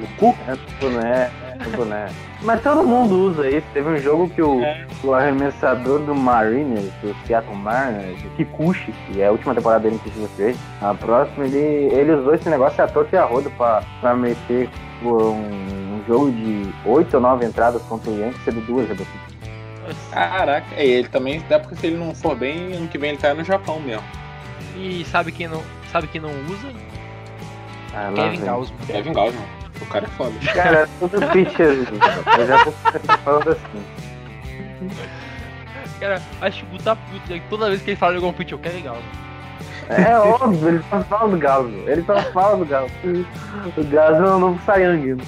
No 0.00 0.06
cu? 0.16 0.34
É 0.48 0.56
boné, 0.80 1.30
é 1.60 1.76
boné. 1.76 2.08
Mas 2.42 2.62
todo 2.62 2.82
mundo 2.82 3.14
usa 3.30 3.48
isso. 3.50 3.66
Teve 3.74 3.90
um 3.90 3.98
jogo 3.98 4.30
que 4.30 4.40
o, 4.40 4.62
É. 4.62 4.86
o 5.04 5.12
arremessador 5.12 5.98
do 6.00 6.14
Mariners, 6.14 6.90
do 7.02 7.14
Seattle 7.26 7.54
Mariners, 7.54 8.18
o 8.24 8.30
Kikuchi, 8.30 8.92
que 9.06 9.20
é 9.20 9.26
a 9.26 9.30
última 9.30 9.54
temporada 9.54 9.82
dele 9.82 10.00
que 10.02 10.08
você 10.10 10.56
a 10.80 10.94
próxima, 10.94 11.44
ele, 11.44 11.58
ele 11.94 12.12
usou 12.12 12.34
esse 12.34 12.48
negócio 12.48 12.82
a 12.82 12.88
torto 12.88 13.14
e 13.14 13.18
a 13.18 13.24
rodo 13.24 13.50
pra, 13.50 13.82
pra 14.00 14.14
meter 14.14 14.70
um, 15.02 15.08
um 15.08 16.02
jogo 16.08 16.32
de 16.32 16.66
8 16.86 17.14
ou 17.14 17.20
9 17.20 17.44
entradas 17.44 17.82
contra 17.82 18.10
o 18.10 18.18
Yankees, 18.18 18.42
sendo 18.44 18.60
duas 18.66 18.88
rebatidas. 18.88 19.30
Caraca, 20.12 20.66
é 20.76 20.86
ele 20.86 21.08
também, 21.08 21.38
até 21.38 21.58
porque 21.58 21.76
se 21.76 21.86
ele 21.88 21.96
não 21.96 22.14
for 22.14 22.34
bem, 22.36 22.72
ano 22.74 22.88
que 22.88 22.96
vem 22.96 23.10
ele 23.10 23.18
cai 23.18 23.34
no 23.34 23.44
Japão 23.44 23.80
mesmo. 23.80 24.04
E 24.76 25.04
sabe 25.04 25.30
quem 25.32 25.46
não, 25.48 25.62
sabe 25.92 26.06
quem 26.06 26.20
não 26.20 26.30
usa? 26.48 26.68
Ah, 27.94 28.10
Kevin. 28.14 28.44
Gausman. 28.44 28.78
Kevin 28.86 29.12
Gausman. 29.12 29.59
O 29.80 29.86
cara 29.86 30.04
é 30.04 30.08
foda. 30.08 30.32
Cara, 30.54 30.88
tudo 30.98 31.26
pitcher. 31.28 31.86
Eu 32.38 32.46
já 32.46 32.64
tô 32.64 32.72
falando 33.24 33.50
assim. 33.50 34.90
Cara, 35.98 36.22
acho 36.40 36.64
que 36.64 36.76
o 36.76 36.78
tá 36.78 36.96
puto, 36.96 37.30
né? 37.30 37.42
toda 37.50 37.68
vez 37.68 37.82
que 37.82 37.90
ele 37.90 37.96
fala 37.96 38.12
de 38.12 38.18
algum 38.18 38.32
pitch, 38.32 38.52
eu 38.52 38.58
quero 38.58 38.74
Kevin 38.74 38.88
Gausman. 38.88 39.30
É 39.90 40.16
óbvio, 40.16 40.68
ele 40.68 40.84
só 40.88 41.02
fala 41.02 41.28
do 41.28 41.38
Galo. 41.38 41.70
Ele 41.86 42.02
só 42.04 42.22
fala 42.32 42.56
do 42.56 42.64
Galo. 42.64 42.88
O 43.76 43.84
Galo 43.84 44.16
é 44.16 44.30
o 44.30 44.38
novo 44.38 44.60
Sayang. 44.64 45.20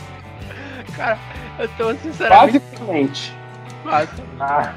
Cara, 0.96 1.18
eu 1.58 1.68
tô 1.76 1.94
sinceramente. 1.96 2.60
Basicamente. 2.60 3.36
quase. 3.82 4.22
Ah, 4.38 4.72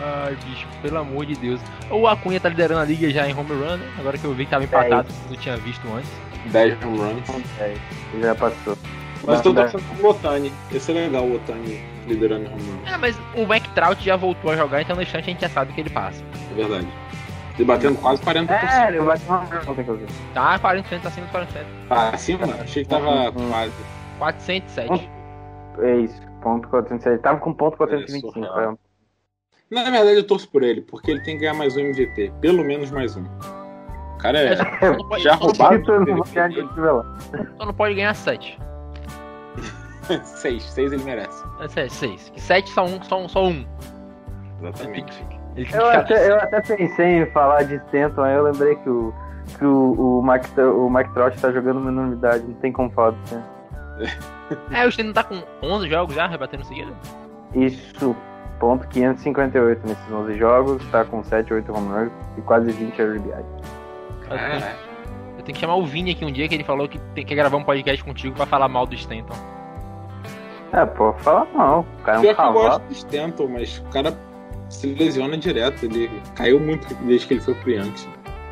Ai, 0.00 0.36
bicho, 0.44 0.68
pelo 0.80 0.98
amor 0.98 1.26
de 1.26 1.34
Deus. 1.34 1.60
O 1.90 2.06
Acunha 2.06 2.38
tá 2.38 2.48
liderando 2.48 2.80
a 2.80 2.84
liga 2.84 3.10
já 3.10 3.28
em 3.28 3.36
home 3.36 3.50
run, 3.50 3.76
né? 3.76 3.92
Agora 3.98 4.16
que 4.16 4.24
eu 4.24 4.32
vi 4.32 4.44
que 4.44 4.50
tava 4.50 4.62
empatado, 4.62 5.08
não 5.28 5.36
tinha 5.36 5.56
visto 5.56 5.82
antes. 5.92 6.10
10 6.50 6.84
home 6.84 6.98
runs. 6.98 7.28
é, 7.60 7.74
já 8.20 8.34
passou. 8.34 8.76
Mas 9.26 9.40
tô 9.42 9.52
torcendo 9.52 9.82
pro 9.98 10.10
Otani. 10.10 10.52
Ia 10.70 10.80
ser 10.80 10.92
legal 10.92 11.24
o 11.24 11.34
Otani 11.36 11.82
liderando 12.06 12.46
home 12.50 12.62
runs. 12.62 12.88
É, 12.92 12.96
mas 12.96 13.18
o 13.34 13.44
Mac 13.46 13.62
Trout 13.74 14.02
já 14.04 14.16
voltou 14.16 14.50
a 14.50 14.56
jogar, 14.56 14.80
então 14.82 14.96
no 14.96 15.02
instante 15.02 15.24
a 15.24 15.32
gente 15.32 15.40
já 15.40 15.48
sabe 15.48 15.72
que 15.72 15.80
ele 15.80 15.90
passa. 15.90 16.22
É 16.52 16.54
verdade. 16.54 16.88
Ele 17.56 17.64
batendo 17.64 17.98
quase 17.98 18.22
40%. 18.22 18.50
É, 18.50 18.88
ele 18.88 19.00
vai 19.00 19.18
tomar 19.18 19.40
uma 19.40 19.70
ontem 19.72 19.82
que 19.84 19.90
eu 19.90 19.96
vi. 19.96 20.06
Tá, 20.32 20.58
40%, 20.60 21.00
tá 21.02 21.08
acima 21.08 21.26
dos 21.26 21.30
47. 21.32 21.66
Ah, 21.90 22.08
acima? 22.10 22.46
Achei 22.60 22.84
que 22.84 22.88
tava 22.88 23.30
Uhum. 23.30 23.50
quase. 23.50 23.72
407. 24.18 25.10
É 25.80 25.96
isso, 25.96 26.20
ponto 26.40 26.68
406. 26.68 27.06
Ele 27.14 27.22
tava 27.22 27.40
com 27.40 27.52
ponto 27.52 27.76
425. 27.76 28.32
surreal. 28.32 28.54
foi 28.54 28.66
ontem. 28.68 28.80
Na 29.70 29.82
verdade, 29.90 30.16
eu 30.16 30.26
torço 30.26 30.48
por 30.48 30.62
ele, 30.62 30.80
porque 30.82 31.10
ele 31.10 31.20
tem 31.20 31.34
que 31.34 31.40
ganhar 31.40 31.54
mais 31.54 31.76
um 31.76 31.80
MVP. 31.80 32.32
Pelo 32.40 32.64
menos 32.64 32.90
mais 32.90 33.16
um. 33.16 33.24
O 34.18 34.20
cara 34.20 34.38
é. 34.40 34.56
Pode, 34.56 35.22
Já 35.22 35.36
só 35.38 35.46
não 35.46 35.52
pode- 35.52 35.84
só 37.56 37.64
não 37.66 37.74
pode 37.74 37.94
ganhar 37.94 38.14
7. 38.14 38.58
seis. 40.24 40.64
Seis 40.64 40.92
ele 40.92 41.04
merece. 41.04 41.44
É 41.60 41.88
6. 41.88 42.32
7 42.36 42.70
só 42.70 42.84
um, 42.84 43.00
só 43.02 43.20
um, 43.22 43.28
só 43.28 43.46
um. 43.46 43.64
Exatamente. 44.60 45.24
Ele 45.54 45.68
Eu 45.72 45.88
até, 45.88 46.30
eu 46.30 46.36
até 46.36 46.60
pensei 46.60 47.22
em 47.22 47.26
falar 47.30 47.62
de 47.62 47.76
Stanton, 47.76 48.22
aí 48.22 48.34
eu 48.34 48.42
lembrei 48.42 48.74
que 48.76 48.90
o, 48.90 49.14
que 49.56 49.64
o, 49.64 50.18
o, 50.18 50.22
Mike, 50.22 50.60
o 50.60 50.90
Mike 50.90 51.12
Trout 51.14 51.38
tá 51.40 51.52
jogando 51.52 51.78
uma 51.78 51.90
enormidade, 51.90 52.44
não 52.44 52.54
tem 52.54 52.72
como 52.72 52.90
falar 52.90 53.10
do 53.10 53.18
Stanton. 53.24 53.58
É, 54.72 54.86
o 54.86 54.88
Stanton 54.88 55.12
tá 55.12 55.24
com 55.24 55.42
11 55.62 55.90
jogos 55.90 56.14
já, 56.14 56.26
rebatendo 56.26 56.64
seguida. 56.64 56.90
Isso, 57.54 58.16
ponto 58.58 58.88
558 58.88 59.86
nesses 59.86 60.10
11 60.10 60.38
jogos, 60.38 60.82
tá 60.90 61.04
com 61.04 61.22
7, 61.22 61.52
8 61.52 61.70
home 61.70 61.88
runs 61.88 62.12
e 62.38 62.40
quase 62.40 62.72
20 62.72 62.98
RBI. 63.02 63.44
Eu 64.30 64.36
tenho, 64.38 64.64
É, 64.64 64.74
eu 65.38 65.42
tenho 65.44 65.54
que 65.54 65.60
chamar 65.60 65.76
o 65.76 65.84
Vini 65.86 66.12
aqui 66.12 66.24
um 66.24 66.32
dia 66.32 66.48
que 66.48 66.54
ele 66.54 66.64
falou 66.64 66.88
que 66.88 66.98
tem 67.14 67.24
que 67.24 67.34
gravar 67.34 67.56
um 67.56 67.64
podcast 67.64 68.02
contigo 68.04 68.34
pra 68.34 68.46
falar 68.46 68.68
mal 68.68 68.86
do 68.86 68.94
Stanton. 68.94 69.34
É, 70.72 70.84
pô, 70.84 71.12
fala 71.14 71.46
não, 71.54 71.80
o 71.80 72.02
cara 72.04 72.16
é 72.16 72.20
um 72.20 72.22
Pior 72.22 72.34
que 72.34 72.40
eu 72.40 72.44
cavalo. 72.44 72.60
gosto 72.68 72.82
do 72.82 72.92
Stanton, 72.92 73.48
mas 73.48 73.78
o 73.78 73.84
cara 73.90 74.14
se 74.68 74.86
lesiona 74.94 75.36
direto. 75.38 75.84
Ele 75.84 76.10
caiu 76.34 76.60
muito 76.60 76.92
desde 77.04 77.26
que 77.26 77.34
ele 77.34 77.40
foi 77.40 77.54
pro 77.54 77.70
Yankees. 77.70 78.06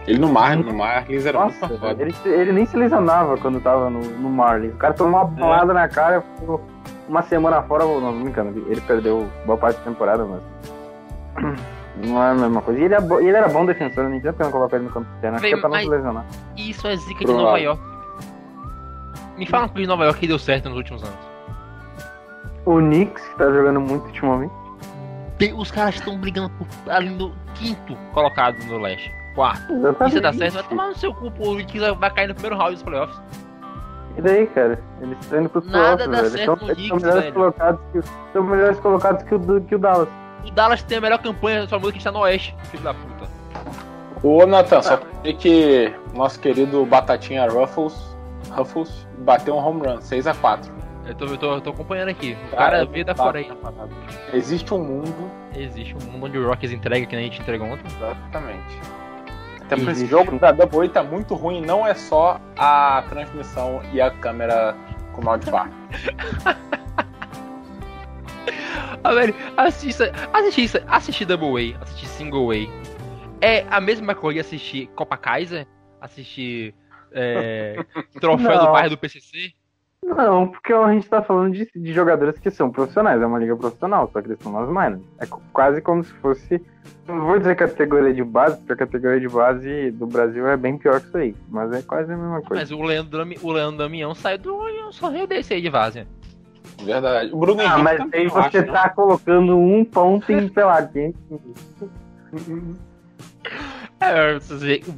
Ele 0.06 0.18
no 0.20 0.28
Mar, 0.32 0.56
no 0.56 0.72
Marlins 0.72 1.26
era 1.26 1.38
muito 1.40 1.54
Nossa, 1.60 1.66
mais 1.68 1.80
foda. 1.80 2.02
ele, 2.02 2.14
ele 2.24 2.52
nem 2.52 2.64
se 2.64 2.76
lesionava 2.76 3.36
quando 3.36 3.60
tava 3.60 3.90
no, 3.90 3.98
no 4.00 4.30
Marlins. 4.30 4.72
O 4.72 4.76
cara 4.78 4.94
tomou 4.94 5.20
uma 5.20 5.24
bolada 5.26 5.74
na 5.74 5.88
cara, 5.88 6.22
ficou 6.38 6.62
uma 7.08 7.22
semana 7.22 7.60
fora, 7.62 7.84
não, 7.84 8.00
não 8.00 8.22
brincando, 8.22 8.64
ele 8.70 8.80
perdeu 8.82 9.26
boa 9.44 9.58
parte 9.58 9.76
da 9.78 9.82
temporada, 9.84 10.24
mas. 10.24 10.40
Não 12.04 12.22
é 12.22 12.30
a 12.30 12.35
mesma 12.35 12.61
coisa. 12.62 12.78
E 12.80 12.85
ele, 12.85 12.94
é 12.94 13.00
bo- 13.00 13.20
ele 13.20 13.37
era 13.37 13.48
bom 13.48 13.64
defensor, 13.64 14.04
eu 14.04 14.11
nem 14.11 14.18
entendo 14.18 14.32
porque 14.35 14.44
não 14.44 14.50
colocar 14.52 14.76
ele 14.76 14.85
no 14.87 14.90
campo 14.92 15.09
externo. 15.14 15.37
Acho 15.37 15.46
que 15.46 15.54
é 15.54 15.56
pra 15.56 15.68
não 15.68 15.78
se 15.78 15.88
lesionar. 15.88 16.24
Isso 16.56 16.87
é 16.87 16.96
zica 16.96 17.18
de 17.20 17.24
Provável. 17.24 17.44
Nova 17.46 17.59
York. 17.59 17.82
Me 19.38 19.46
fala 19.46 19.64
um 19.64 19.68
clube 19.68 19.82
de 19.82 19.88
Nova 19.88 20.04
York 20.04 20.20
que 20.20 20.26
deu 20.26 20.38
certo 20.38 20.68
nos 20.68 20.78
últimos 20.78 21.02
anos. 21.02 21.18
O 22.64 22.76
Knicks, 22.78 23.22
que 23.28 23.37
tá 23.38 23.50
jogando 23.50 23.80
muito 23.80 24.04
ultimamente. 24.06 24.52
Os 25.56 25.70
caras 25.70 25.94
estão 25.96 26.18
brigando 26.18 26.50
por 26.50 26.66
ali 26.92 27.11
no 27.11 27.32
quinto 27.54 27.94
colocado 28.12 28.56
no 28.66 28.78
leste. 28.78 29.11
Quarto. 29.35 29.72
Exatamente. 29.72 30.12
Isso 30.14 30.20
dá 30.22 30.32
certo, 30.32 30.54
vai 30.54 30.62
tomar 30.64 30.88
no 30.88 30.96
seu 30.96 31.14
cu. 31.14 31.26
O 31.26 31.54
Knicks 31.54 31.82
vai 31.98 32.11
cair 32.11 32.28
no 32.28 32.35
primeiro 32.35 32.56
round 32.56 32.74
dos 32.74 32.82
playoffs. 32.82 33.20
E 34.16 34.22
daí, 34.22 34.46
cara? 34.46 34.80
Eles 35.02 35.18
estão 35.20 35.40
indo 35.40 35.48
pros 35.50 35.66
Nada 35.70 35.96
playoffs, 36.09 36.09
dá 36.11 36.22
velho. 36.22 36.30
certo 36.30 36.38
Eles 36.38 36.48
no 36.48 36.56
são- 36.56 36.68
eles 36.68 36.88
são 36.88 36.96
Knicks, 36.96 37.02
melhores 37.02 37.22
velho. 37.24 37.35
colocados 37.35 37.80
que, 37.92 38.00
são 38.32 38.42
melhores 38.42 38.80
colocados 38.80 39.22
que 39.24 39.35
o, 39.35 39.61
que 39.61 39.74
o 39.74 39.78
Dallas. 39.78 40.09
O 40.44 40.51
Dallas 40.51 40.83
tem 40.83 40.99
a 40.99 41.01
melhor 41.01 41.18
campanha, 41.18 41.66
só 41.66 41.79
muda 41.79 41.92
que 41.92 41.99
está 41.99 42.12
no 42.12 42.20
oeste, 42.20 42.57
filho 42.70 42.83
da 42.83 42.94
puta. 42.94 43.29
Ô, 44.22 44.46
Nathan, 44.46 44.83
só 44.83 44.96
dizer 45.22 45.37
que 45.37 45.94
nosso 46.14 46.40
querido 46.40 46.85
Batatinha 46.87 47.49
Ruffles, 47.49 48.16
Ruffles 48.51 49.07
bateu 49.18 49.55
um 49.55 49.59
home 49.59 49.87
run, 49.87 49.99
6x4. 49.99 50.77
Eu 51.07 51.14
tô, 51.14 51.25
eu 51.27 51.38
tô, 51.38 51.55
eu 51.55 51.61
tô 51.61 51.70
acompanhando 51.70 52.09
aqui. 52.09 52.37
O 52.53 52.57
cara 52.57 52.85
vê 52.85 53.05
da 53.05 53.14
fora 53.14 53.38
aí. 53.38 53.49
Existe 54.33 54.75
um 54.75 54.79
mundo. 54.79 55.31
Existe 55.55 55.94
um 55.94 56.11
mundo 56.11 56.27
onde 56.27 56.38
o 56.38 56.49
Rockies 56.49 56.72
entrega 56.72 57.07
que 57.07 57.14
nem 57.14 57.27
a 57.27 57.29
gente 57.29 57.40
entregou 57.40 57.68
ontem. 57.68 57.85
Exatamente. 57.87 58.81
Até 59.62 59.77
porque 59.77 59.90
esse 59.90 60.07
jogo 60.07 60.38
da 60.38 60.53
Double 60.53 60.88
tá 60.88 61.03
muito 61.03 61.35
ruim, 61.35 61.61
não 61.61 61.87
é 61.87 61.94
só 61.94 62.40
a 62.57 63.05
transmissão 63.09 63.81
e 63.92 64.01
a 64.01 64.11
câmera 64.11 64.77
com 65.12 65.22
mal 65.22 65.37
de 65.38 65.51
bar. 65.51 65.70
Ah, 69.06 69.14
velho, 69.14 69.32
assista, 69.56 70.12
assistir, 70.32 70.82
assistir 70.88 71.24
Double 71.26 71.74
A, 71.76 71.80
assistir 71.80 72.06
Single 72.08 72.50
A. 72.50 72.56
É 73.40 73.64
a 73.70 73.80
mesma 73.80 74.16
coisa 74.16 74.40
assistir 74.40 74.88
Copa 74.96 75.16
Kaiser 75.16 75.64
assistir 76.00 76.74
é, 77.12 77.76
troféu 78.20 78.56
Não. 78.56 78.66
do 78.66 78.72
bairro 78.72 78.90
do 78.90 78.98
PCC? 78.98 79.52
Não, 80.02 80.48
porque 80.48 80.72
a 80.72 80.92
gente 80.92 81.08
tá 81.08 81.22
falando 81.22 81.54
de, 81.54 81.70
de 81.72 81.92
jogadores 81.92 82.36
que 82.40 82.50
são 82.50 82.68
profissionais, 82.68 83.22
é 83.22 83.26
uma 83.26 83.38
liga 83.38 83.54
profissional, 83.54 84.10
só 84.12 84.20
que 84.20 84.26
eles 84.26 84.40
são 84.40 84.50
nas 84.50 84.68
minors. 84.68 85.06
É 85.20 85.26
quase 85.52 85.80
como 85.80 86.02
se 86.02 86.12
fosse. 86.14 86.60
Não 87.06 87.20
vou 87.20 87.38
dizer 87.38 87.54
categoria 87.54 88.12
de 88.12 88.24
base, 88.24 88.56
porque 88.58 88.72
a 88.72 88.76
categoria 88.76 89.20
de 89.20 89.28
base 89.28 89.92
do 89.92 90.08
Brasil 90.08 90.48
é 90.48 90.56
bem 90.56 90.76
pior 90.76 91.00
que 91.00 91.06
isso 91.06 91.16
aí. 91.16 91.36
Mas 91.48 91.72
é 91.72 91.80
quase 91.80 92.12
a 92.12 92.16
mesma 92.16 92.42
coisa. 92.42 92.60
Mas 92.60 92.72
o 92.72 92.82
Leandro, 92.82 93.24
o 93.40 93.52
Leandro 93.52 93.78
Damião 93.78 94.16
saiu 94.16 94.38
do 94.38 94.92
sorriu 94.92 95.28
desse 95.28 95.54
aí 95.54 95.60
de 95.62 95.70
várzea. 95.70 96.08
Verdade. 96.82 97.30
O 97.32 97.38
Bruno 97.38 97.60
Ah, 97.60 97.64
Henrique 97.64 97.82
mas 97.82 97.96
também, 97.98 98.20
aí 98.20 98.28
você 98.28 98.38
acho, 98.58 98.58
né? 98.58 98.72
tá 98.72 98.88
colocando 98.90 99.56
um 99.58 99.84
ponto 99.84 100.30
em, 100.30 100.48
sei 100.52 100.64
lá. 100.64 100.88
É, 104.00 104.38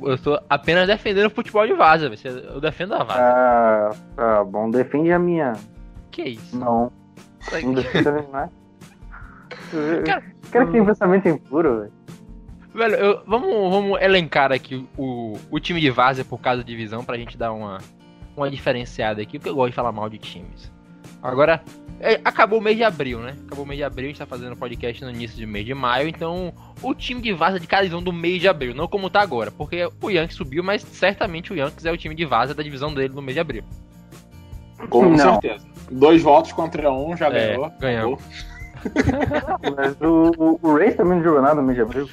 eu 0.02 0.18
tô- 0.18 0.40
apenas 0.50 0.86
defendendo 0.88 1.26
o 1.26 1.30
futebol 1.30 1.66
de 1.66 1.72
velho. 1.74 2.14
eu 2.52 2.60
defendo 2.60 2.94
a 2.94 3.04
várzea. 3.04 3.24
Ah, 3.24 3.90
tá 4.16 4.44
bom, 4.44 4.70
defende 4.70 5.12
a 5.12 5.18
minha. 5.18 5.52
Que 6.10 6.22
isso? 6.30 6.58
Não, 6.58 6.90
não 7.62 7.72
defende 7.74 8.08
a 8.08 8.12
minha, 8.12 8.44
é? 8.44 8.48
Cara, 10.04 10.22
Cara 10.50 10.66
que 10.66 10.72
tem 10.72 10.84
pensamento 10.84 11.28
impuro, 11.28 11.80
velho. 11.80 11.92
Velho, 12.74 12.94
eu- 12.96 13.22
vamos, 13.26 13.50
vamos 13.70 14.00
elencar 14.02 14.50
aqui 14.52 14.86
o, 14.96 15.34
o 15.50 15.60
time 15.60 15.80
de 15.80 15.90
várzea 15.90 16.24
por 16.24 16.40
cada 16.40 16.62
divisão 16.64 17.04
pra 17.04 17.16
gente 17.16 17.36
dar 17.38 17.52
uma, 17.52 17.78
uma 18.36 18.50
diferenciada 18.50 19.22
aqui, 19.22 19.38
porque 19.38 19.48
eu 19.50 19.54
gosto 19.54 19.70
de 19.70 19.76
falar 19.76 19.92
mal 19.92 20.08
de 20.08 20.18
times. 20.18 20.72
Agora, 21.22 21.62
é, 22.00 22.20
acabou 22.24 22.58
o 22.58 22.62
mês 22.62 22.76
de 22.76 22.84
abril, 22.84 23.18
né? 23.20 23.34
Acabou 23.46 23.64
o 23.64 23.68
mês 23.68 23.78
de 23.78 23.84
abril, 23.84 24.06
a 24.06 24.08
gente 24.08 24.18
tá 24.18 24.26
fazendo 24.26 24.56
podcast 24.56 25.02
no 25.04 25.10
início 25.10 25.36
de 25.36 25.44
mês 25.46 25.66
de 25.66 25.74
maio, 25.74 26.08
então 26.08 26.52
o 26.80 26.94
time 26.94 27.20
de 27.20 27.32
várzea 27.32 27.58
de 27.58 27.66
cada 27.66 27.82
divisão 27.82 28.02
do 28.02 28.12
mês 28.12 28.40
de 28.40 28.48
abril, 28.48 28.74
não 28.74 28.86
como 28.86 29.10
tá 29.10 29.20
agora, 29.20 29.50
porque 29.50 29.88
o 30.00 30.10
Yankees 30.10 30.36
subiu, 30.36 30.62
mas 30.62 30.82
certamente 30.82 31.52
o 31.52 31.56
Yankees 31.56 31.84
é 31.84 31.90
o 31.92 31.96
time 31.96 32.14
de 32.14 32.24
várzea 32.24 32.54
da 32.54 32.62
divisão 32.62 32.94
dele 32.94 33.14
no 33.14 33.22
mês 33.22 33.34
de 33.34 33.40
abril. 33.40 33.64
Com 34.88 35.10
Não. 35.10 35.40
certeza. 35.40 35.66
Dois 35.90 36.22
votos 36.22 36.52
contra 36.52 36.92
um, 36.92 37.16
já 37.16 37.26
É, 37.26 37.48
ganhou. 37.48 37.70
ganhamos. 37.80 38.22
Mas 39.76 40.00
o, 40.00 40.30
o, 40.38 40.60
o 40.62 40.76
Race 40.78 40.96
também 40.96 41.16
não 41.18 41.24
jogou 41.24 41.42
nada 41.42 41.56
no 41.56 41.62
mês 41.64 41.74
de 41.76 41.82
abril. 41.82 42.08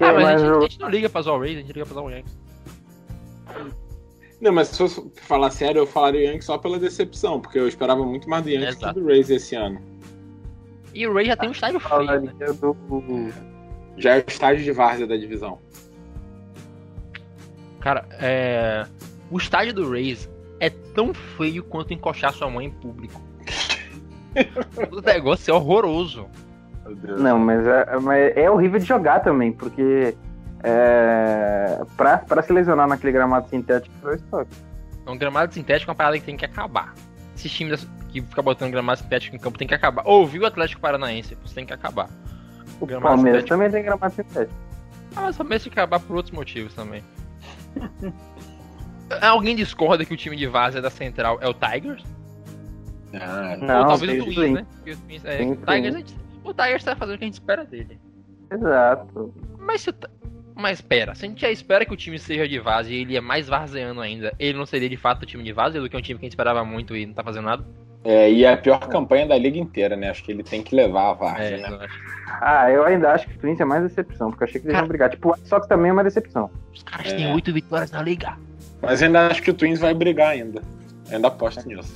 Ah, 0.00 0.12
mas 0.14 0.26
a 0.26 0.38
gente, 0.38 0.56
a 0.56 0.60
gente 0.62 0.80
não 0.80 0.88
liga 0.88 1.08
pra 1.10 1.20
Zol 1.20 1.38
Rays, 1.38 1.58
a 1.58 1.60
gente 1.60 1.72
liga 1.72 1.84
pra 1.84 1.94
Zol 1.94 2.10
Yankees. 2.10 2.34
Não, 4.42 4.52
mas 4.52 4.68
se 4.68 4.78
fosse 4.78 5.00
falar 5.18 5.50
sério, 5.50 5.78
eu 5.78 5.86
falaria 5.86 6.24
Yankees 6.24 6.46
só 6.46 6.58
pela 6.58 6.76
decepção, 6.76 7.40
porque 7.40 7.56
eu 7.56 7.68
esperava 7.68 8.04
muito 8.04 8.28
mais 8.28 8.42
do 8.42 8.50
Yankees 8.50 8.76
Exato. 8.76 8.94
que 8.94 9.00
do 9.00 9.06
Rays 9.06 9.30
esse 9.30 9.54
ano. 9.54 9.80
E 10.92 11.06
o 11.06 11.14
Ray 11.14 11.26
já 11.26 11.36
tem 11.36 11.48
um 11.48 11.52
estádio 11.52 11.78
feio, 11.78 12.04
né? 12.04 12.32
Do. 12.60 12.76
Já 13.96 14.16
é 14.16 14.18
o 14.18 14.24
estágio 14.26 14.64
de 14.64 14.72
várzea 14.72 15.06
da 15.06 15.16
divisão. 15.16 15.60
Cara, 17.78 18.04
é. 18.18 18.84
O 19.30 19.38
estádio 19.38 19.74
do 19.74 19.88
Rays 19.88 20.28
é 20.58 20.70
tão 20.70 21.14
feio 21.14 21.62
quanto 21.62 21.94
encoxar 21.94 22.32
sua 22.32 22.50
mãe 22.50 22.66
em 22.66 22.70
público. 22.70 23.22
o 24.90 25.00
negócio 25.00 25.52
é 25.52 25.54
horroroso. 25.54 26.26
Meu 26.84 26.96
Deus. 26.96 27.22
Não, 27.22 27.38
mas 27.38 27.64
é, 27.64 27.98
mas 28.00 28.36
é 28.36 28.50
horrível 28.50 28.80
de 28.80 28.86
jogar 28.86 29.20
também, 29.20 29.52
porque. 29.52 30.16
É, 30.64 31.61
pra, 32.02 32.18
pra 32.18 32.42
se 32.42 32.52
lesionar 32.52 32.86
naquele 32.88 33.12
gramado 33.12 33.48
sintético, 33.48 33.94
dois 34.02 34.20
toques. 34.22 34.56
É 35.06 35.10
um 35.10 35.18
gramado 35.18 35.52
sintético 35.52 35.90
é 35.90 35.92
uma 35.92 35.96
parada 35.96 36.18
que 36.18 36.24
tem 36.24 36.36
que 36.36 36.44
acabar. 36.44 36.94
Esses 37.34 37.50
times 37.50 37.88
que 38.10 38.20
ficam 38.20 38.44
botando 38.44 38.70
gramado 38.70 39.00
sintético 39.00 39.34
em 39.34 39.38
campo 39.38 39.58
tem 39.58 39.66
que 39.66 39.74
acabar. 39.74 40.02
Ouviu 40.06 40.42
o 40.42 40.46
Atlético 40.46 40.80
Paranaense, 40.80 41.36
isso 41.44 41.54
tem 41.54 41.64
que 41.66 41.72
acabar. 41.72 42.08
O 42.80 42.86
Gramado 42.86 43.14
Palmeiras 43.16 43.42
sintético. 43.42 43.48
também 43.48 43.70
tem 43.70 43.82
gramado 43.84 44.14
sintético. 44.14 44.54
Ah, 45.16 45.20
mas 45.22 45.36
também 45.36 45.58
tem 45.58 45.72
que 45.72 45.78
acabar 45.78 46.00
por 46.00 46.16
outros 46.16 46.34
motivos 46.34 46.74
também. 46.74 47.02
Alguém 49.20 49.54
discorda 49.54 50.04
que 50.04 50.14
o 50.14 50.16
time 50.16 50.36
de 50.36 50.46
Vaza 50.46 50.80
da 50.80 50.88
Central 50.90 51.38
é 51.40 51.48
o 51.48 51.52
Tigers? 51.54 52.02
Ah, 53.14 53.56
Não, 53.60 53.80
Ou 53.80 53.86
talvez 53.88 54.22
o 54.22 54.24
Twins, 54.34 54.52
né? 54.52 54.66
O 54.80 54.96
Twins, 54.96 55.24
é, 55.24 55.36
Tem 55.36 55.52
o 55.52 55.56
Tigers, 55.56 55.94
gente- 55.96 56.16
o 56.44 56.54
Tigers 56.54 56.84
tá 56.84 56.96
fazendo 56.96 57.16
o 57.16 57.18
que 57.18 57.24
a 57.24 57.26
gente 57.26 57.34
espera 57.34 57.64
dele. 57.64 58.00
Exato. 58.50 59.34
Mas 59.58 59.82
se 59.82 59.90
o 59.90 59.94
mas 60.54 60.80
pera, 60.80 61.14
se 61.14 61.24
a 61.24 61.28
gente 61.28 61.40
já 61.40 61.50
espera 61.50 61.84
que 61.84 61.92
o 61.92 61.96
time 61.96 62.18
seja 62.18 62.46
de 62.48 62.58
Vaza 62.58 62.90
e 62.90 62.96
ele 63.02 63.16
é 63.16 63.20
mais 63.20 63.48
varzeano 63.48 64.00
ainda, 64.00 64.32
ele 64.38 64.56
não 64.58 64.66
seria 64.66 64.88
de 64.88 64.96
fato 64.96 65.22
o 65.22 65.26
time 65.26 65.42
de 65.42 65.52
Vaza 65.52 65.80
do 65.80 65.88
que 65.88 65.96
um 65.96 66.00
time 66.00 66.18
que 66.18 66.24
a 66.24 66.26
gente 66.26 66.32
esperava 66.32 66.64
muito 66.64 66.94
e 66.96 67.06
não 67.06 67.14
tá 67.14 67.22
fazendo 67.22 67.44
nada? 67.44 67.64
É, 68.04 68.30
e 68.30 68.44
é 68.44 68.52
a 68.52 68.56
pior 68.56 68.80
campanha 68.88 69.26
da 69.28 69.38
liga 69.38 69.56
inteira, 69.58 69.94
né? 69.96 70.10
Acho 70.10 70.24
que 70.24 70.32
ele 70.32 70.42
tem 70.42 70.60
que 70.60 70.74
levar 70.74 71.10
a 71.10 71.12
várzea, 71.14 71.56
É, 71.56 71.60
né? 71.60 71.68
eu 71.70 71.80
acho. 71.80 72.00
Ah, 72.40 72.68
eu 72.70 72.84
ainda 72.84 73.12
acho 73.12 73.28
que 73.28 73.36
o 73.36 73.38
Twins 73.38 73.60
é 73.60 73.64
mais 73.64 73.82
decepção, 73.84 74.30
porque 74.30 74.42
eu 74.42 74.48
achei 74.48 74.60
que 74.60 74.66
eles 74.66 74.72
Cara- 74.74 74.84
iam 74.84 74.88
brigar. 74.88 75.08
Tipo, 75.10 75.28
o 75.28 75.32
White 75.32 75.48
Sox 75.48 75.66
também 75.68 75.90
é 75.90 75.92
uma 75.92 76.02
decepção. 76.02 76.50
Os 76.74 76.82
caras 76.82 77.12
É. 77.12 77.14
têm 77.16 77.32
oito 77.32 77.52
vitórias 77.52 77.92
na 77.92 78.02
liga. 78.02 78.36
Mas 78.80 79.00
ainda 79.02 79.28
acho 79.28 79.40
que 79.40 79.50
o 79.50 79.54
Twins 79.54 79.78
vai 79.78 79.94
brigar 79.94 80.30
ainda. 80.30 80.60
Ainda 81.12 81.28
aposto 81.28 81.64
nisso. 81.68 81.94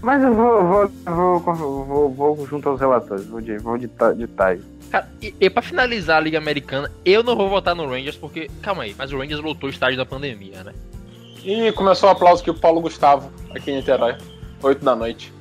Mas 0.00 0.22
eu 0.22 0.32
vou, 0.32 0.64
vou, 0.64 0.88
vou, 1.06 1.40
vou, 1.40 1.84
vou, 1.84 2.36
vou 2.36 2.46
junto 2.46 2.68
aos 2.68 2.78
relatores, 2.78 3.26
vou 3.26 3.40
de, 3.40 3.58
vou 3.58 3.76
de, 3.76 3.88
de 3.88 4.26
Tigers. 4.28 4.64
Cara, 4.90 5.08
e, 5.20 5.34
e 5.40 5.50
pra 5.50 5.62
finalizar 5.62 6.16
a 6.18 6.20
Liga 6.20 6.38
Americana, 6.38 6.90
eu 7.04 7.22
não 7.22 7.34
vou 7.36 7.48
votar 7.48 7.74
no 7.74 7.88
Rangers 7.88 8.16
porque. 8.16 8.48
Calma 8.62 8.84
aí, 8.84 8.94
mas 8.96 9.12
o 9.12 9.18
Rangers 9.18 9.40
lotou 9.40 9.68
o 9.68 9.72
estádio 9.72 9.96
da 9.96 10.06
pandemia, 10.06 10.62
né? 10.64 10.72
E 11.44 11.70
começou 11.72 12.08
o 12.08 12.12
aplauso 12.12 12.42
aqui 12.42 12.52
pro 12.52 12.60
Paulo 12.60 12.80
Gustavo, 12.80 13.30
aqui 13.54 13.70
em 13.70 13.76
Niterói. 13.76 14.16
8 14.62 14.84
da 14.84 14.96
noite. 14.96 15.32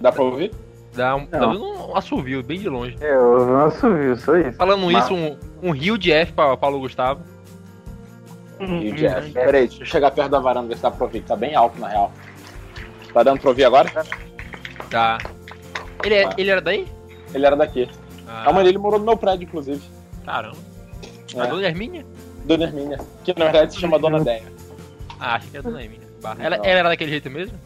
Dá 0.00 0.12
pra 0.12 0.22
ouvir? 0.22 0.52
Dá 0.94 1.16
um, 1.16 1.20
Não. 1.20 1.26
tá 1.26 1.38
dando 1.38 1.64
um 1.64 1.96
assovio 1.96 2.42
bem 2.42 2.58
de 2.60 2.68
longe. 2.68 2.96
Eu 3.00 3.46
não 3.46 3.64
assobio, 3.66 4.16
só 4.16 4.36
isso. 4.36 4.52
Falando 4.56 4.86
Mas- 4.92 5.04
isso, 5.04 5.14
um, 5.14 5.36
um 5.62 5.70
rio 5.72 5.98
de 5.98 6.12
F 6.12 6.32
pra 6.32 6.56
Paulo 6.56 6.78
Gustavo. 6.78 7.20
E 8.60 8.90
o 8.92 8.94
Jeff. 8.94 9.30
Peraí, 9.32 9.66
deixa 9.66 9.82
eu 9.82 9.86
chegar 9.86 10.10
perto 10.12 10.30
da 10.30 10.38
varanda, 10.38 10.68
ver 10.68 10.76
se 10.76 10.82
dá 10.82 10.90
pra 10.90 11.04
ouvir, 11.06 11.20
que 11.20 11.26
tá 11.26 11.34
bem 11.36 11.54
alto 11.56 11.78
na 11.80 11.88
real. 11.88 12.12
Tá 13.12 13.22
dando 13.24 13.40
pra 13.40 13.48
ouvir 13.50 13.64
agora? 13.64 13.90
Tá. 14.88 15.18
Ele, 16.04 16.14
é, 16.14 16.28
Tá. 16.28 16.34
ele 16.38 16.50
era 16.50 16.60
daí? 16.60 16.86
Ele 17.34 17.44
era 17.46 17.56
daqui. 17.56 17.88
Ah, 18.28 18.48
A 18.48 18.52
mãe 18.52 18.64
dele 18.64 18.78
morou 18.78 18.98
no 18.98 19.04
meu 19.04 19.16
prédio, 19.16 19.44
inclusive. 19.44 19.82
Caramba. 20.24 20.56
A 21.36 21.44
É. 21.44 21.46
dona 21.48 21.66
Hermínia? 21.66 22.06
Dona 22.44 22.64
Hermínia. 22.64 22.98
Que 23.24 23.34
na 23.38 23.44
verdade 23.46 23.74
se 23.74 23.80
chama 23.80 23.98
Dona 23.98 24.22
Deia. 24.22 24.44
Ah, 25.20 25.36
achei 25.36 25.50
que 25.50 25.58
a 25.58 25.62
dona 25.62 25.82
Hermínia. 25.82 26.06
Bah, 26.22 26.36
Ela, 26.38 26.56
ela 26.56 26.66
era 26.66 26.88
daquele 26.88 27.10
jeito 27.10 27.30
mesmo? 27.30 27.58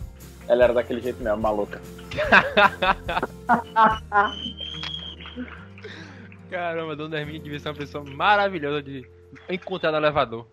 Ela 0.48 0.64
era 0.64 0.72
daquele 0.72 1.00
jeito 1.00 1.22
mesmo, 1.22 1.38
maluca. 1.38 1.80
Caramba, 6.50 6.92
a 6.92 6.96
dona 6.96 7.18
Hermínia 7.18 7.40
devia 7.42 7.60
ser 7.60 7.68
uma 7.68 7.74
pessoa 7.74 8.02
maravilhosa 8.04 8.82
de 8.82 9.06
encontrar 9.48 9.92
no 9.92 9.98
elevador. 9.98 10.46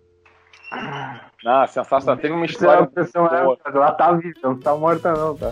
Ah, 1.46 1.66
sensacional. 1.68 2.18
Teve 2.18 2.34
uma 2.34 2.46
Isso 2.46 2.64
é 2.66 2.68
uma 2.68 2.86
história. 2.86 2.88
pessoa, 2.88 3.30
boa. 3.30 3.58
ela 3.66 3.92
tá 3.94 4.12
viva, 4.12 4.40
não 4.44 4.60
tá 4.60 4.76
morta 4.76 5.14
não, 5.14 5.38
tá? 5.38 5.52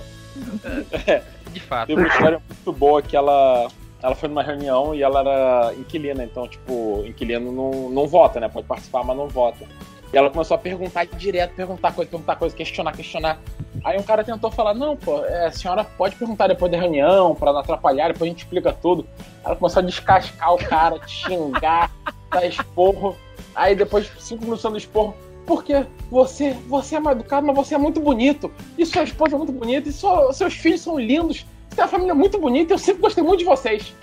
De 1.51 1.59
fato. 1.61 1.87
Teve 1.87 2.01
uma 2.01 2.07
história 2.09 2.41
muito 2.49 2.73
boa 2.73 3.01
que 3.01 3.15
ela. 3.15 3.67
Ela 4.03 4.13
foi 4.15 4.27
numa 4.27 4.43
reunião 4.43 4.93
e 4.93 5.01
ela 5.01 5.21
era 5.21 5.73
inquilina, 5.75 6.23
então, 6.25 6.45
tipo, 6.47 7.03
inquilino 7.07 7.51
não, 7.53 7.89
não 7.89 8.05
vota, 8.05 8.37
né? 8.39 8.49
Pode 8.49 8.67
participar, 8.67 9.01
mas 9.03 9.15
não 9.15 9.29
vota. 9.29 9.65
E 10.13 10.17
ela 10.17 10.29
começou 10.29 10.53
a 10.55 10.57
perguntar 10.57 11.05
direto, 11.05 11.55
perguntar 11.55 11.93
coisa, 11.93 12.11
perguntar 12.11 12.35
coisa, 12.35 12.53
questionar, 12.55 12.91
questionar. 12.91 13.39
Aí 13.83 13.97
um 13.97 14.03
cara 14.03 14.23
tentou 14.23 14.51
falar, 14.51 14.73
não, 14.73 14.95
pô, 14.95 15.23
é, 15.25 15.47
a 15.47 15.51
senhora 15.51 15.83
pode 15.83 16.15
perguntar 16.17 16.47
depois 16.47 16.71
da 16.71 16.77
reunião, 16.77 17.33
pra 17.33 17.51
não 17.53 17.59
atrapalhar, 17.61 18.09
depois 18.09 18.29
a 18.29 18.31
gente 18.33 18.43
explica 18.43 18.73
tudo. 18.73 19.07
Ela 19.43 19.55
começou 19.55 19.81
a 19.81 19.85
descascar 19.85 20.53
o 20.53 20.57
cara, 20.57 20.99
xingar, 21.07 21.89
dar 22.29 22.45
esporro. 22.45 23.15
Aí 23.55 23.73
depois, 23.75 24.11
cinco 24.19 24.43
minutos 24.43 24.63
dando 24.63 24.77
esporro, 24.77 25.15
porque 25.47 25.85
você, 26.11 26.51
você 26.67 26.97
é 26.97 26.99
mal 26.99 27.13
educado, 27.13 27.47
mas 27.47 27.55
você 27.55 27.73
é 27.73 27.77
muito 27.77 27.99
bonito. 28.01 28.51
E 28.77 28.85
sua 28.85 29.03
esposa 29.03 29.35
é 29.35 29.37
muito 29.37 29.51
bonita, 29.53 29.87
e 29.89 29.91
sua- 29.93 30.31
seus 30.33 30.53
filhos 30.53 30.81
são 30.81 30.99
lindos. 30.99 31.45
Você 31.73 31.77
tem 31.77 31.83
uma 31.85 31.89
família 31.89 32.13
muito 32.13 32.37
bonita 32.37 32.71
e 32.71 32.75
eu 32.75 32.77
sempre 32.77 33.01
gostei 33.01 33.23
muito 33.23 33.39
de 33.39 33.45
vocês. 33.45 33.95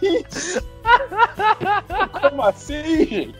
que 0.00 0.24
isso? 0.26 0.66
Como 2.20 2.42
assim, 2.42 3.04
gente? 3.06 3.38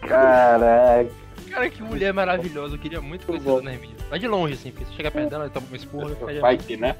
Caraca. 0.00 1.10
Cara, 1.50 1.68
que 1.68 1.82
mulher 1.82 2.14
maravilhosa. 2.14 2.76
Eu 2.76 2.78
queria 2.78 3.02
muito 3.02 3.26
conhecer 3.26 3.50
a 3.50 3.52
dona 3.52 3.72
Hermínia. 3.74 3.96
Mas 4.10 4.18
de 4.18 4.26
longe, 4.28 4.54
assim, 4.54 4.70
porque 4.70 4.86
se 4.86 4.94
chega 4.94 5.10
perto 5.10 5.28
dela, 5.28 5.44
ela 5.44 5.52
toma 5.52 5.66
um 5.70 5.76
esporro. 5.76 6.16
Vai 6.40 6.56
que, 6.56 6.76
né? 6.78 6.96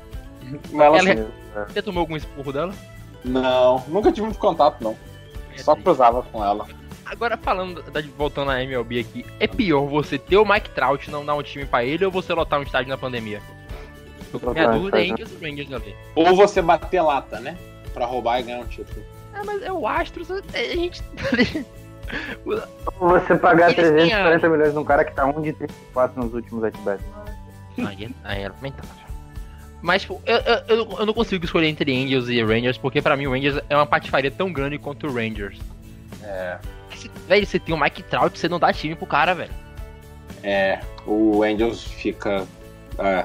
Mas 0.70 0.80
ela, 0.86 0.98
Ela- 0.98 1.12
assim, 1.12 1.26
Você 1.72 1.80
tomou 1.82 2.00
algum 2.00 2.16
esporro 2.16 2.52
dela? 2.52 2.74
Não, 3.24 3.82
nunca 3.88 4.12
tive 4.12 4.26
muito 4.26 4.38
contato, 4.38 4.82
não. 4.82 4.94
Só 5.56 5.74
cruzava 5.76 6.22
com 6.24 6.44
ela. 6.44 6.66
Agora 7.06 7.38
falando, 7.38 7.82
da, 7.90 8.02
voltando 8.18 8.50
à 8.50 8.62
MLB 8.62 9.00
aqui, 9.00 9.24
é 9.38 9.46
pior 9.46 9.86
você 9.86 10.18
ter 10.18 10.36
o 10.36 10.44
Mike 10.44 10.70
Trout 10.70 11.08
e 11.08 11.10
não 11.10 11.24
dar 11.24 11.34
um 11.34 11.42
time 11.42 11.64
pra 11.64 11.84
ele 11.84 12.04
ou 12.04 12.10
você 12.10 12.34
lotar 12.34 12.60
um 12.60 12.62
estádio 12.62 12.90
na 12.90 12.98
pandemia? 12.98 13.40
Minha 14.32 14.46
Lotar 14.46 14.70
um 14.70 14.78
dúvida 14.78 15.00
é 15.04 15.12
os 15.24 15.40
Rangers 15.40 15.72
ali. 15.72 15.96
Ou 16.14 16.34
você 16.36 16.62
bater 16.62 17.00
lata, 17.02 17.40
né? 17.40 17.56
Pra 17.94 18.06
roubar 18.06 18.40
e 18.40 18.44
ganhar 18.44 18.60
um 18.60 18.66
título. 18.66 19.04
Ah, 19.34 19.42
mas 19.44 19.62
é 19.62 19.72
o 19.72 19.86
Astros, 19.86 20.30
a 20.30 20.40
gente. 20.74 21.02
Você 22.98 23.36
pagar 23.36 23.66
Eles 23.70 23.76
têm 23.76 24.08
340 24.08 24.48
milhões 24.48 24.74
num 24.74 24.84
cara 24.84 25.04
que 25.04 25.12
tá 25.14 25.24
1 25.26 25.42
de 25.42 25.52
34 25.52 26.22
nos 26.24 26.34
últimos 26.34 26.64
at-bats. 26.64 27.04
Aí 27.78 28.04
é- 28.04 28.08
aí 28.24 28.42
é 28.42 28.48
lamentável. 28.48 28.90
Mas 29.82 30.02
tipo, 30.02 30.20
eu, 30.26 30.36
eu, 30.38 30.58
eu 30.68 30.76
não- 30.84 30.98
eu 31.00 31.06
não 31.06 31.14
consigo 31.14 31.44
escolher 31.44 31.68
entre 31.68 31.90
Angels 31.96 32.28
e 32.28 32.42
Rangers, 32.42 32.76
porque 32.76 33.00
pra 33.00 33.16
mim 33.16 33.26
o 33.26 33.30
Rangers 33.32 33.60
é 33.68 33.76
uma 33.76 33.86
patifaria 33.86 34.30
tão 34.30 34.52
grande 34.52 34.76
quanto 34.78 35.06
o 35.06 35.12
Rangers. 35.14 35.58
É. 36.22 36.58
Velho, 37.26 37.46
você 37.46 37.58
tem 37.58 37.74
o 37.74 37.80
Mike 37.80 38.02
Trout, 38.02 38.38
você 38.38 38.48
não 38.48 38.58
dá 38.58 38.72
time 38.72 38.94
pro 38.94 39.06
cara, 39.06 39.34
velho. 39.34 39.52
É, 40.42 40.80
o 41.06 41.42
Angels 41.42 41.84
fica. 41.84 42.46
É, 42.98 43.24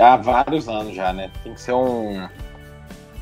há 0.00 0.16
vários 0.16 0.68
anos 0.68 0.94
já, 0.94 1.12
né? 1.12 1.30
Tem 1.42 1.54
que 1.54 1.60
ser 1.60 1.72
um. 1.72 2.28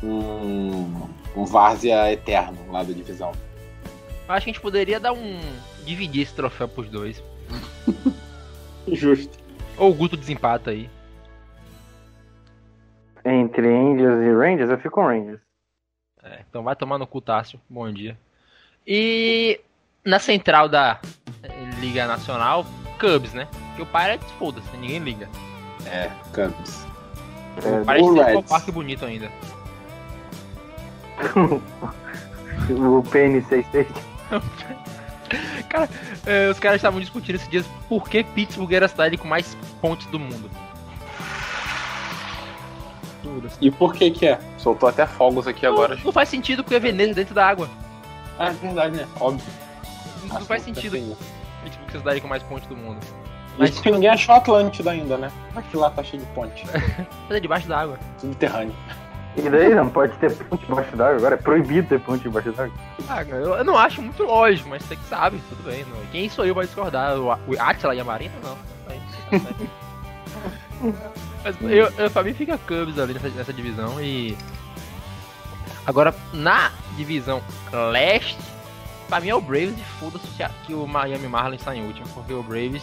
Um. 0.03 1.09
Um 1.37 1.45
Várzea 1.45 2.13
eterno 2.13 2.59
lá 2.73 2.83
da 2.83 2.93
divisão. 2.93 3.33
Acho 4.29 4.45
que 4.45 4.51
a 4.51 4.53
gente 4.53 4.61
poderia 4.61 4.99
dar 4.99 5.13
um. 5.13 5.41
dividir 5.85 6.23
esse 6.23 6.35
troféu 6.35 6.69
pros 6.69 6.89
dois. 6.89 7.23
Justo. 8.89 9.39
Ou 9.77 9.91
o 9.91 9.95
Guto 9.95 10.17
desempata 10.17 10.71
aí. 10.71 10.91
Entre 13.25 13.67
Angels 13.67 14.23
e 14.23 14.33
Rangers, 14.33 14.71
eu 14.71 14.79
fico 14.79 14.97
com 14.97 15.07
Rangers. 15.07 15.41
É, 16.23 16.41
então 16.49 16.63
vai 16.63 16.75
tomar 16.75 16.99
no 16.99 17.07
cu, 17.07 17.21
Tássio. 17.21 17.61
Bom 17.69 17.91
dia. 17.93 18.19
E 18.87 19.61
na 20.05 20.19
central 20.19 20.69
da 20.69 21.01
Liga 21.81 22.07
Nacional, 22.07 22.65
Cubs, 22.99 23.35
né? 23.35 23.47
Porque 23.69 23.83
o 23.83 23.87
Pirates, 23.87 24.31
foda-se, 24.33 24.77
ninguém 24.77 24.99
liga. 24.99 25.29
É, 25.91 26.11
Cubs. 26.33 26.87
É, 27.65 28.01
o 28.01 28.15
tem 28.15 28.37
um 28.37 28.43
parque 28.43 28.71
bonito 28.71 29.05
ainda. 29.05 29.31
o 32.71 33.03
PN66. 33.03 33.87
Cara, 35.69 35.89
eh, 36.27 36.49
os 36.49 36.59
caras 36.59 36.77
estavam 36.77 37.01
discutindo 37.01 37.35
esses 37.37 37.49
dias 37.49 37.67
por 37.89 38.09
que 38.09 38.25
Pittsburgh 38.25 38.73
era 38.73 38.87
a 38.87 38.89
cidade 38.89 39.19
com 39.19 39.29
mais 39.29 39.55
pontes 39.81 40.07
do 40.07 40.19
mundo. 40.19 40.51
E 43.61 43.71
por 43.71 43.93
que 43.93 44.11
que 44.11 44.27
é? 44.27 44.39
Soltou 44.57 44.89
até 44.89 45.07
fogos 45.07 45.47
aqui 45.47 45.67
agora. 45.67 45.97
Não, 45.97 46.05
não 46.05 46.13
faz 46.13 46.31
sentido 46.31 46.65
porque 46.65 46.77
é 46.77 46.81
Veneza 46.81 47.15
dentro 47.15 47.35
da 47.35 47.47
água. 47.47 47.69
Ah, 48.39 48.49
é 48.49 48.53
verdade, 48.53 48.97
né? 48.97 49.09
Óbvio. 49.21 49.45
Não 50.33 50.41
faz 50.43 50.63
sentido 50.63 50.97
Pittsburgh 51.63 51.91
ser 51.91 51.97
a 51.97 52.01
cidade 52.01 52.21
com 52.21 52.29
mais 52.29 52.43
pontes 52.43 52.69
do 52.69 52.77
mundo. 52.77 52.99
Mas 53.59 53.71
Isso 53.71 53.83
que 53.83 53.91
ninguém 53.91 54.09
achou 54.09 54.37
Atlântida 54.37 54.93
ainda, 54.93 55.17
né? 55.17 55.33
Aqui 55.57 55.77
lá 55.77 55.91
tá 55.91 56.03
cheio 56.03 56.23
de 56.23 56.29
ponte. 56.31 56.65
mas 57.29 57.37
é 57.37 57.41
debaixo 57.41 57.69
da 57.69 57.81
água. 57.81 57.99
Subterrâneo. 58.19 58.75
E 59.37 59.49
daí 59.49 59.75
não 59.75 59.89
pode 59.89 60.17
ter 60.19 60.33
ponte 60.33 60.65
embaixo 60.71 60.97
d'água 60.97 61.17
agora? 61.17 61.35
É 61.35 61.39
proibido 61.39 61.89
ter 61.89 62.01
ponte 62.01 62.27
embaixo 62.27 62.51
d'água. 62.53 62.75
Ah, 63.09 63.23
eu, 63.23 63.55
eu 63.55 63.65
não 63.65 63.77
acho 63.77 64.03
muito 64.03 64.23
lógico, 64.25 64.69
mas 64.69 64.83
você 64.83 64.97
que 64.97 65.05
sabe, 65.05 65.41
tudo 65.49 65.63
bem. 65.65 65.85
Não. 65.85 65.99
Quem 66.11 66.29
sou 66.29 66.45
eu 66.45 66.55
pra 66.55 66.65
discordar? 66.65 67.17
O, 67.17 67.27
o 67.29 67.61
Atila 67.61 67.95
e 67.95 68.01
a 68.01 68.05
Marina? 68.05 68.35
Não. 68.43 68.59
Aí, 68.89 69.01
tá 69.31 69.55
mas 71.45 71.57
eu, 71.63 71.93
eu, 71.99 72.11
pra 72.11 72.23
mim 72.23 72.35
fica 72.35 72.59
Cubs 72.59 72.99
ali 72.99 73.15
nessa, 73.15 73.29
nessa 73.29 73.53
divisão 73.53 74.01
e. 74.01 74.37
Agora, 75.87 76.15
na 76.33 76.71
divisão 76.97 77.41
leste, 77.93 78.39
pra 79.09 79.21
mim 79.21 79.29
é 79.29 79.35
o 79.35 79.41
Braves 79.41 79.79
e 79.79 79.85
foda-se 80.01 80.27
que 80.67 80.75
o 80.75 80.87
Miami 80.87 81.29
Marlins 81.29 81.61
está 81.61 81.75
em 81.75 81.87
último, 81.87 82.07
porque 82.09 82.33
o 82.33 82.43
Braves. 82.43 82.83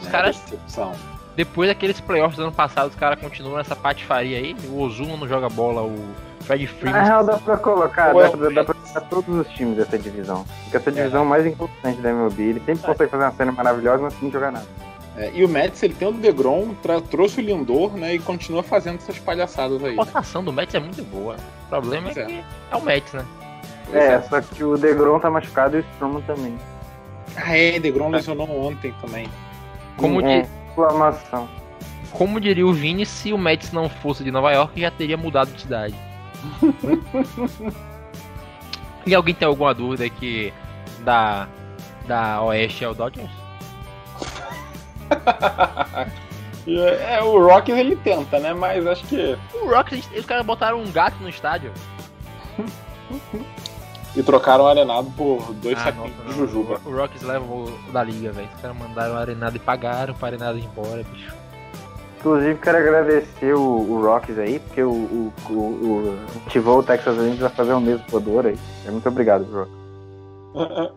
Os 0.00 0.06
É, 0.06 0.10
caras, 0.10 0.36
decepção. 0.40 0.92
depois 1.36 1.68
daqueles 1.68 2.00
playoffs 2.00 2.36
do 2.36 2.42
ano 2.44 2.52
passado, 2.52 2.88
os 2.88 2.94
caras 2.94 3.18
continuam 3.20 3.56
nessa 3.56 3.74
patifaria 3.76 4.38
aí. 4.38 4.56
O 4.68 4.80
Ozuna 4.80 5.16
não 5.16 5.26
joga 5.28 5.48
bola, 5.48 5.82
o 5.82 5.94
Fred 6.40 6.64
Na 6.64 6.70
Freeman. 6.72 7.02
real, 7.04 7.24
dá 7.24 7.38
pra 7.38 7.56
colocar, 7.56 8.10
é 8.10 8.12
dá, 8.12 8.28
o 8.28 8.36
pra, 8.38 8.48
dá 8.50 8.60
Reds. 8.60 8.64
pra 8.64 8.74
colocar 8.74 9.00
todos 9.02 9.46
os 9.46 9.48
times 9.54 9.76
dessa 9.76 9.98
divisão. 9.98 10.44
Porque 10.64 10.76
essa 10.76 10.92
divisão 10.92 11.22
é 11.22 11.26
mais 11.26 11.46
importante 11.46 12.00
da 12.00 12.10
MLB. 12.10 12.42
Ele 12.42 12.62
sempre 12.64 12.86
consegue 12.86 13.10
fazer 13.10 13.24
uma 13.24 13.32
cena 13.32 13.52
maravilhosa, 13.52 14.02
mas 14.02 14.14
sem 14.18 14.30
jogar 14.30 14.52
nada. 14.52 14.66
É, 15.18 15.30
e 15.34 15.42
o 15.44 15.48
Mets, 15.48 15.82
ele 15.82 15.94
tem 15.94 16.06
o 16.06 16.12
DeGrom, 16.12 16.74
trouxe 17.10 17.40
o 17.40 17.42
Lindor, 17.42 17.92
né? 17.96 18.14
E 18.14 18.18
continua 18.18 18.62
fazendo 18.62 18.96
essas 18.96 19.18
palhaçadas 19.18 19.82
aí. 19.82 19.94
A 19.94 20.02
rotação 20.02 20.44
do 20.44 20.52
Mets 20.52 20.74
é 20.74 20.78
muito 20.78 21.02
boa. 21.04 21.36
O 21.64 21.68
problema 21.70 22.10
é 22.10 22.12
Pois 22.14 22.16
é. 22.18 22.24
que 22.30 22.44
é 22.70 22.76
o 22.76 22.82
Mets, 22.82 23.12
né? 23.14 23.24
Pois 23.90 23.96
É, 24.02 24.20
só 24.22 24.40
que 24.42 24.62
o 24.62 24.76
Degrom 24.76 25.18
tá 25.18 25.30
machucado 25.30 25.78
e 25.78 25.80
o 25.80 25.84
Stroman 25.94 26.20
também. 26.22 26.58
Ah, 27.34 27.56
é, 27.56 27.78
DeGrom 27.80 28.10
lesionou 28.10 28.48
ontem 28.68 28.94
também. 29.00 29.26
Como, 29.96 30.20
é, 30.20 30.42
di- 30.42 30.48
exclamação. 30.68 31.48
como 32.12 32.40
diria 32.40 32.66
o 32.66 32.72
Vini, 32.72 33.06
se 33.06 33.32
o 33.32 33.38
Mets 33.38 33.72
não 33.72 33.88
fosse 33.88 34.22
de 34.24 34.30
Nova 34.30 34.52
York, 34.52 34.80
já 34.80 34.90
teria 34.90 35.16
mudado 35.16 35.50
de 35.52 35.60
cidade. 35.62 35.94
e 39.06 39.14
alguém 39.14 39.34
tem 39.34 39.46
alguma 39.48 39.72
dúvida 39.74 40.08
que 40.08 40.52
da, 41.00 41.48
da 42.06 42.42
Oeste 42.42 42.84
é 42.84 42.88
o 42.88 42.94
Dodgers? 42.94 43.30
E, 46.66 46.80
é, 46.80 47.22
o 47.22 47.46
Rockies 47.46 47.76
ele 47.76 47.94
tenta, 47.94 48.40
né? 48.40 48.52
Mas 48.52 48.84
acho 48.88 49.04
que. 49.06 49.38
O 49.54 49.70
Rocks, 49.70 50.04
os 50.18 50.26
caras 50.26 50.44
botaram 50.44 50.80
um 50.82 50.90
gato 50.90 51.14
no 51.22 51.28
estádio. 51.28 51.72
E 54.16 54.22
trocaram 54.22 54.64
o 54.64 54.66
arenado 54.66 55.10
por 55.16 55.52
dois 55.54 55.76
Ah, 55.78 55.84
saquinhos 55.84 56.10
nossa, 56.16 56.28
de. 56.30 56.36
Jujuba. 56.38 56.80
O 56.86 56.90
Rocks 56.96 57.20
levou 57.22 57.64
o 57.68 57.92
da 57.92 58.02
liga, 58.02 58.32
velho. 58.32 58.48
Os 58.54 58.60
caras 58.62 58.76
mandaram 58.78 59.14
o 59.14 59.18
arenado 59.18 59.56
e 59.56 59.58
pagaram 59.60 60.14
para 60.14 60.28
arenado 60.28 60.58
ir 60.58 60.64
embora, 60.64 61.02
bicho. 61.04 61.34
Inclusive, 62.18 62.58
quero 62.60 62.78
agradecer 62.78 63.54
o, 63.54 63.60
o 63.62 64.00
Rockies 64.02 64.38
aí, 64.38 64.58
porque 64.58 64.82
o, 64.82 64.90
o, 64.90 65.32
o, 65.50 65.52
o 65.52 66.18
motivou 66.44 66.78
o 66.78 66.82
Texas 66.82 67.16
Rangers 67.16 67.42
a 67.42 67.50
fazer 67.50 67.74
o 67.74 67.80
mesmo 67.80 68.04
podor 68.06 68.46
aí. 68.46 68.58
É, 68.86 68.90
Muito 68.90 69.06
obrigado, 69.08 69.44
Rock. 69.52 69.70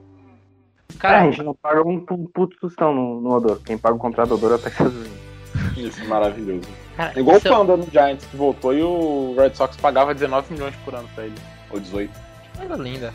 Cara, 0.98 1.16
Cara, 1.18 1.22
a 1.22 1.26
gente 1.32 1.44
não 1.44 1.54
paga 1.54 1.88
um 1.88 2.00
pu- 2.04 2.30
puto 2.34 2.58
tostão 2.60 2.94
no, 2.94 3.22
no 3.22 3.32
Odor. 3.32 3.60
Quem 3.64 3.78
paga 3.78 3.96
o 3.96 4.00
contrato 4.00 4.30
do 4.30 4.36
Odor 4.36 4.54
é 4.54 4.56
o 4.56 4.60
Texas 4.60 4.92
Rangers. 4.92 5.78
Isso, 5.78 6.06
maravilhoso. 6.08 6.68
cara 6.98 7.14
É 7.16 7.20
igual 7.20 7.36
o 7.38 7.40
é- 7.40 7.50
Panda 7.50 7.78
no 7.78 7.84
Giants 7.92 8.26
que 8.26 8.36
voltou 8.36 8.74
e 8.74 8.82
o 8.82 9.36
Red 9.38 9.54
Sox 9.56 9.78
pagava 9.78 10.14
19 10.16 10.54
milhões 10.54 10.76
por 10.84 10.96
ano 10.96 11.08
pra 11.14 11.26
ele. 11.26 11.36
Ou 11.72 11.80
18. 11.80 12.12
Coisa 12.60 12.76
linda. 12.76 13.12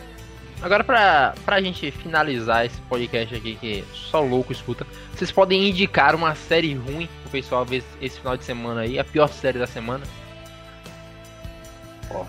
Agora, 0.63 0.83
pra, 0.83 1.35
pra 1.45 1.61
gente 1.61 1.91
finalizar 1.91 2.65
esse 2.65 2.81
podcast 2.83 3.35
aqui, 3.35 3.57
que 3.57 3.85
só 3.93 4.21
louco 4.21 4.51
escuta, 4.51 4.87
vocês 5.13 5.31
podem 5.31 5.69
indicar 5.69 6.15
uma 6.15 6.35
série 6.35 6.73
ruim 6.75 7.07
pro 7.21 7.33
pessoal 7.33 7.67
ver 7.67 7.85
esse 8.01 8.19
final 8.19 8.35
de 8.37 8.45
semana 8.45 8.81
aí, 8.81 8.99
a 8.99 9.05
pior 9.05 9.29
série 9.29 9.59
da 9.59 9.67
semana. 9.67 10.05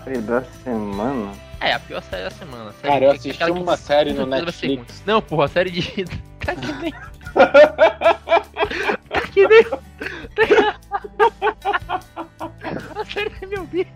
Série 0.04 0.18
da 0.18 0.42
semana. 0.42 1.32
É, 1.60 1.72
a 1.72 1.80
pior 1.80 2.02
série 2.02 2.24
da 2.24 2.30
semana. 2.30 2.72
Série 2.72 2.92
Cara, 2.92 3.04
eu 3.04 3.10
assisti 3.12 3.30
aquela 3.30 3.56
que 3.56 3.62
uma 3.62 3.76
série 3.76 4.12
no. 4.12 4.26
Netflix. 4.26 5.02
Não, 5.06 5.22
porra, 5.22 5.46
a 5.46 5.48
série 5.48 5.70
de. 5.70 6.04
tá 6.44 6.54
que 6.54 6.72
nem. 6.74 6.92
tá 9.08 9.20
que 9.32 9.48
nem. 9.48 9.64
a 12.94 13.04
série 13.04 13.30
da 13.30 13.46
meu 13.46 13.64
bicho. 13.64 13.90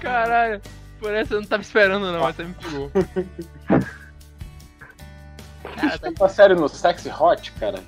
Caralho, 0.00 0.60
por 0.98 1.14
essa 1.14 1.34
eu 1.34 1.40
não 1.40 1.48
tava 1.48 1.62
esperando, 1.62 2.12
não, 2.12 2.28
essa 2.28 2.44
me 2.44 2.54
pegou. 2.54 2.90
Cara, 5.76 5.98
tá 5.98 6.10
Uma 6.18 6.28
série 6.28 6.54
no 6.54 6.68
Sexy 6.68 7.10
Hot, 7.10 7.52
cara. 7.52 7.80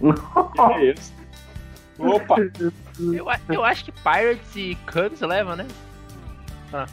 Que 0.00 0.72
é 0.72 0.92
isso? 0.92 1.12
Opa! 1.98 2.36
Eu, 2.98 3.26
eu 3.48 3.64
acho 3.64 3.84
que 3.84 3.92
Pirates 3.92 4.56
e 4.56 4.76
Cubs 4.90 5.20
leva, 5.20 5.56
né? 5.56 5.66
Ah, 6.72 6.86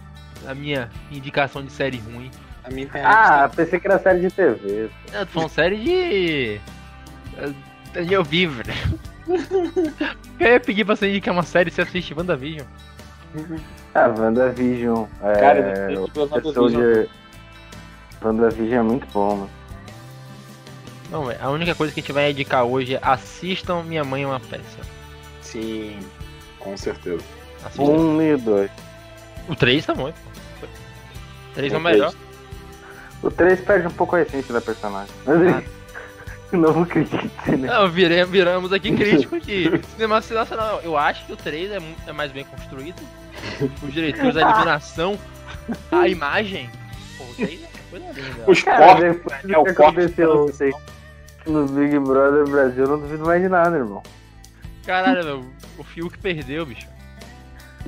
a 0.47 0.53
minha 0.53 0.89
indicação 1.11 1.63
de 1.63 1.71
série 1.71 1.97
ruim. 1.97 2.29
A 2.63 2.69
minha. 2.69 2.87
Ah, 3.03 3.49
pensei 3.49 3.79
que 3.79 3.87
era 3.87 3.97
série 3.99 4.21
de 4.21 4.29
TV. 4.29 4.89
Eu 5.11 5.25
tô 5.25 5.31
falando 5.31 5.49
série 5.49 5.77
de. 5.77 6.61
eh, 7.37 7.53
Daniel 7.93 8.23
Viver. 8.23 8.65
Eu 10.39 10.47
ia 10.51 10.59
pedir 10.59 10.85
pra 10.85 10.95
você 10.95 11.09
indicar 11.09 11.33
uma 11.33 11.43
série 11.43 11.71
você 11.71 11.81
assiste 11.81 12.13
WandaVision. 12.13 12.67
Ah, 13.93 14.07
WandaVision. 14.07 15.05
É, 15.23 15.33
Cara, 15.39 15.91
eu 15.91 16.03
o 16.03 16.07
tô 16.07 16.25
vendo 16.27 16.53
Soldier. 16.53 17.09
WandaVision 18.23 18.79
é 18.79 18.83
muito 18.83 19.07
bom, 19.11 19.35
mano. 19.35 19.49
Não, 21.09 21.25
véi, 21.25 21.37
a 21.41 21.49
única 21.49 21.75
coisa 21.75 21.93
que 21.93 21.99
a 21.99 22.03
gente 22.03 22.13
vai 22.13 22.31
indicar 22.31 22.63
hoje 22.63 22.95
é 22.95 22.99
assistam 23.01 23.83
Minha 23.83 24.03
Mãe 24.03 24.23
é 24.23 24.27
uma 24.27 24.39
Peça. 24.39 24.79
Sim, 25.41 25.99
com 26.59 26.77
certeza. 26.77 27.23
Assistam. 27.65 27.83
Um 27.83 28.21
e 28.21 28.33
o 28.33 28.37
dois. 28.37 28.71
O 29.49 29.55
3 29.55 29.85
tá 29.85 29.93
bom. 29.93 30.13
3 31.53 31.73
é 31.73 31.75
o 31.75 31.79
O 31.79 31.83
melhor. 31.83 32.13
O 33.21 33.29
3 33.29 33.59
perde 33.61 33.87
um 33.87 33.91
pouco 33.91 34.15
a 34.15 34.21
essência 34.21 34.53
da 34.53 34.61
personagem. 34.61 35.13
Mas 35.25 35.53
Ah. 35.53 35.63
novo 36.57 36.85
crítico 36.85 37.17
de 37.27 37.43
cinema. 37.45 37.73
Não, 37.73 37.89
virei, 37.89 38.23
viramos 38.25 38.71
aqui 38.73 38.91
críticos 38.95 39.45
de 39.45 39.81
cinema 39.93 40.21
nacional. 40.29 40.81
Eu 40.83 40.97
acho 40.97 41.25
que 41.25 41.33
o 41.33 41.37
3 41.37 41.71
é, 41.71 41.79
é 42.07 42.11
mais 42.13 42.31
bem 42.31 42.43
construído. 42.45 43.01
Os 43.81 43.93
diretores, 43.93 44.35
a 44.37 44.41
iluminação, 44.41 45.17
a 45.91 46.07
imagem. 46.07 46.69
Pô, 47.17 47.23
o 47.23 47.33
3 47.35 47.63
é 47.63 47.67
coisa 47.89 48.05
linda. 48.13 48.43
Os 48.47 48.61
Cara, 48.63 48.85
cortes, 48.85 49.03
depois 49.03 49.49
é 49.49 49.57
o 49.57 49.63
que 49.63 49.73
corte 49.73 49.99
aconteceu 49.99 50.43
ontem 50.45 50.73
no 51.47 51.65
Big 51.67 51.97
Brother 51.99 52.47
Brasil, 52.47 52.83
eu 52.83 52.89
não 52.89 52.99
duvido 52.99 53.25
mais 53.25 53.41
de 53.41 53.49
nada, 53.49 53.75
irmão. 53.77 54.03
Caralho, 54.85 55.23
meu, 55.23 55.45
o 55.77 55.83
Fiuk 55.83 56.17
perdeu, 56.19 56.65
bicho. 56.65 56.87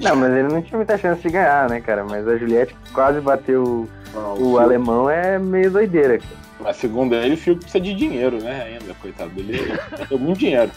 Não, 0.02 0.16
mas 0.16 0.32
ele 0.34 0.48
não 0.48 0.62
tinha 0.62 0.78
muita 0.78 0.98
chance 0.98 1.22
de 1.22 1.30
ganhar, 1.30 1.70
né, 1.70 1.80
cara? 1.80 2.04
Mas 2.04 2.28
a 2.28 2.36
Juliette 2.36 2.76
quase 2.94 3.20
bateu 3.22 3.88
Não, 4.12 4.34
o 4.34 4.38
Fiuk- 4.38 4.60
alemão 4.60 5.08
é 5.10 5.38
meio 5.38 5.70
doideira, 5.70 6.18
cara. 6.18 6.43
Mas 6.64 6.78
segundo 6.78 7.14
ele, 7.14 7.34
o 7.34 7.38
Fiuk 7.38 7.60
precisa 7.60 7.84
de 7.84 7.94
dinheiro, 7.94 8.42
né? 8.42 8.64
Ainda, 8.80 8.94
coitado 8.96 9.30
dele. 9.32 9.60
Ele 9.98 10.08
tem 10.08 10.18
muito 10.18 10.40
dinheiro. 10.40 10.72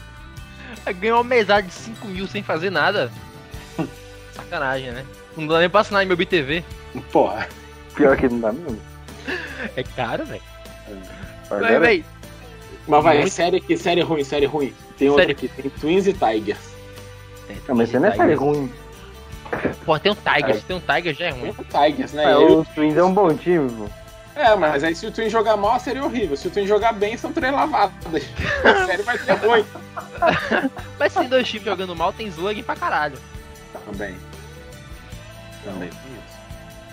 Ganhou 0.98 1.18
uma 1.18 1.24
mesada 1.24 1.62
de 1.62 1.72
5 1.72 2.06
mil 2.08 2.26
sem 2.26 2.42
fazer 2.42 2.70
nada. 2.70 3.10
Sacanagem, 4.34 4.90
né? 4.90 5.04
Não 5.36 5.46
dá 5.46 5.60
nem 5.60 5.70
pra 5.70 5.80
assinar 5.80 6.02
em 6.02 6.06
meu 6.06 6.16
BTV. 6.16 6.64
Porra. 7.12 7.48
Pior 7.94 8.16
que 8.16 8.28
não 8.28 8.40
dá 8.40 8.52
mesmo. 8.52 8.80
É 9.76 9.82
caro, 9.82 10.24
velho. 10.26 10.42
Mas 11.50 12.04
Mas, 12.86 13.04
vai, 13.04 13.22
é 13.22 13.26
série 13.28 13.60
que 13.60 13.76
série 13.76 14.00
ruim, 14.02 14.22
série 14.24 14.46
ruim. 14.46 14.72
Tem 14.98 15.08
outra 15.08 15.24
Série- 15.24 15.32
aqui, 15.32 15.48
tem 15.48 15.70
Twins 15.70 16.06
e 16.06 16.12
Tigers. 16.12 16.58
Não, 17.68 17.74
mas 17.74 17.88
você 17.88 17.98
não 17.98 18.08
é 18.08 18.16
série 18.16 18.34
ruim. 18.34 18.72
Pô, 19.84 19.98
tem 19.98 20.12
um 20.12 20.16
Tigers, 20.16 20.62
tem 20.64 20.76
um 20.76 20.80
Tigers 20.80 21.16
já 21.16 21.26
é 21.26 21.32
Tem 21.32 21.40
ruim. 21.40 21.54
o 21.56 21.64
Tigers, 21.64 22.12
né? 22.12 22.24
É, 22.24 22.30
E 22.32 22.34
o 22.44 22.64
Twins 22.74 22.96
é 22.96 23.02
um 23.02 23.12
bom 23.12 23.34
time, 23.34 23.70
pô. 23.70 23.88
É, 24.36 24.54
mas 24.54 24.84
aí 24.84 24.94
se 24.94 25.06
o 25.06 25.10
Twin 25.10 25.30
jogar 25.30 25.56
mal, 25.56 25.80
seria 25.80 26.04
horrível. 26.04 26.36
Se 26.36 26.46
o 26.46 26.50
Twin 26.50 26.66
jogar 26.66 26.92
bem, 26.92 27.16
são 27.16 27.32
três 27.32 27.52
lavadas. 27.52 28.22
A 28.62 28.84
série 28.86 29.02
vai 29.02 29.16
ser 29.16 29.32
ruim. 29.32 29.64
Mas 30.98 31.12
se 31.14 31.24
dois 31.24 31.48
times 31.48 31.64
jogando 31.64 31.96
mal, 31.96 32.12
tem 32.12 32.26
slug 32.26 32.62
pra 32.62 32.76
caralho. 32.76 33.16
Também. 33.86 34.14
Também 35.64 35.88
tem 35.88 36.12
isso. 36.12 36.36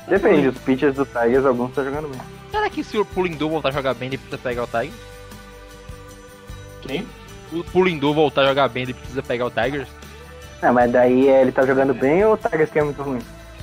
Depende, 0.07 0.47
os 0.47 0.57
pitchers 0.59 0.95
do 0.95 1.05
Tigers, 1.05 1.45
alguns 1.45 1.69
estão 1.69 1.83
jogando 1.83 2.07
bem. 2.07 2.21
Será 2.49 2.69
que 2.69 2.83
se 2.83 2.97
o 2.97 3.05
Pulindu 3.05 3.49
voltar 3.49 3.69
a 3.69 3.71
jogar 3.73 3.93
bem, 3.93 4.07
ele 4.07 4.17
precisa 4.17 4.37
pegar 4.37 4.63
o 4.63 4.67
Tigers? 4.67 4.93
Quem? 6.81 7.07
O 7.51 7.63
Pulindu 7.63 8.13
voltar 8.13 8.41
a 8.43 8.47
jogar 8.47 8.69
bem, 8.69 8.83
ele 8.83 8.93
precisa 8.93 9.21
pegar 9.21 9.45
o 9.45 9.51
Tigers? 9.51 9.89
É, 10.61 10.71
mas 10.71 10.89
daí 10.91 11.27
é, 11.27 11.41
ele 11.41 11.51
tá 11.51 11.65
jogando 11.65 11.93
bem 11.93 12.23
ou 12.23 12.33
o 12.33 12.37
Tigers 12.37 12.71
que 12.71 12.79
é 12.79 12.83
muito 12.83 13.01
ruim? 13.03 13.19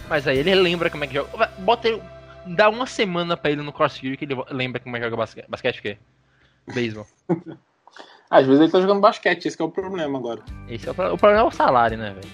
Mas 0.08 0.26
aí 0.28 0.38
ele 0.38 0.54
lembra 0.54 0.90
como 0.90 1.04
é 1.04 1.06
que 1.06 1.14
joga. 1.14 1.50
Bota 1.58 1.88
ele. 1.88 2.02
Dá 2.46 2.68
uma 2.68 2.86
semana 2.86 3.36
pra 3.36 3.50
ele 3.50 3.62
no 3.62 3.72
CrossFit 3.72 4.16
que 4.16 4.24
ele 4.24 4.34
lembra 4.50 4.80
como 4.80 4.96
é 4.96 4.98
que 5.00 5.04
joga 5.04 5.16
basquete. 5.16 5.46
Basquete 5.48 5.78
o 5.78 5.82
quê? 5.82 5.98
Beisebol. 6.74 7.06
Às 8.30 8.46
vezes 8.46 8.60
ele 8.62 8.70
tá 8.70 8.80
jogando 8.80 9.00
basquete, 9.00 9.46
esse 9.46 9.56
que 9.56 9.62
é 9.62 9.66
o 9.66 9.70
problema 9.70 10.16
agora. 10.18 10.40
Esse 10.68 10.88
é 10.88 10.92
o, 10.92 10.94
pro- 10.94 11.14
o 11.14 11.18
problema 11.18 11.42
é 11.42 11.46
o 11.46 11.50
salário, 11.50 11.98
né, 11.98 12.14
velho? 12.14 12.32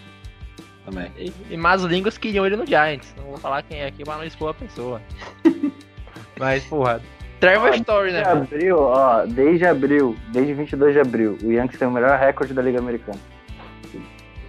Também. 0.85 1.11
E, 1.17 1.33
e 1.51 1.57
más 1.57 1.83
línguas 1.83 2.19
queriam 2.19 2.45
ele 2.47 2.55
no 2.57 2.67
Giants. 2.67 3.15
Não 3.17 3.25
vou 3.25 3.39
falar 3.39 3.63
quem 3.63 3.81
é 3.81 3.87
aqui 3.87 4.05
pra 4.05 4.17
não 4.19 4.25
expor 4.25 4.51
a 4.51 4.55
pessoa. 4.55 5.01
Mas, 6.39 6.65
porra. 6.65 7.01
Trevor 7.41 7.75
Story, 7.75 8.13
né? 8.13 8.23
Desde 8.23 8.55
abril, 8.55 8.79
ó, 8.79 9.27
desde 9.27 9.67
abril, 9.67 10.17
desde 10.29 10.55
22 10.55 10.93
de 10.95 11.01
abril, 11.01 11.39
o 11.43 11.51
Yankees 11.53 11.79
tem 11.79 11.89
o 11.89 11.91
melhor 11.91 12.19
recorde 12.19 12.55
da 12.55 12.63
Liga 12.63 12.79
Americana. 12.79 13.19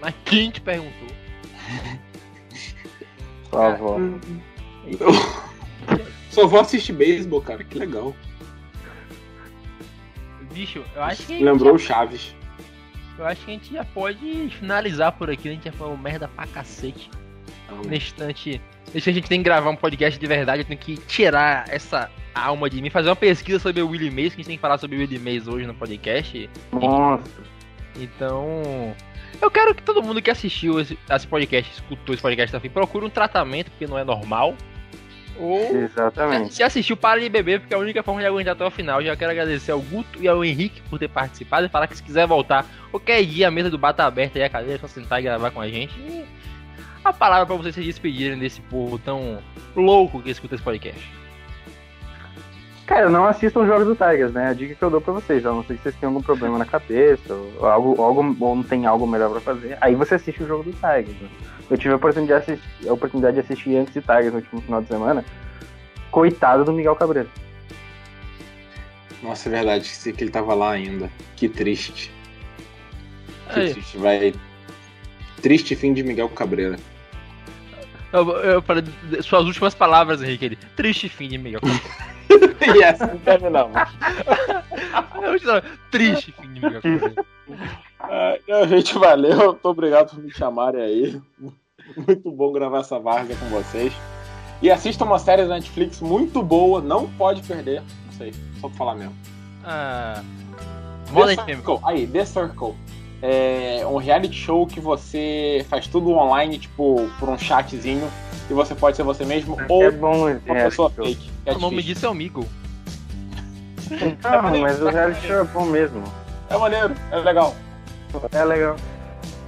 Mas 0.02 0.14
quem 0.26 0.52
te 0.52 0.62
perguntou? 0.62 1.08
Só 3.50 3.62
a 3.62 3.74
avó. 3.74 3.98
Só 6.38 6.46
vou 6.46 6.60
assistir 6.60 6.94
beisebol, 6.94 7.42
cara, 7.42 7.64
que 7.64 7.80
legal. 7.80 8.16
Bicho, 10.54 10.84
eu 10.96 11.04
acho 11.04 11.26
que. 11.26 11.34
a 11.34 11.36
gente 11.38 11.44
Lembrou 11.46 11.74
o 11.74 11.80
já- 11.80 11.88
Chaves. 11.88 12.36
Eu 13.18 13.26
acho 13.26 13.44
que 13.44 13.50
a 13.50 13.54
gente 13.56 13.74
já 13.74 13.84
pode 13.84 14.50
finalizar 14.60 15.14
por 15.14 15.32
aqui. 15.32 15.50
A 15.50 15.52
gente 15.54 15.66
já 15.66 15.72
falou 15.72 15.98
merda 15.98 16.28
pra 16.28 16.46
cacete. 16.46 17.10
Nesse 17.88 18.12
instante. 18.12 18.62
Nesse 18.94 19.10
a 19.10 19.14
gente 19.14 19.28
tem 19.28 19.40
que 19.40 19.46
gravar 19.46 19.72
um 19.72 19.76
podcast 19.76 20.20
de 20.20 20.28
verdade. 20.28 20.62
Eu 20.62 20.66
tenho 20.66 20.80
que 20.80 20.98
tirar 21.08 21.66
essa 21.70 22.08
alma 22.36 22.70
de 22.70 22.80
mim. 22.84 22.92
Fazer 22.92 23.10
uma 23.10 23.16
pesquisa 23.16 23.58
sobre 23.58 23.82
o 23.82 23.90
Willie 23.90 24.12
Mays. 24.12 24.36
Que 24.36 24.42
a 24.42 24.44
gente 24.44 24.48
tem 24.50 24.58
que 24.58 24.62
falar 24.62 24.78
sobre 24.78 24.98
o 24.98 25.00
Willie 25.00 25.18
Mays 25.18 25.48
hoje 25.48 25.66
no 25.66 25.74
podcast. 25.74 26.48
Monstro. 26.72 27.44
Então. 27.96 28.96
Eu 29.42 29.50
quero 29.50 29.74
que 29.74 29.82
todo 29.82 30.04
mundo 30.04 30.22
que 30.22 30.30
assistiu 30.30 30.80
esse, 30.80 31.00
esse 31.10 31.28
podcast, 31.28 31.72
escutou 31.74 32.14
esse 32.14 32.22
podcast 32.22 32.52
também, 32.52 32.70
procure 32.70 33.04
um 33.06 33.10
tratamento, 33.10 33.72
porque 33.72 33.88
não 33.88 33.98
é 33.98 34.04
normal. 34.04 34.56
Ou 35.40 35.60
Exatamente. 35.76 36.54
se 36.54 36.64
assistiu, 36.64 36.98
para 36.98 37.20
de 37.20 37.30
beber, 37.30 37.60
porque 37.60 37.74
é 37.74 37.78
a 37.78 37.80
única 37.80 38.02
forma 38.02 38.22
de 38.22 38.28
aguentar 38.28 38.54
até 38.54 38.66
o 38.66 38.72
final. 38.72 39.02
Já 39.04 39.16
quero 39.16 39.32
agradecer 39.32 39.72
ao 39.72 39.82
Guto 39.82 40.22
e 40.22 40.28
ao 40.28 40.44
Henrique 40.44 40.82
por 40.90 40.98
ter 40.98 41.08
participado 41.08 41.66
e 41.66 41.70
falar 41.70 41.88
que 41.88 41.96
se 41.96 42.04
quiser 42.04 42.26
voltar 42.26 42.66
qualquer 42.90 43.24
dia, 43.24 43.48
a 43.48 43.52
mesa 43.52 43.70
do 43.70 43.78
bata 43.78 44.04
aberta 44.04 44.40
e 44.40 44.44
a 44.44 44.50
cadeira, 44.50 44.76
é 44.76 44.80
só 44.80 44.88
sentar 44.88 45.20
e 45.20 45.24
gravar 45.24 45.52
com 45.52 45.62
a 45.62 45.68
gente. 45.68 45.94
E 46.00 46.26
a 47.04 47.14
palavra 47.14 47.46
pra 47.46 47.56
vocês 47.56 47.76
se 47.76 47.84
despedirem 47.84 48.38
desse 48.38 48.60
povo 48.62 48.98
tão 48.98 49.40
louco 49.76 50.22
que 50.22 50.32
escuta 50.32 50.56
esse 50.56 50.64
podcast. 50.64 51.18
Cara, 52.88 53.10
não 53.10 53.26
assistam 53.26 53.62
os 53.62 53.68
jogos 53.68 53.86
do 53.86 53.96
Tigers, 53.96 54.32
né? 54.32 54.48
A 54.48 54.54
dica 54.54 54.74
que 54.74 54.82
eu 54.82 54.90
dou 54.90 55.02
pra 55.02 55.14
vocês, 55.14 55.46
a 55.46 55.52
não 55.52 55.62
ser 55.62 55.76
que 55.76 55.84
vocês 55.84 55.96
tenham 55.96 56.14
algum 56.14 56.24
problema 56.24 56.58
na 56.58 56.66
cabeça, 56.66 57.34
ou, 57.34 57.68
algo, 57.68 58.02
algo, 58.02 58.38
ou 58.40 58.56
não 58.56 58.64
tem 58.64 58.86
algo 58.86 59.06
melhor 59.06 59.30
pra 59.30 59.42
fazer. 59.42 59.78
Aí 59.82 59.94
você 59.94 60.16
assiste 60.16 60.42
o 60.42 60.48
jogo 60.48 60.64
do 60.64 60.72
Tigers. 60.72 61.22
né? 61.22 61.28
Eu 61.70 61.78
tive 61.78 61.94
a 61.94 61.98
oportunidade 61.98 62.46
de 62.46 62.52
assistir, 62.52 62.90
a 62.90 62.94
oportunidade 62.94 63.34
de 63.36 63.40
assistir 63.42 63.72
Yankees 63.72 63.96
e 63.96 64.02
Tigers 64.02 64.32
no 64.32 64.40
último 64.40 64.62
final 64.62 64.82
de 64.82 64.88
semana. 64.88 65.26
Coitado 66.12 66.64
do 66.64 66.72
Miguel 66.72 66.96
Cabreiro. 66.96 67.30
Nossa, 69.22 69.50
é 69.50 69.52
verdade, 69.52 69.90
que 69.90 70.24
ele 70.24 70.32
tava 70.32 70.54
lá 70.54 70.72
ainda. 70.72 71.12
Que 71.36 71.50
triste. 71.50 72.12
Que 73.52 73.60
Aí, 73.60 73.74
triste, 73.74 73.98
vai. 73.98 74.34
Triste 75.42 75.76
fim 75.76 75.94
de 75.94 76.04
Miguel 76.04 76.30
Cabreira. 76.30 76.78
eu, 78.14 78.30
eu, 78.38 78.62
falei 78.62 78.84
suas 79.22 79.46
últimas 79.46 79.76
palavras, 79.76 80.22
Henrique. 80.22 80.46
Ele, 80.46 80.56
triste 80.76 81.10
fim 81.10 81.28
de 81.28 81.38
Miguel. 81.38 81.62
e 82.30 82.84
assim 82.84 83.18
terminamos. 83.26 83.76
triste 85.92 86.32
fim 86.32 86.54
de 86.54 86.62
Miguel. 86.62 86.82
Ah, 87.50 87.87
não, 88.48 88.68
gente, 88.68 88.98
valeu. 88.98 89.38
Muito 89.38 89.66
obrigado 89.66 90.12
por 90.12 90.24
me 90.24 90.32
chamarem 90.32 90.82
aí. 90.82 91.22
Muito 91.96 92.32
bom 92.32 92.52
gravar 92.52 92.80
essa 92.80 93.00
várzea 93.00 93.36
com 93.36 93.46
vocês. 93.48 93.94
E 94.62 94.72
assista 94.72 95.04
uma 95.04 95.20
série 95.20 95.46
da 95.46 95.56
Netflix 95.56 96.02
muito 96.02 96.42
boa, 96.42 96.82
não 96.82 97.08
pode 97.12 97.42
perder. 97.44 97.82
Não 98.06 98.14
sei, 98.14 98.34
só 98.60 98.68
pra 98.68 98.78
falar 98.78 98.96
mesmo. 98.96 99.16
Ah, 99.64 100.24
The. 101.14 101.36
Circle. 101.46 101.80
Aí, 101.84 102.08
The 102.08 102.26
Circle. 102.26 102.74
É 103.22 103.86
um 103.88 103.98
reality 103.98 104.36
show 104.36 104.68
que 104.68 104.80
você 104.80 105.66
faz 105.70 105.88
tudo 105.88 106.12
online, 106.12 106.60
tipo, 106.60 107.10
por 107.20 107.30
um 107.30 107.38
chatzinho, 107.38 108.08
e 108.50 108.54
você 108.54 108.76
pode 108.76 108.96
ser 108.96 109.04
você 109.04 109.26
mesmo 109.26 109.58
ou 109.68 109.84
é 109.84 109.92
bom 109.92 110.30
esse 110.30 110.40
uma 110.46 110.54
reality 110.54 110.70
pessoa 110.70 110.92
show. 110.96 111.06
fake. 111.06 111.32
é 111.46 111.54
O 111.54 111.60
nome 111.60 111.82
disso 111.82 112.06
é 112.06 112.10
o 112.10 112.14
Migo. 112.14 112.46
Não, 114.24 114.62
mas 114.62 114.82
o 114.82 114.90
reality 114.90 115.28
show 115.28 115.38
é 115.38 115.44
bom 115.46 115.66
mesmo. 115.66 116.04
É 116.50 116.58
maneiro, 116.58 116.94
é 117.12 117.18
legal. 117.18 117.56
É 118.32 118.44
legal. 118.44 118.76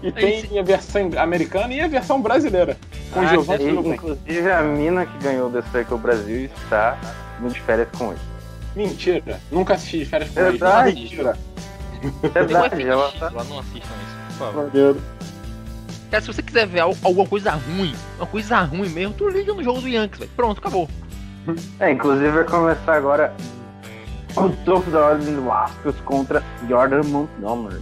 E 0.02 0.12
tem 0.12 0.58
a 0.58 0.64
versão 0.64 1.10
americana 1.18 1.74
e 1.74 1.82
a 1.82 1.88
versão 1.88 2.22
brasileira. 2.22 2.78
Com 3.12 3.20
Ah, 3.22 3.26
Giovanni 3.28 3.66
E, 3.66 3.90
inclusive 3.90 4.52
a 4.52 4.62
mina 4.62 5.06
que 5.06 5.18
ganhou 5.24 5.50
o 5.50 5.52
The 5.52 5.62
Circle 5.72 5.98
Brasil 5.98 6.46
está 6.46 6.98
indo 7.40 7.50
de 7.54 7.60
férias 7.62 7.88
com 7.98 8.12
ele. 8.12 8.20
Mentira. 8.76 9.40
Nunca 9.52 9.74
assisti 9.74 10.00
de 10.00 10.06
férias 10.06 10.30
com 10.30 10.40
eles. 10.40 10.52
Verdade. 10.60 11.20
Verdade, 12.34 12.88
ela 12.88 13.12
tá. 13.12 13.30
lá, 13.34 13.44
não 13.44 13.60
assistam 13.60 13.78
isso, 13.80 14.16
por 14.28 14.34
favor. 14.38 14.66
Maneiro. 14.68 15.02
Cara, 16.10 16.22
se 16.22 16.28
você 16.28 16.42
quiser 16.42 16.66
ver 16.66 16.80
al- 16.80 16.96
alguma 17.04 17.28
coisa 17.28 17.52
ruim, 17.52 17.94
uma 18.18 18.26
coisa 18.26 18.58
ruim 18.62 18.90
mesmo, 18.90 19.14
tu 19.16 19.28
liga 19.28 19.54
no 19.54 19.64
jogo 19.64 19.82
do 19.82 19.88
Yankees, 19.90 20.20
velho. 20.20 20.32
Pronto, 20.36 20.60
acabou. 20.60 20.88
É, 21.80 21.92
inclusive 21.92 22.30
vai 22.32 22.44
começar 22.46 22.96
agora 22.96 23.34
o 24.38 24.50
topo 24.64 24.90
da 24.92 25.00
ordem 25.08 25.36
do 25.36 25.52
Astros 25.52 25.96
contra 26.06 26.42
Jordan 26.70 27.02
Montgomery. 27.04 27.82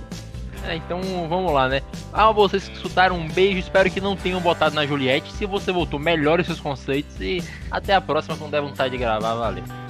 É, 0.68 0.76
então 0.76 1.00
vamos 1.30 1.54
lá, 1.54 1.70
né? 1.70 1.82
Ah, 2.12 2.32
vocês 2.32 2.68
que 2.68 2.76
escutaram, 2.76 3.16
um 3.16 3.28
beijo. 3.28 3.60
Espero 3.60 3.90
que 3.90 4.02
não 4.02 4.18
tenham 4.18 4.42
botado 4.42 4.76
na 4.76 4.86
Juliette. 4.86 5.32
Se 5.32 5.46
você 5.46 5.72
voltou, 5.72 5.98
melhore 5.98 6.44
seus 6.44 6.60
conceitos 6.60 7.20
e 7.22 7.42
até 7.72 7.96
a 7.96 8.02
próxima 8.02 8.36
quando 8.36 8.52
der 8.52 8.62
vontade 8.62 8.92
de 8.92 8.98
gravar. 8.98 9.34
Valeu. 9.34 9.87